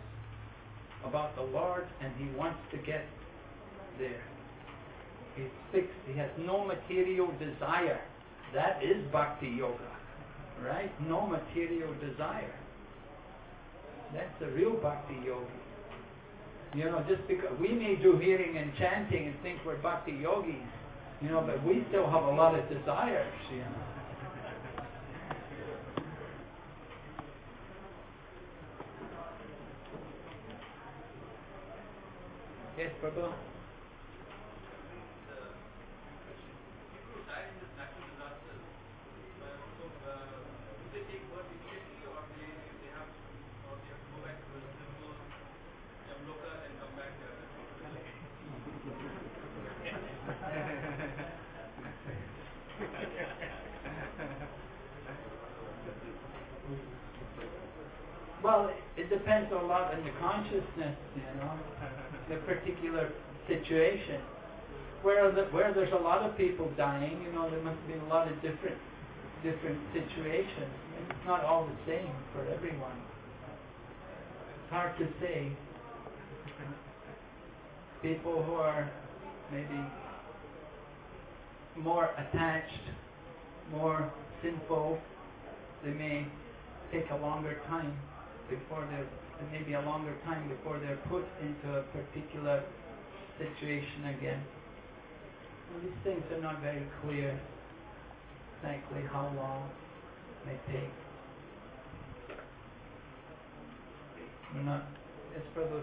about 1.05 1.36
the 1.36 1.41
Lord 1.41 1.86
and 2.01 2.13
he 2.17 2.36
wants 2.38 2.59
to 2.71 2.77
get 2.77 3.05
there. 3.99 4.23
He's 5.36 5.51
fixed. 5.71 5.97
He 6.07 6.17
has 6.17 6.29
no 6.38 6.63
material 6.65 7.27
desire. 7.39 7.99
That 8.53 8.84
is 8.84 9.03
bhakti 9.11 9.49
yoga, 9.49 9.91
right? 10.63 10.91
No 11.07 11.25
material 11.25 11.93
desire. 11.99 12.53
That's 14.13 14.34
the 14.39 14.47
real 14.51 14.77
bhakti 14.77 15.15
yogi. 15.25 15.63
You 16.75 16.86
know, 16.86 17.03
just 17.07 17.27
because 17.27 17.53
we 17.59 17.69
may 17.69 17.95
do 18.01 18.17
hearing 18.17 18.57
and 18.57 18.71
chanting 18.77 19.27
and 19.27 19.36
think 19.41 19.59
we're 19.65 19.77
bhakti 19.77 20.11
yogis, 20.11 20.55
you 21.21 21.29
know, 21.29 21.41
but 21.45 21.63
we 21.65 21.86
still 21.89 22.09
have 22.09 22.23
a 22.23 22.31
lot 22.31 22.57
of 22.57 22.67
desires, 22.69 23.34
you 23.51 23.59
know. 23.59 23.92
Yes, 32.76 32.89
Prabhu? 33.03 33.32
Well, 58.43 58.69
it 58.97 59.09
depends 59.09 59.49
a 59.53 59.55
lot 59.55 59.93
on 59.95 60.03
the 60.03 60.11
consciousness, 60.19 60.97
you 61.15 61.21
know, 61.39 61.53
the 62.30 62.38
particular 62.47 63.11
situation. 63.47 64.21
Where 65.01 65.32
where 65.51 65.74
there's 65.74 65.91
a 65.91 66.01
lot 66.01 66.21
of 66.24 66.38
people 66.38 66.71
dying, 66.78 67.21
you 67.24 67.32
know, 67.34 67.49
there 67.49 67.61
must 67.61 67.86
be 67.88 67.93
a 67.93 68.09
lot 68.09 68.32
of 68.32 68.36
different 68.41 68.78
different 69.43 69.80
situations. 69.91 70.71
It's 71.09 71.28
not 71.28 71.43
all 71.43 71.67
the 71.67 71.91
same 71.91 72.11
for 72.34 72.47
everyone. 72.53 72.99
It's 74.63 74.71
hard 74.71 74.97
to 74.99 75.07
say. 75.19 75.51
People 78.01 78.43
who 78.43 78.55
are 78.55 78.91
maybe 79.51 79.80
more 81.78 82.09
attached, 82.17 82.84
more 83.71 84.11
sinful, 84.41 84.97
they 85.84 85.91
may 85.91 86.28
take 86.91 87.09
a 87.11 87.15
longer 87.15 87.57
time 87.67 87.97
before 88.49 88.86
they're 88.91 89.07
maybe 89.51 89.73
a 89.73 89.81
longer 89.81 90.15
time 90.25 90.49
before 90.49 90.79
they're 90.79 91.01
put 91.09 91.25
into 91.41 91.79
a 91.79 91.84
particular 91.93 92.63
situation 93.38 94.05
again. 94.17 94.41
And 95.73 95.84
these 95.84 95.99
things 96.03 96.23
are 96.31 96.41
not 96.41 96.61
very 96.61 96.86
clear 97.01 97.39
exactly 98.57 99.01
how 99.11 99.31
long 99.36 99.69
they 100.45 100.57
take. 100.71 100.93
We're 104.53 104.63
not 104.63 104.84
it's 105.36 105.47
for 105.53 105.65
So 105.65 105.81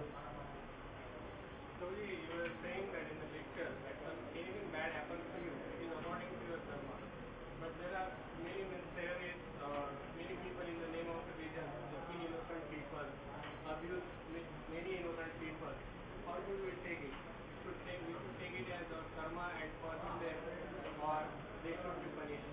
you 1.90 2.06
you 2.06 2.30
were 2.38 2.54
saying 2.62 2.86
that 2.94 3.04
in 3.10 3.16
the 3.18 3.28
lecture 3.34 3.66
that 3.66 3.98
anything 4.30 4.70
bad 4.70 4.94
happens 4.94 5.26
your 6.50 6.62
karma. 6.66 6.96
But 7.62 7.70
there 7.78 7.94
are 7.94 8.10
many 8.42 8.66
terrorists 8.98 9.46
or 9.62 9.94
many 10.18 10.34
people 10.34 10.66
in 10.66 10.78
the 10.82 10.90
name 10.98 11.08
of 11.14 11.22
religion, 11.30 11.66
the 11.94 12.00
innocent 12.26 12.64
people, 12.74 13.06
abuse 13.70 14.06
ma- 14.34 14.50
many 14.74 14.90
innocent 14.98 15.32
people. 15.38 15.74
How 16.26 16.42
do 16.42 16.52
we 16.66 16.74
take 16.82 17.06
it? 17.06 17.14
We 17.14 17.54
should 17.62 17.78
take, 17.86 18.02
we 18.02 18.18
should 18.18 18.36
take 18.42 18.54
it 18.54 18.66
as 18.66 18.86
our 18.90 19.06
karma 19.14 19.46
and 19.62 19.70
forgive 19.78 20.18
them, 20.26 20.38
or 21.06 21.22
they 21.62 21.74
should 21.78 21.98
be 22.02 22.08
punished. 22.18 22.50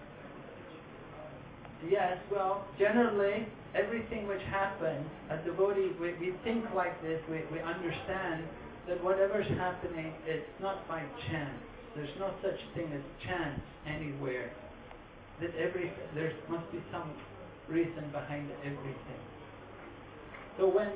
Yes, 1.85 2.17
well, 2.31 2.65
generally, 2.79 3.45
everything 3.75 4.27
which 4.27 4.41
happens, 4.49 5.05
a 5.29 5.37
devotee, 5.45 5.91
we, 6.01 6.13
we 6.17 6.33
think 6.43 6.65
like 6.73 6.99
this, 7.03 7.21
we, 7.29 7.41
we 7.51 7.61
understand 7.61 8.43
that 8.87 9.03
whatever's 9.03 9.47
happening, 9.57 10.13
it's 10.25 10.47
not 10.61 10.87
by 10.87 11.03
chance. 11.29 11.59
There's 11.95 12.09
no 12.19 12.33
such 12.41 12.59
thing 12.73 12.91
as 12.93 13.01
chance 13.27 13.59
anywhere. 13.85 14.51
That 15.41 15.51
every, 15.55 15.91
there 16.15 16.33
must 16.49 16.71
be 16.71 16.79
some 16.91 17.13
reason 17.69 18.09
behind 18.11 18.49
everything. 18.63 19.21
So 20.57 20.67
when 20.67 20.89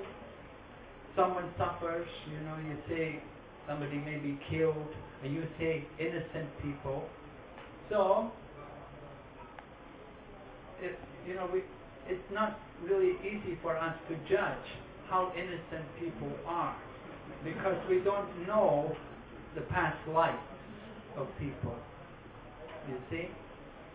someone 1.15 1.51
suffers, 1.57 2.07
you 2.31 2.39
know, 2.41 2.57
you 2.57 2.77
say 2.89 3.21
somebody 3.67 3.97
may 3.97 4.17
be 4.17 4.39
killed, 4.49 4.75
and 5.23 5.33
you 5.33 5.43
say 5.59 5.85
innocent 5.99 6.49
people. 6.63 7.03
So, 7.89 8.31
it, 10.81 10.97
you 11.27 11.35
know, 11.35 11.49
we, 11.51 11.61
it's 12.07 12.31
not 12.31 12.59
really 12.83 13.13
easy 13.21 13.57
for 13.61 13.77
us 13.77 13.95
to 14.09 14.15
judge 14.29 14.67
how 15.09 15.31
innocent 15.35 15.85
people 15.99 16.31
are 16.45 16.75
because 17.43 17.77
we 17.89 17.99
don't 17.99 18.47
know 18.47 18.95
the 19.55 19.61
past 19.61 19.97
lives 20.07 20.37
of 21.17 21.27
people. 21.39 21.75
You 22.89 22.97
see? 23.09 23.27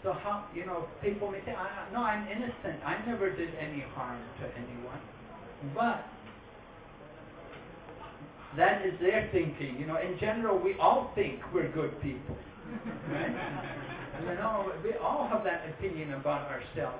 So 0.02 0.12
how, 0.12 0.46
you 0.54 0.66
know, 0.66 0.86
people 1.02 1.30
may 1.30 1.40
say, 1.44 1.52
I, 1.52 1.92
no, 1.92 2.00
I'm 2.00 2.28
innocent. 2.28 2.82
I 2.84 3.04
never 3.06 3.34
did 3.34 3.50
any 3.56 3.82
harm 3.94 4.20
to 4.40 4.46
anyone. 4.54 5.00
But 5.74 6.04
that 8.56 8.86
is 8.86 8.92
their 9.00 9.28
thinking. 9.32 9.76
You 9.80 9.86
know, 9.86 9.96
in 9.96 10.18
general, 10.20 10.58
we 10.58 10.74
all 10.78 11.10
think 11.14 11.40
we're 11.52 11.72
good 11.72 12.00
people. 12.00 12.36
Right? 13.10 13.34
You 14.22 14.34
know, 14.34 14.72
we 14.82 14.94
all 14.94 15.28
have 15.28 15.44
that 15.44 15.68
opinion 15.68 16.14
about 16.14 16.48
ourselves. 16.50 16.98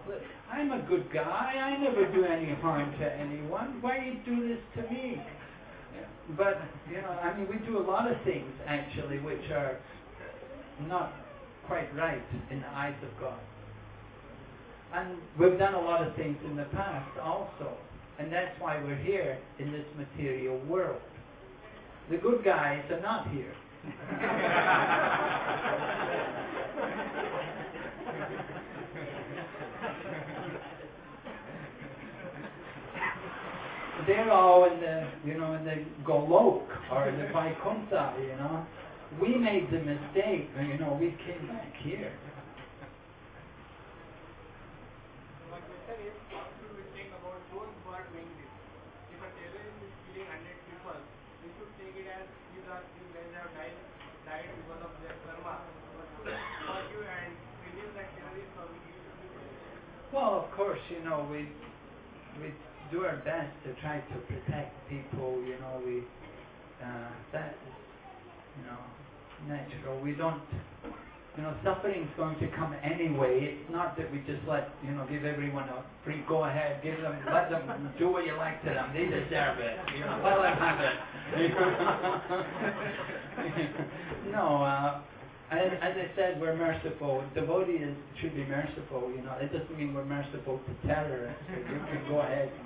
I'm 0.50 0.72
a 0.72 0.82
good 0.82 1.12
guy. 1.12 1.22
I 1.22 1.76
never 1.82 2.10
do 2.12 2.24
any 2.24 2.54
harm 2.54 2.92
to 2.98 3.12
anyone. 3.12 3.80
Why 3.80 3.98
you 4.04 4.20
do 4.24 4.48
this 4.48 4.58
to 4.76 4.82
me? 4.92 5.22
But 6.36 6.60
you 6.90 7.00
know, 7.00 7.10
I 7.10 7.36
mean, 7.36 7.48
we 7.48 7.64
do 7.66 7.78
a 7.78 7.86
lot 7.86 8.10
of 8.10 8.20
things 8.24 8.50
actually 8.66 9.18
which 9.20 9.50
are 9.52 9.78
not 10.88 11.12
quite 11.66 11.94
right 11.96 12.22
in 12.50 12.60
the 12.60 12.68
eyes 12.68 12.94
of 13.02 13.20
God. 13.20 13.38
And 14.94 15.18
we've 15.38 15.58
done 15.58 15.74
a 15.74 15.80
lot 15.80 16.06
of 16.06 16.14
things 16.16 16.36
in 16.44 16.56
the 16.56 16.64
past 16.64 17.18
also, 17.20 17.76
and 18.18 18.32
that's 18.32 18.58
why 18.60 18.82
we're 18.82 18.96
here 18.96 19.38
in 19.58 19.72
this 19.72 19.86
material 19.96 20.58
world. 20.66 21.00
The 22.10 22.18
good 22.18 22.44
guys 22.44 22.84
are 22.90 23.00
not 23.00 23.28
here. 23.30 23.52
They're 34.06 34.30
all 34.30 34.70
in 34.70 34.78
the, 34.78 35.02
you 35.26 35.34
know, 35.34 35.58
in 35.58 35.66
the 35.66 35.82
Golok 36.06 36.62
or 36.94 37.10
the 37.10 37.26
Vaikuntha, 37.34 38.14
you 38.22 38.38
know. 38.38 38.62
We 39.18 39.34
made 39.34 39.66
the 39.66 39.82
mistake, 39.82 40.46
you 40.54 40.78
know, 40.78 40.94
we 40.94 41.10
came 41.26 41.42
back 41.50 41.74
here. 41.82 42.14
My 45.50 45.58
question 45.58 46.06
is, 46.06 46.14
how 46.30 46.46
should 46.54 46.70
we 46.78 46.86
think 46.94 47.10
about 47.18 47.34
those 47.50 47.66
who 47.82 47.88
are 47.90 48.06
doing 48.14 48.30
this? 48.38 48.52
If 49.10 49.18
a 49.26 49.30
terrorist 49.42 49.74
is 49.82 49.94
killing 50.14 50.30
100 50.30 50.54
people, 50.70 50.98
we 51.42 51.50
should 51.58 51.72
take 51.82 51.98
it 51.98 52.06
as 52.06 52.30
these 52.54 52.66
are 52.70 52.86
these 52.86 53.10
guys 53.10 53.30
have 53.42 53.50
died, 53.58 53.74
died 54.22 54.54
because 54.54 54.86
of 54.86 54.94
their 55.02 55.18
karma. 55.26 55.66
But 55.98 56.06
should 56.14 56.30
we 56.30 56.46
forgive 56.62 57.10
and 57.10 57.34
release 57.74 57.90
that 57.98 58.06
terrorist 58.14 58.54
or 58.54 58.70
we 58.70 58.78
should 58.86 59.18
be 59.18 59.28
punished? 59.34 60.14
Well, 60.14 60.46
of 60.46 60.46
course, 60.54 60.82
you 60.94 61.02
know, 61.02 61.26
we 61.26 61.50
we 62.38 62.54
do 62.90 63.04
our 63.04 63.16
best 63.24 63.52
to 63.64 63.74
try 63.80 64.00
to 64.00 64.16
protect 64.26 64.72
people. 64.88 65.42
You 65.46 65.58
know, 65.60 65.80
we 65.84 66.02
uh, 66.82 67.08
that 67.32 67.56
is, 67.66 67.74
you 68.58 68.64
know, 68.66 68.78
natural. 69.48 70.00
We 70.00 70.12
don't, 70.12 70.40
you 71.36 71.42
know, 71.42 71.54
suffering's 71.64 72.10
going 72.16 72.38
to 72.38 72.48
come 72.48 72.74
anyway. 72.82 73.56
It's 73.60 73.70
not 73.70 73.96
that 73.96 74.10
we 74.12 74.18
just 74.20 74.46
let, 74.48 74.70
you 74.84 74.92
know, 74.92 75.06
give 75.10 75.24
everyone 75.24 75.68
a 75.68 75.84
free 76.04 76.22
go 76.28 76.44
ahead, 76.44 76.82
give 76.82 77.00
them, 77.00 77.16
let 77.32 77.50
them 77.50 77.94
do 77.98 78.08
what 78.08 78.26
you 78.26 78.36
like 78.36 78.62
to 78.64 78.70
them. 78.70 78.90
They 78.92 79.04
deserve 79.04 79.58
it. 79.58 79.78
You 79.94 80.00
know, 80.04 80.20
let 80.24 80.42
them 80.42 80.56
have 80.58 80.80
it. 80.80 80.96
no. 84.32 84.62
Uh, 84.62 85.00
as, 85.48 85.70
as 85.80 85.94
I 85.94 86.10
said, 86.16 86.40
we're 86.40 86.56
merciful. 86.56 87.22
Devotees 87.34 87.94
should 88.20 88.34
be 88.34 88.44
merciful. 88.44 89.12
You 89.14 89.22
know, 89.22 89.34
it 89.40 89.52
doesn't 89.52 89.78
mean 89.78 89.94
we're 89.94 90.04
merciful 90.04 90.58
to 90.58 90.88
terrorists. 90.88 91.40
You 91.48 91.78
can 91.86 92.02
go 92.08 92.18
ahead 92.18 92.50
and 92.50 92.65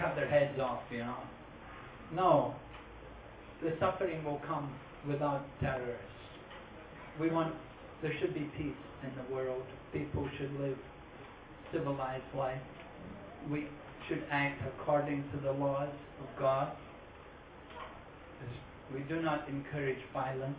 cut 0.00 0.16
their 0.16 0.28
heads 0.28 0.58
off. 0.58 0.80
You 0.90 0.98
know, 0.98 1.16
no. 2.14 2.54
The 3.62 3.74
suffering 3.78 4.24
will 4.24 4.40
come 4.46 4.72
without 5.06 5.44
terrorists. 5.60 6.04
We 7.20 7.30
want 7.30 7.54
there 8.02 8.12
should 8.20 8.32
be 8.32 8.50
peace 8.56 8.80
in 9.02 9.10
the 9.16 9.34
world. 9.34 9.62
People 9.92 10.28
should 10.38 10.58
live 10.58 10.78
civilized 11.72 12.24
life. 12.36 12.60
We 13.50 13.66
should 14.08 14.24
act 14.30 14.62
according 14.66 15.24
to 15.32 15.38
the 15.38 15.52
laws 15.52 15.92
of 16.20 16.40
God. 16.40 16.72
We 18.92 19.00
do 19.00 19.22
not 19.22 19.48
encourage 19.48 19.98
violence 20.12 20.56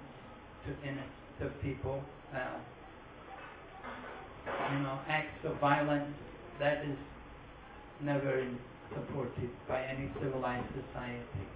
to 0.65 0.87
innocent 0.87 1.61
people. 1.61 2.01
Uh, 2.33 2.59
you 4.73 4.79
know, 4.79 4.99
acts 5.07 5.43
of 5.43 5.59
violence 5.59 6.15
that 6.59 6.85
is 6.85 6.97
never 8.01 8.39
in, 8.39 8.57
supported 8.93 9.49
by 9.67 9.81
any 9.83 10.11
civilized 10.21 10.67
society. 10.69 11.47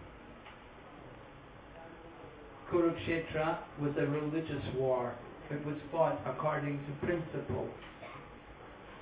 Kurukshetra 2.72 3.60
was 3.80 3.94
a 3.98 4.06
religious 4.08 4.64
war. 4.76 5.14
It 5.52 5.66
was 5.66 5.76
fought 5.92 6.20
according 6.26 6.80
to 6.80 7.06
principle. 7.06 7.70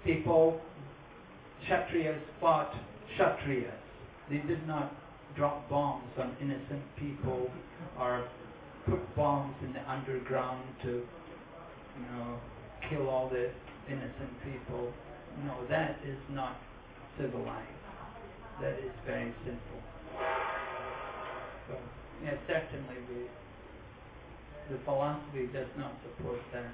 People, 0.03 0.59
Kshatriyas 1.65 2.19
fought 2.41 2.73
Kshatriyas. 3.15 3.71
They 4.29 4.37
did 4.37 4.67
not 4.67 4.93
drop 5.37 5.69
bombs 5.69 6.09
on 6.17 6.35
innocent 6.41 6.83
people 6.99 7.49
or 7.99 8.27
put 8.89 9.15
bombs 9.15 9.55
in 9.63 9.73
the 9.73 9.89
underground 9.89 10.63
to, 10.83 10.89
you 10.89 12.05
know, 12.11 12.37
kill 12.89 13.09
all 13.09 13.29
the 13.29 13.49
innocent 13.89 14.33
people. 14.43 14.91
No, 15.45 15.55
that 15.69 15.97
is 16.05 16.17
not 16.29 16.57
civilized. 17.17 17.82
That 18.61 18.79
is 18.79 18.93
very 19.05 19.33
simple. 19.45 19.81
So, 21.67 21.75
yeah, 22.23 22.35
certainly 22.47 22.97
we, 23.09 23.27
the 24.69 24.77
philosophy 24.85 25.47
does 25.51 25.67
not 25.77 25.93
support 26.03 26.39
that. 26.53 26.71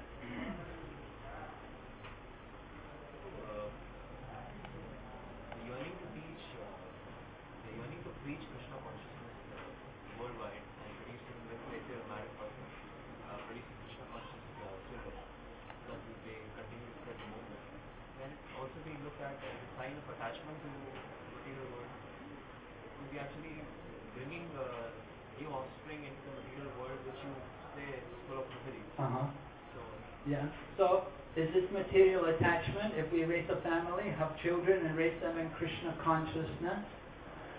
uh, 3.50 3.66
yearning 5.66 5.96
to 5.98 6.06
teach, 6.14 6.44
uh, 6.58 6.64
the 7.66 7.70
yearning 7.74 8.00
to 8.06 8.12
preach 8.22 8.42
Krishna 8.54 8.76
consciousness 8.82 9.38
uh, 9.54 10.20
worldwide 10.20 10.62
and 10.62 10.90
producing, 11.02 11.38
let's 11.50 11.64
say, 11.70 11.76
if 11.80 11.84
you're 11.90 12.02
a 12.04 12.08
married 12.10 12.34
person, 12.38 12.66
uh, 13.26 13.38
producing 13.50 13.76
Krishna 13.86 14.04
consciousness 14.14 14.54
uh, 14.62 14.78
children, 14.90 15.16
that 15.90 15.98
will 15.98 16.20
be 16.22 16.34
continue 16.54 16.86
to 16.86 16.96
spread 17.02 17.16
the 17.18 17.28
movement. 17.34 17.62
Then 18.20 18.30
also 18.58 18.76
we 18.86 18.94
look 19.02 19.16
at 19.24 19.34
as 19.34 19.58
a 19.58 19.68
sign 19.80 19.94
of 19.96 20.04
attachment 20.14 20.56
to 20.62 20.68
the 20.70 20.92
material 21.40 21.68
world, 21.74 21.92
would 23.00 23.10
be 23.10 23.18
actually 23.18 23.56
bringing 24.14 24.44
uh, 24.54 24.92
new 25.40 25.48
offspring 25.48 26.04
into 26.04 26.20
the 26.28 26.32
material 26.36 26.72
world, 26.76 27.00
which 27.08 27.20
you 27.24 27.32
say 27.72 27.86
is 27.96 28.04
full 28.28 28.44
of 28.44 28.46
misery. 28.52 28.84
Uh-huh. 29.00 29.26
So 29.72 29.80
Yeah. 30.30 30.46
So 30.78 31.10
is 31.34 31.50
this 31.52 31.66
material 31.74 32.26
attachment 32.26 32.94
if 32.94 33.12
we 33.12 33.24
raise 33.24 33.48
a 33.50 33.60
family, 33.62 34.06
have 34.16 34.30
children 34.42 34.86
and 34.86 34.96
raise 34.96 35.20
them 35.20 35.38
in 35.38 35.50
Krishna 35.58 35.98
consciousness? 36.04 36.86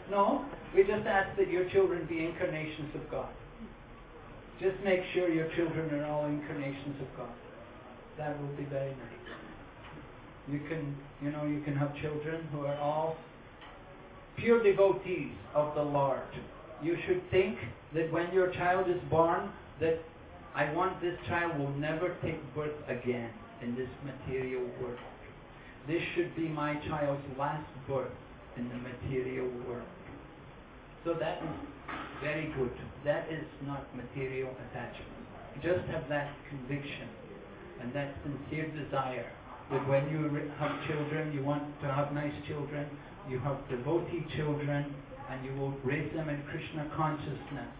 No. 0.09 0.45
We 0.73 0.83
just 0.83 1.05
ask 1.05 1.37
that 1.37 1.49
your 1.49 1.69
children 1.69 2.07
be 2.07 2.23
incarnations 2.23 2.95
of 2.95 3.11
God. 3.11 3.29
Just 4.61 4.77
make 4.85 5.01
sure 5.13 5.29
your 5.29 5.49
children 5.55 5.93
are 5.99 6.05
all 6.05 6.25
incarnations 6.25 6.95
of 7.01 7.07
God. 7.17 7.35
That 8.17 8.39
will 8.39 8.55
be 8.55 8.63
very 8.63 8.91
nice. 8.91 9.21
You 10.47 10.59
can 10.69 10.95
you 11.21 11.31
know, 11.31 11.45
you 11.45 11.61
can 11.61 11.75
have 11.75 11.93
children 12.01 12.47
who 12.51 12.65
are 12.65 12.77
all 12.77 13.15
pure 14.37 14.63
devotees 14.63 15.33
of 15.53 15.75
the 15.75 15.83
Lord. 15.83 16.21
You 16.81 16.97
should 17.05 17.21
think 17.29 17.57
that 17.93 18.11
when 18.11 18.33
your 18.33 18.51
child 18.53 18.89
is 18.89 19.01
born 19.09 19.51
that 19.79 19.99
I 20.53 20.73
want 20.73 20.99
this 20.99 21.15
child 21.29 21.57
will 21.57 21.71
never 21.79 22.15
take 22.21 22.39
birth 22.53 22.75
again 22.89 23.31
in 23.63 23.73
this 23.73 23.87
material 24.03 24.67
world. 24.81 24.99
This 25.87 26.01
should 26.13 26.35
be 26.35 26.49
my 26.49 26.75
child's 26.89 27.23
last 27.39 27.65
birth 27.87 28.11
in 28.57 28.67
the 28.67 28.75
material 28.75 29.47
world. 29.65 29.87
So 31.05 31.13
that 31.13 31.41
is 31.41 31.55
very 32.21 32.51
good. 32.57 32.71
That 33.05 33.31
is 33.31 33.45
not 33.65 33.87
material 33.95 34.51
attachment. 34.67 35.23
Just 35.63 35.87
have 35.87 36.09
that 36.09 36.29
conviction 36.49 37.07
and 37.81 37.93
that 37.95 38.13
sincere 38.23 38.67
desire 38.75 39.31
that 39.71 39.87
when 39.87 40.09
you 40.11 40.51
have 40.59 40.71
children, 40.87 41.31
you 41.33 41.43
want 41.43 41.63
to 41.81 41.87
have 41.87 42.11
nice 42.11 42.33
children, 42.47 42.85
you 43.29 43.39
have 43.39 43.57
devotee 43.69 44.25
children, 44.35 44.93
and 45.29 45.45
you 45.45 45.55
will 45.55 45.73
raise 45.85 46.11
them 46.13 46.27
in 46.27 46.43
Krishna 46.43 46.91
consciousness 46.95 47.71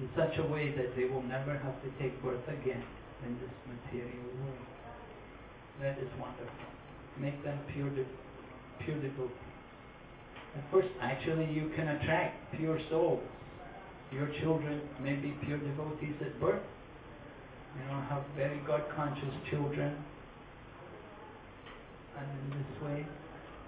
in 0.00 0.08
such 0.16 0.34
a 0.38 0.46
way 0.50 0.74
that 0.76 0.96
they 0.96 1.04
will 1.04 1.22
never 1.22 1.56
have 1.56 1.76
to 1.82 1.90
take 2.02 2.14
birth 2.22 2.42
again 2.48 2.82
in 3.26 3.38
this 3.38 3.54
material 3.66 4.26
world. 4.42 4.66
That 5.80 5.98
is 5.98 6.08
wonderful. 6.18 6.68
Make 7.18 7.42
them 7.44 7.58
pure, 7.72 7.90
pure 8.84 9.00
devotees. 9.00 9.54
And 10.54 10.62
first, 10.70 10.88
actually, 11.00 11.46
you 11.50 11.70
can 11.74 11.88
attract 11.88 12.56
pure 12.56 12.78
souls. 12.90 13.22
Your 14.12 14.28
children 14.40 14.80
may 15.02 15.14
be 15.14 15.34
pure 15.44 15.58
devotees 15.58 16.14
at 16.20 16.40
birth. 16.40 16.62
You 17.74 17.90
know, 17.90 18.00
have 18.08 18.22
very 18.36 18.60
God 18.66 18.82
conscious 18.94 19.34
children. 19.50 19.96
And 22.18 22.26
in 22.30 22.58
this 22.58 22.82
way, 22.82 23.06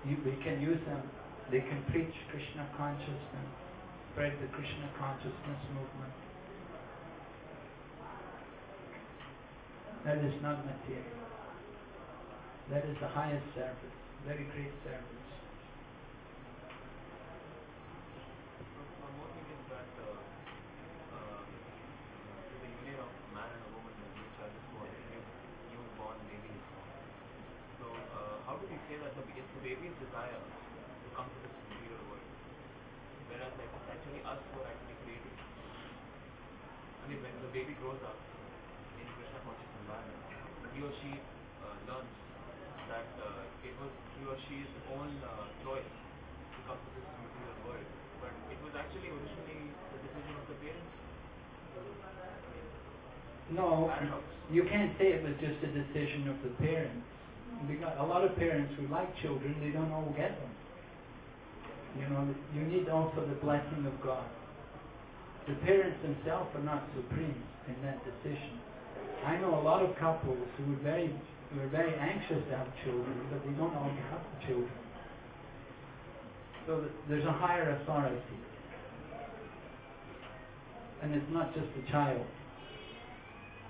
you, 0.07 0.16
we 0.24 0.39
can 0.45 0.61
use 0.61 0.79
them. 0.87 1.03
They 1.51 1.59
can 1.61 1.83
preach 1.91 2.14
Krishna 2.31 2.68
consciousness, 2.77 3.51
spread 4.17 4.33
the 4.41 4.49
Krishna 4.49 4.89
consciousness 4.97 5.61
movement. 5.77 6.17
That 10.09 10.25
is 10.25 10.33
not 10.41 10.64
material. 10.64 11.21
That 12.73 12.89
is 12.89 12.97
the 12.97 13.12
highest 13.12 13.45
service, 13.53 13.97
very 14.25 14.49
great 14.57 14.73
service. 14.89 15.29
One 19.05 19.12
more 19.21 19.29
thing 19.37 19.53
is 19.53 19.62
that 19.69 19.85
uh, 20.01 20.09
uh, 21.12 21.41
to 22.41 22.55
the 22.57 22.71
union 22.73 22.97
of 22.97 23.12
man 23.37 23.53
and 23.53 23.62
a 23.69 23.71
woman 23.77 23.93
when 24.01 24.11
new 24.17 24.29
child 24.41 24.49
is 24.57 24.64
born, 24.73 24.89
new, 25.12 25.21
newborn 25.77 26.17
baby 26.25 26.57
is 26.57 26.64
born. 26.73 26.89
So 27.85 27.87
uh, 27.93 28.49
how 28.49 28.57
do 28.57 28.64
we 28.64 28.81
say 28.89 28.97
that 28.97 29.12
the, 29.12 29.29
it's 29.37 29.53
the 29.61 29.61
baby's 29.61 29.93
desire 30.01 30.41
to 30.41 31.09
come 31.12 31.29
to 31.29 31.39
this 31.45 31.53
material 31.69 32.01
world, 32.09 32.25
whereas 33.29 33.53
like 33.61 33.77
it's 33.77 33.91
actually 33.95 34.23
us 34.27 34.43
who 34.51 34.59
are 34.59 34.67
actually 34.67 34.99
creating. 35.07 35.31
it. 35.31 35.47
I 35.47 37.05
mean, 37.07 37.23
when 37.23 37.35
the 37.39 37.51
baby 37.55 37.79
grows 37.79 38.03
up 38.03 38.19
in 38.99 39.07
Krishna 39.14 39.39
conscious 39.47 39.71
environment, 39.87 40.19
he 40.75 40.83
or 40.83 40.91
she 40.99 41.14
uh, 41.62 41.71
learns 41.87 42.11
that 42.91 43.07
uh, 43.23 43.47
it 43.62 43.75
was 43.79 43.95
he 44.19 44.27
or 44.27 44.39
she's 44.51 44.71
own 44.91 45.11
uh, 45.23 45.47
choice 45.62 45.87
to 45.87 46.59
come 46.67 46.79
to 46.83 46.91
this 46.99 47.07
material 47.14 47.59
world, 47.62 47.89
but 48.19 48.35
it 48.51 48.59
was 48.62 48.75
actually 48.75 49.11
originally 49.14 49.71
the 49.71 49.99
decision 50.03 50.35
of 50.35 50.47
the 50.51 50.59
parents. 50.59 50.95
No, 53.53 53.92
you 54.51 54.64
can't 54.64 54.92
say 54.99 55.14
it 55.14 55.22
was 55.22 55.34
just 55.38 55.62
a 55.62 55.70
decision 55.70 56.28
of 56.28 56.36
the 56.42 56.51
parents. 56.59 57.07
Because 57.68 57.94
a 57.99 58.05
lot 58.05 58.24
of 58.24 58.36
parents 58.36 58.74
who 58.78 58.86
like 58.88 59.09
children, 59.22 59.57
they 59.61 59.70
don't 59.70 59.90
all 59.92 60.12
get 60.16 60.36
them. 60.38 60.51
You 61.99 62.09
know, 62.11 62.34
you 62.55 62.62
need 62.62 62.88
also 62.88 63.24
the 63.24 63.38
blessing 63.40 63.86
of 63.86 63.97
God. 64.03 64.26
The 65.49 65.55
parents 65.64 65.97
themselves 66.03 66.51
are 66.55 66.62
not 66.62 66.84
supreme 66.94 67.42
in 67.68 67.76
that 67.82 68.03
decision. 68.05 68.61
I 69.24 69.38
know 69.38 69.59
a 69.59 69.62
lot 69.62 69.82
of 69.82 69.97
couples 69.97 70.47
who 70.59 70.74
are 70.74 70.82
very 70.82 71.14
who 71.55 71.61
are 71.62 71.68
very 71.68 71.94
anxious 71.94 72.42
to 72.51 72.57
have 72.59 72.66
children, 72.84 73.14
but 73.30 73.40
they 73.47 73.53
don't 73.53 73.74
all 73.74 73.88
have 74.11 74.20
the 74.20 74.47
children. 74.47 74.78
So 76.66 76.80
th- 76.80 76.92
there's 77.09 77.24
a 77.24 77.32
higher 77.32 77.78
authority. 77.80 78.18
And 81.03 81.14
it's 81.14 81.30
not 81.30 81.55
just 81.55 81.66
the 81.76 81.88
child. 81.90 82.26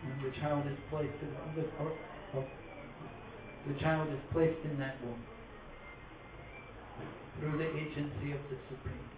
Know, 0.07 0.31
the 0.31 0.31
child 0.41 0.67
is 0.67 0.79
placed 0.91 1.19
in 1.23 1.31
oh, 1.35 1.51
the, 1.57 1.63
or, 1.83 1.91
oh, 2.35 2.39
or, 2.39 2.45
oh. 2.45 2.49
the 3.67 3.75
child 3.81 4.09
is 4.13 4.21
placed 4.33 4.63
in 4.65 4.79
that 4.79 4.97
womb 5.03 5.23
through 7.41 7.59
the 7.59 7.69
agency 7.77 8.33
of 8.33 8.41
the 8.49 8.57
Supreme. 8.71 9.09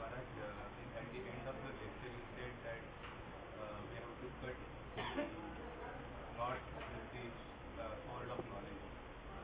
Maharaj, 0.00 0.30
uh, 0.40 0.80
in- 0.82 0.94
at 1.00 1.06
the 1.12 1.20
end 1.22 1.44
of 1.46 1.56
the 1.60 1.70
lecture, 1.80 2.10
you 2.16 2.24
said 2.36 2.52
that 2.66 2.82
uh, 3.60 3.78
we 3.88 3.94
have 4.00 4.14
to 4.22 4.26
cut 4.42 4.56
knot 6.36 6.60
with 6.64 7.06
the 7.14 7.24
uh, 7.82 7.94
sword 8.06 8.28
of 8.32 8.40
knowledge. 8.50 8.82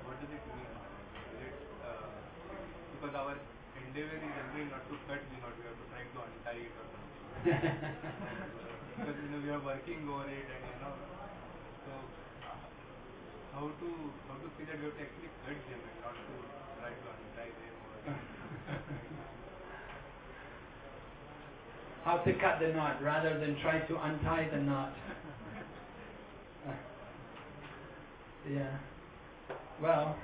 What 0.07 0.17
does 0.21 0.31
it 0.33 0.45
mean? 0.57 0.71
Maharaj? 0.75 1.07
Is 1.33 1.41
it, 1.49 1.57
uh, 1.85 2.09
because 2.97 3.15
our 3.15 3.35
endeavor 3.79 4.17
is 4.17 4.33
generally 4.33 4.67
not 4.73 4.83
to 4.89 4.97
cut 5.09 5.21
the 5.21 5.37
knot, 5.43 5.55
we 5.59 5.65
have 5.69 5.79
to 5.79 5.87
try 5.93 6.03
to 6.03 6.19
untie 6.25 6.61
it 6.67 6.73
or 6.77 6.87
something. 6.93 7.32
Because 7.43 9.19
you 9.19 9.29
know 9.35 9.43
we 9.43 9.51
are 9.51 9.59
working 9.59 10.07
over 10.07 10.31
it 10.31 10.47
and 10.47 10.63
you 10.63 10.79
know 10.79 10.95
so 11.83 11.91
uh, 12.47 12.55
how 13.51 13.67
to 13.67 13.89
how 14.31 14.39
to 14.39 14.47
see 14.55 14.63
that 14.63 14.79
we 14.79 14.87
have 14.87 14.95
to 14.95 15.03
actually 15.03 15.27
cut 15.43 15.59
them 15.67 15.83
and 15.83 15.99
not 16.07 16.15
to 16.15 16.39
try 16.79 16.95
to 16.95 17.07
untie 17.11 17.51
them 17.51 17.75
or 17.83 18.15
How 22.05 22.19
to 22.19 22.33
cut 22.35 22.61
the 22.61 22.69
knot 22.75 23.03
rather 23.03 23.39
than 23.39 23.59
try 23.61 23.81
to 23.81 23.95
untie 24.03 24.49
the 24.53 24.59
knot. 24.59 24.93
yeah. 28.51 28.77
Well, 29.81 30.17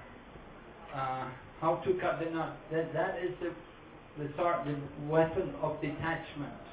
uh, 0.95 1.31
how 1.61 1.77
to 1.85 1.95
cut 2.01 2.19
the 2.23 2.31
knot. 2.31 2.57
That 2.71 2.93
that 2.95 3.19
is 3.23 3.31
the 3.41 3.51
the 4.23 4.31
sort 4.37 4.67
the 4.67 4.77
weapon 5.09 5.55
of 5.63 5.81
detachment. 5.81 6.68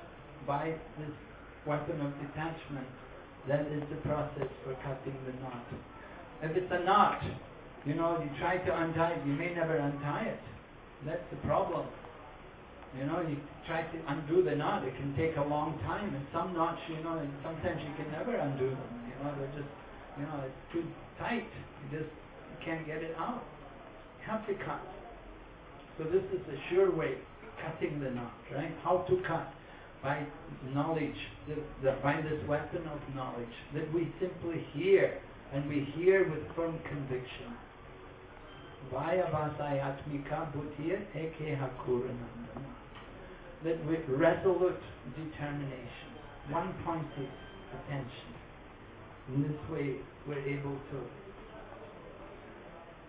By 0.47 0.75
this 0.99 1.15
weapon 1.65 2.01
of 2.01 2.13
detachment, 2.21 2.87
that 3.47 3.65
is 3.67 3.81
the 3.89 3.97
process 4.07 4.49
for 4.63 4.73
cutting 4.85 5.17
the 5.25 5.33
knot. 5.41 5.65
If 6.43 6.57
it's 6.57 6.71
a 6.71 6.83
knot, 6.83 7.21
you 7.85 7.93
know, 7.93 8.21
you 8.21 8.29
try 8.39 8.57
to 8.57 8.71
untie 8.81 9.13
it, 9.13 9.25
you 9.25 9.33
may 9.33 9.53
never 9.53 9.77
untie 9.77 10.33
it. 10.33 10.39
That's 11.05 11.25
the 11.29 11.37
problem. 11.47 11.85
You 12.97 13.05
know, 13.05 13.21
you 13.21 13.37
try 13.67 13.81
to 13.83 13.97
undo 14.07 14.43
the 14.43 14.55
knot, 14.55 14.85
it 14.85 14.95
can 14.95 15.15
take 15.17 15.35
a 15.37 15.43
long 15.43 15.77
time, 15.83 16.13
and 16.13 16.25
some 16.31 16.53
knots, 16.53 16.79
you 16.89 17.03
know, 17.03 17.19
sometimes 17.43 17.81
you 17.83 17.93
can 17.97 18.11
never 18.11 18.35
undo 18.35 18.69
them. 18.69 18.91
You 19.09 19.15
know, 19.23 19.35
they're 19.37 19.55
just, 19.57 19.71
you 20.17 20.23
know, 20.23 20.45
it's 20.45 20.63
too 20.71 20.83
tight. 21.19 21.45
You 21.83 21.99
just 21.99 22.09
you 22.09 22.57
can't 22.63 22.85
get 22.85 23.03
it 23.03 23.15
out. 23.17 23.43
You 24.19 24.31
have 24.31 24.47
to 24.47 24.53
cut. 24.63 24.81
So 25.97 26.05
this 26.05 26.23
is 26.33 26.41
the 26.47 26.57
sure 26.69 26.89
way, 26.95 27.15
cutting 27.61 27.99
the 27.99 28.11
knot, 28.11 28.33
right? 28.53 28.71
How 28.83 29.05
to 29.09 29.15
cut 29.27 29.51
by 30.05 30.21
knowledge, 30.71 31.17
the, 31.49 31.55
the, 31.81 31.97
by 32.03 32.21
this 32.21 32.39
weapon 32.47 32.85
of 32.93 33.15
knowledge 33.15 33.57
that 33.73 33.91
we 33.91 34.13
simply 34.21 34.63
hear, 34.73 35.19
and 35.51 35.67
we 35.67 35.81
hear 35.97 36.29
with 36.29 36.45
firm 36.55 36.77
conviction. 36.87 37.57
That 43.63 43.83
with 43.89 44.05
resolute 44.07 44.83
determination, 45.17 46.09
one 46.51 46.71
pointed 46.85 47.29
attention. 47.73 48.29
In 49.33 49.41
this 49.41 49.59
way, 49.71 49.95
we're 50.27 50.45
able 50.45 50.77
to 50.93 51.01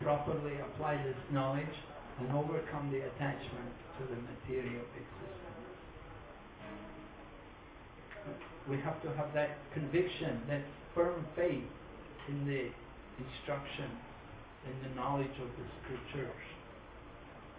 properly 0.01 0.57
apply 0.65 0.97
this 1.05 1.17
knowledge 1.31 1.77
and 2.21 2.33
overcome 2.33 2.91
the 2.91 3.05
attachment 3.05 3.73
to 3.99 4.05
the 4.09 4.17
material 4.17 4.85
We 8.69 8.77
have 8.83 9.01
to 9.03 9.09
have 9.15 9.33
that 9.35 9.59
conviction, 9.73 10.43
that 10.49 10.63
firm 10.95 11.25
faith 11.37 11.63
in 12.29 12.47
the 12.47 12.67
instruction, 13.23 13.91
in 14.67 14.89
the 14.89 14.95
knowledge 14.97 15.35
of 15.39 15.49
the 15.55 15.67
scriptures, 15.83 16.43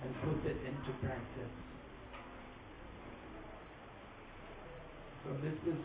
and 0.03 0.11
put 0.21 0.43
it 0.51 0.57
into 0.67 0.91
practice. 0.99 1.53
So 5.23 5.31
this 5.41 5.55
is 5.73 5.79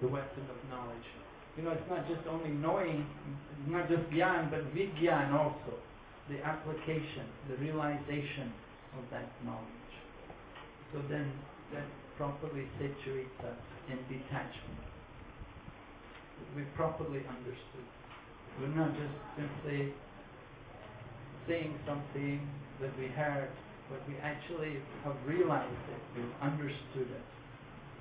the 0.00 0.08
weapon 0.08 0.44
of 0.48 0.58
knowledge. 0.70 1.08
You 1.56 1.64
know, 1.64 1.72
it's 1.72 1.88
not 1.90 2.08
just 2.08 2.26
only 2.26 2.50
knowing, 2.50 3.04
not 3.68 3.88
just 3.88 4.08
gyan, 4.10 4.50
but 4.50 4.64
vigyan 4.74 5.32
also. 5.32 5.76
The 6.30 6.40
application, 6.40 7.28
the 7.50 7.56
realization 7.56 8.52
of 8.96 9.04
that 9.10 9.28
knowledge. 9.44 9.92
So 10.92 11.00
then 11.10 11.30
that 11.74 11.84
properly 12.16 12.66
situates 12.80 13.44
us 13.44 13.71
in 13.90 13.98
detachment. 14.08 14.82
We 16.56 16.62
properly 16.76 17.22
understood. 17.28 17.88
We're 18.60 18.74
not 18.76 18.92
just 18.94 19.14
simply 19.36 19.94
saying 21.48 21.78
something 21.86 22.46
that 22.80 22.90
we 22.98 23.06
heard 23.08 23.48
but 23.92 24.00
we 24.08 24.16
actually 24.22 24.80
have 25.04 25.16
realized 25.26 25.70
it, 25.92 26.00
we've 26.16 26.36
understood 26.40 27.12
it, 27.12 27.26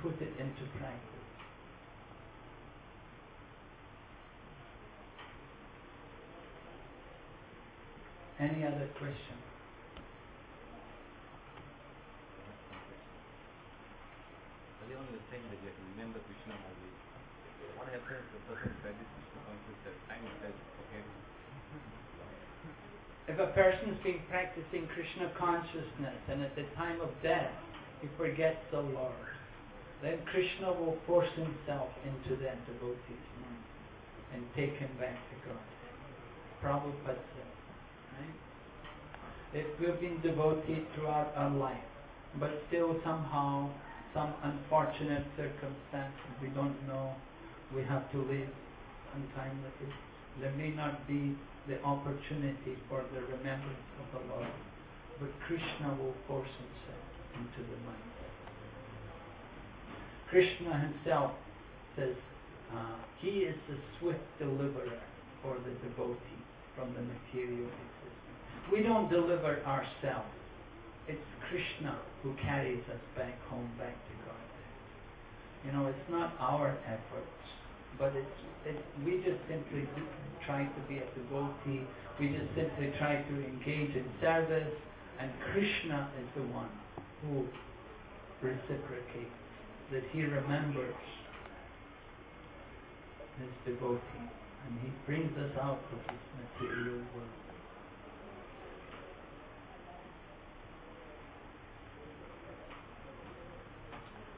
put 0.01 0.13
it 0.21 0.31
into 0.39 0.63
practice. 0.79 1.09
Any 8.39 8.65
other 8.65 8.87
question? 8.97 9.50
Earlier 14.91 15.07
on 15.07 15.07
you 15.07 15.23
were 15.23 15.29
saying 15.31 15.47
that 15.47 15.59
you 15.63 15.71
have 15.71 15.79
to 15.79 15.87
remember 15.95 16.19
Krishna 16.27 16.51
always. 16.51 16.95
What 17.79 17.87
happens 17.87 18.27
if 18.27 18.43
a 18.43 18.51
person 18.51 18.75
practices 18.83 19.23
Krishna 19.23 19.39
consciousness 19.47 19.95
at 19.95 20.03
time 20.11 20.23
says, 20.43 20.57
okay, 20.83 21.03
If 23.31 23.37
a 23.39 23.49
person's 23.55 23.99
been 24.03 24.19
practicing 24.27 24.91
Krishna 24.91 25.31
consciousness 25.39 26.19
and 26.27 26.43
at 26.43 26.59
the 26.59 26.67
time 26.75 26.99
of 26.99 27.07
death 27.23 27.55
he 28.03 28.11
forgets 28.19 28.59
the 28.75 28.83
Lord, 28.83 29.31
then 30.03 30.19
Krishna 30.27 30.75
will 30.75 30.99
force 31.07 31.31
himself 31.39 31.87
into 32.03 32.35
that 32.43 32.59
devotee's 32.67 33.27
mind 33.39 33.63
and 34.35 34.43
take 34.59 34.75
him 34.75 34.91
back 34.99 35.15
to 35.15 35.35
God. 35.47 35.63
Prabhupada 36.59 37.15
said, 37.31 37.51
right? 38.19 38.35
If 39.55 39.67
we've 39.79 39.99
been 40.03 40.19
devotees 40.19 40.83
throughout 40.99 41.31
our 41.39 41.55
life, 41.55 41.87
but 42.35 42.51
still 42.67 42.99
somehow, 43.07 43.71
some 44.13 44.33
unfortunate 44.43 45.23
circumstances, 45.37 46.31
we 46.41 46.49
don't 46.49 46.75
know, 46.87 47.15
we 47.75 47.81
have 47.83 48.09
to 48.11 48.17
leave 48.17 48.49
untimely. 49.15 49.71
There 50.39 50.51
may 50.53 50.71
not 50.71 51.07
be 51.07 51.35
the 51.67 51.81
opportunity 51.83 52.75
for 52.89 53.03
the 53.13 53.21
remembrance 53.21 53.87
of 53.99 54.19
the 54.19 54.33
Lord, 54.33 54.47
but 55.19 55.29
Krishna 55.47 55.95
will 55.99 56.15
force 56.27 56.49
himself 56.59 57.05
into 57.35 57.69
the 57.69 57.77
mind. 57.85 58.11
Krishna 60.29 60.79
himself 60.79 61.31
says 61.95 62.15
uh, 62.73 62.95
he 63.19 63.43
is 63.43 63.55
the 63.67 63.75
swift 63.99 64.23
deliverer 64.39 64.99
for 65.43 65.55
the 65.55 65.71
devotee 65.87 66.41
from 66.75 66.93
the 66.93 67.01
material 67.01 67.67
existence. 67.67 68.71
We 68.71 68.81
don't 68.81 69.09
deliver 69.09 69.59
ourselves. 69.65 70.31
It's 71.07 71.29
Krishna 71.49 71.97
who 72.23 72.33
carries 72.41 72.83
us 72.89 73.01
back 73.17 73.37
home, 73.49 73.69
back 73.77 73.93
to 73.93 74.13
God. 74.25 74.45
You 75.65 75.71
know, 75.73 75.87
it's 75.87 76.09
not 76.09 76.33
our 76.39 76.77
efforts, 76.85 77.41
but 77.97 78.13
it's 78.15 78.37
it, 78.65 78.77
we 79.05 79.17
just 79.25 79.41
simply 79.49 79.87
try 80.45 80.63
to 80.65 80.81
be 80.87 80.97
a 80.97 81.07
devotee. 81.17 81.81
We 82.19 82.29
just 82.29 82.53
simply 82.55 82.93
try 82.99 83.21
to 83.21 83.33
engage 83.33 83.95
in 83.95 84.05
service, 84.21 84.73
and 85.19 85.31
Krishna 85.51 86.09
is 86.21 86.27
the 86.35 86.43
one 86.53 86.69
who 87.21 87.45
reciprocates, 88.41 89.41
that 89.91 90.03
he 90.11 90.23
remembers 90.23 90.95
his 93.39 93.49
devotee, 93.65 94.29
and 94.65 94.79
he 94.81 94.89
brings 95.05 95.35
us 95.37 95.57
out 95.61 95.81
of 95.91 95.99
this 96.07 96.21
material 96.37 97.01
world. 97.15 97.40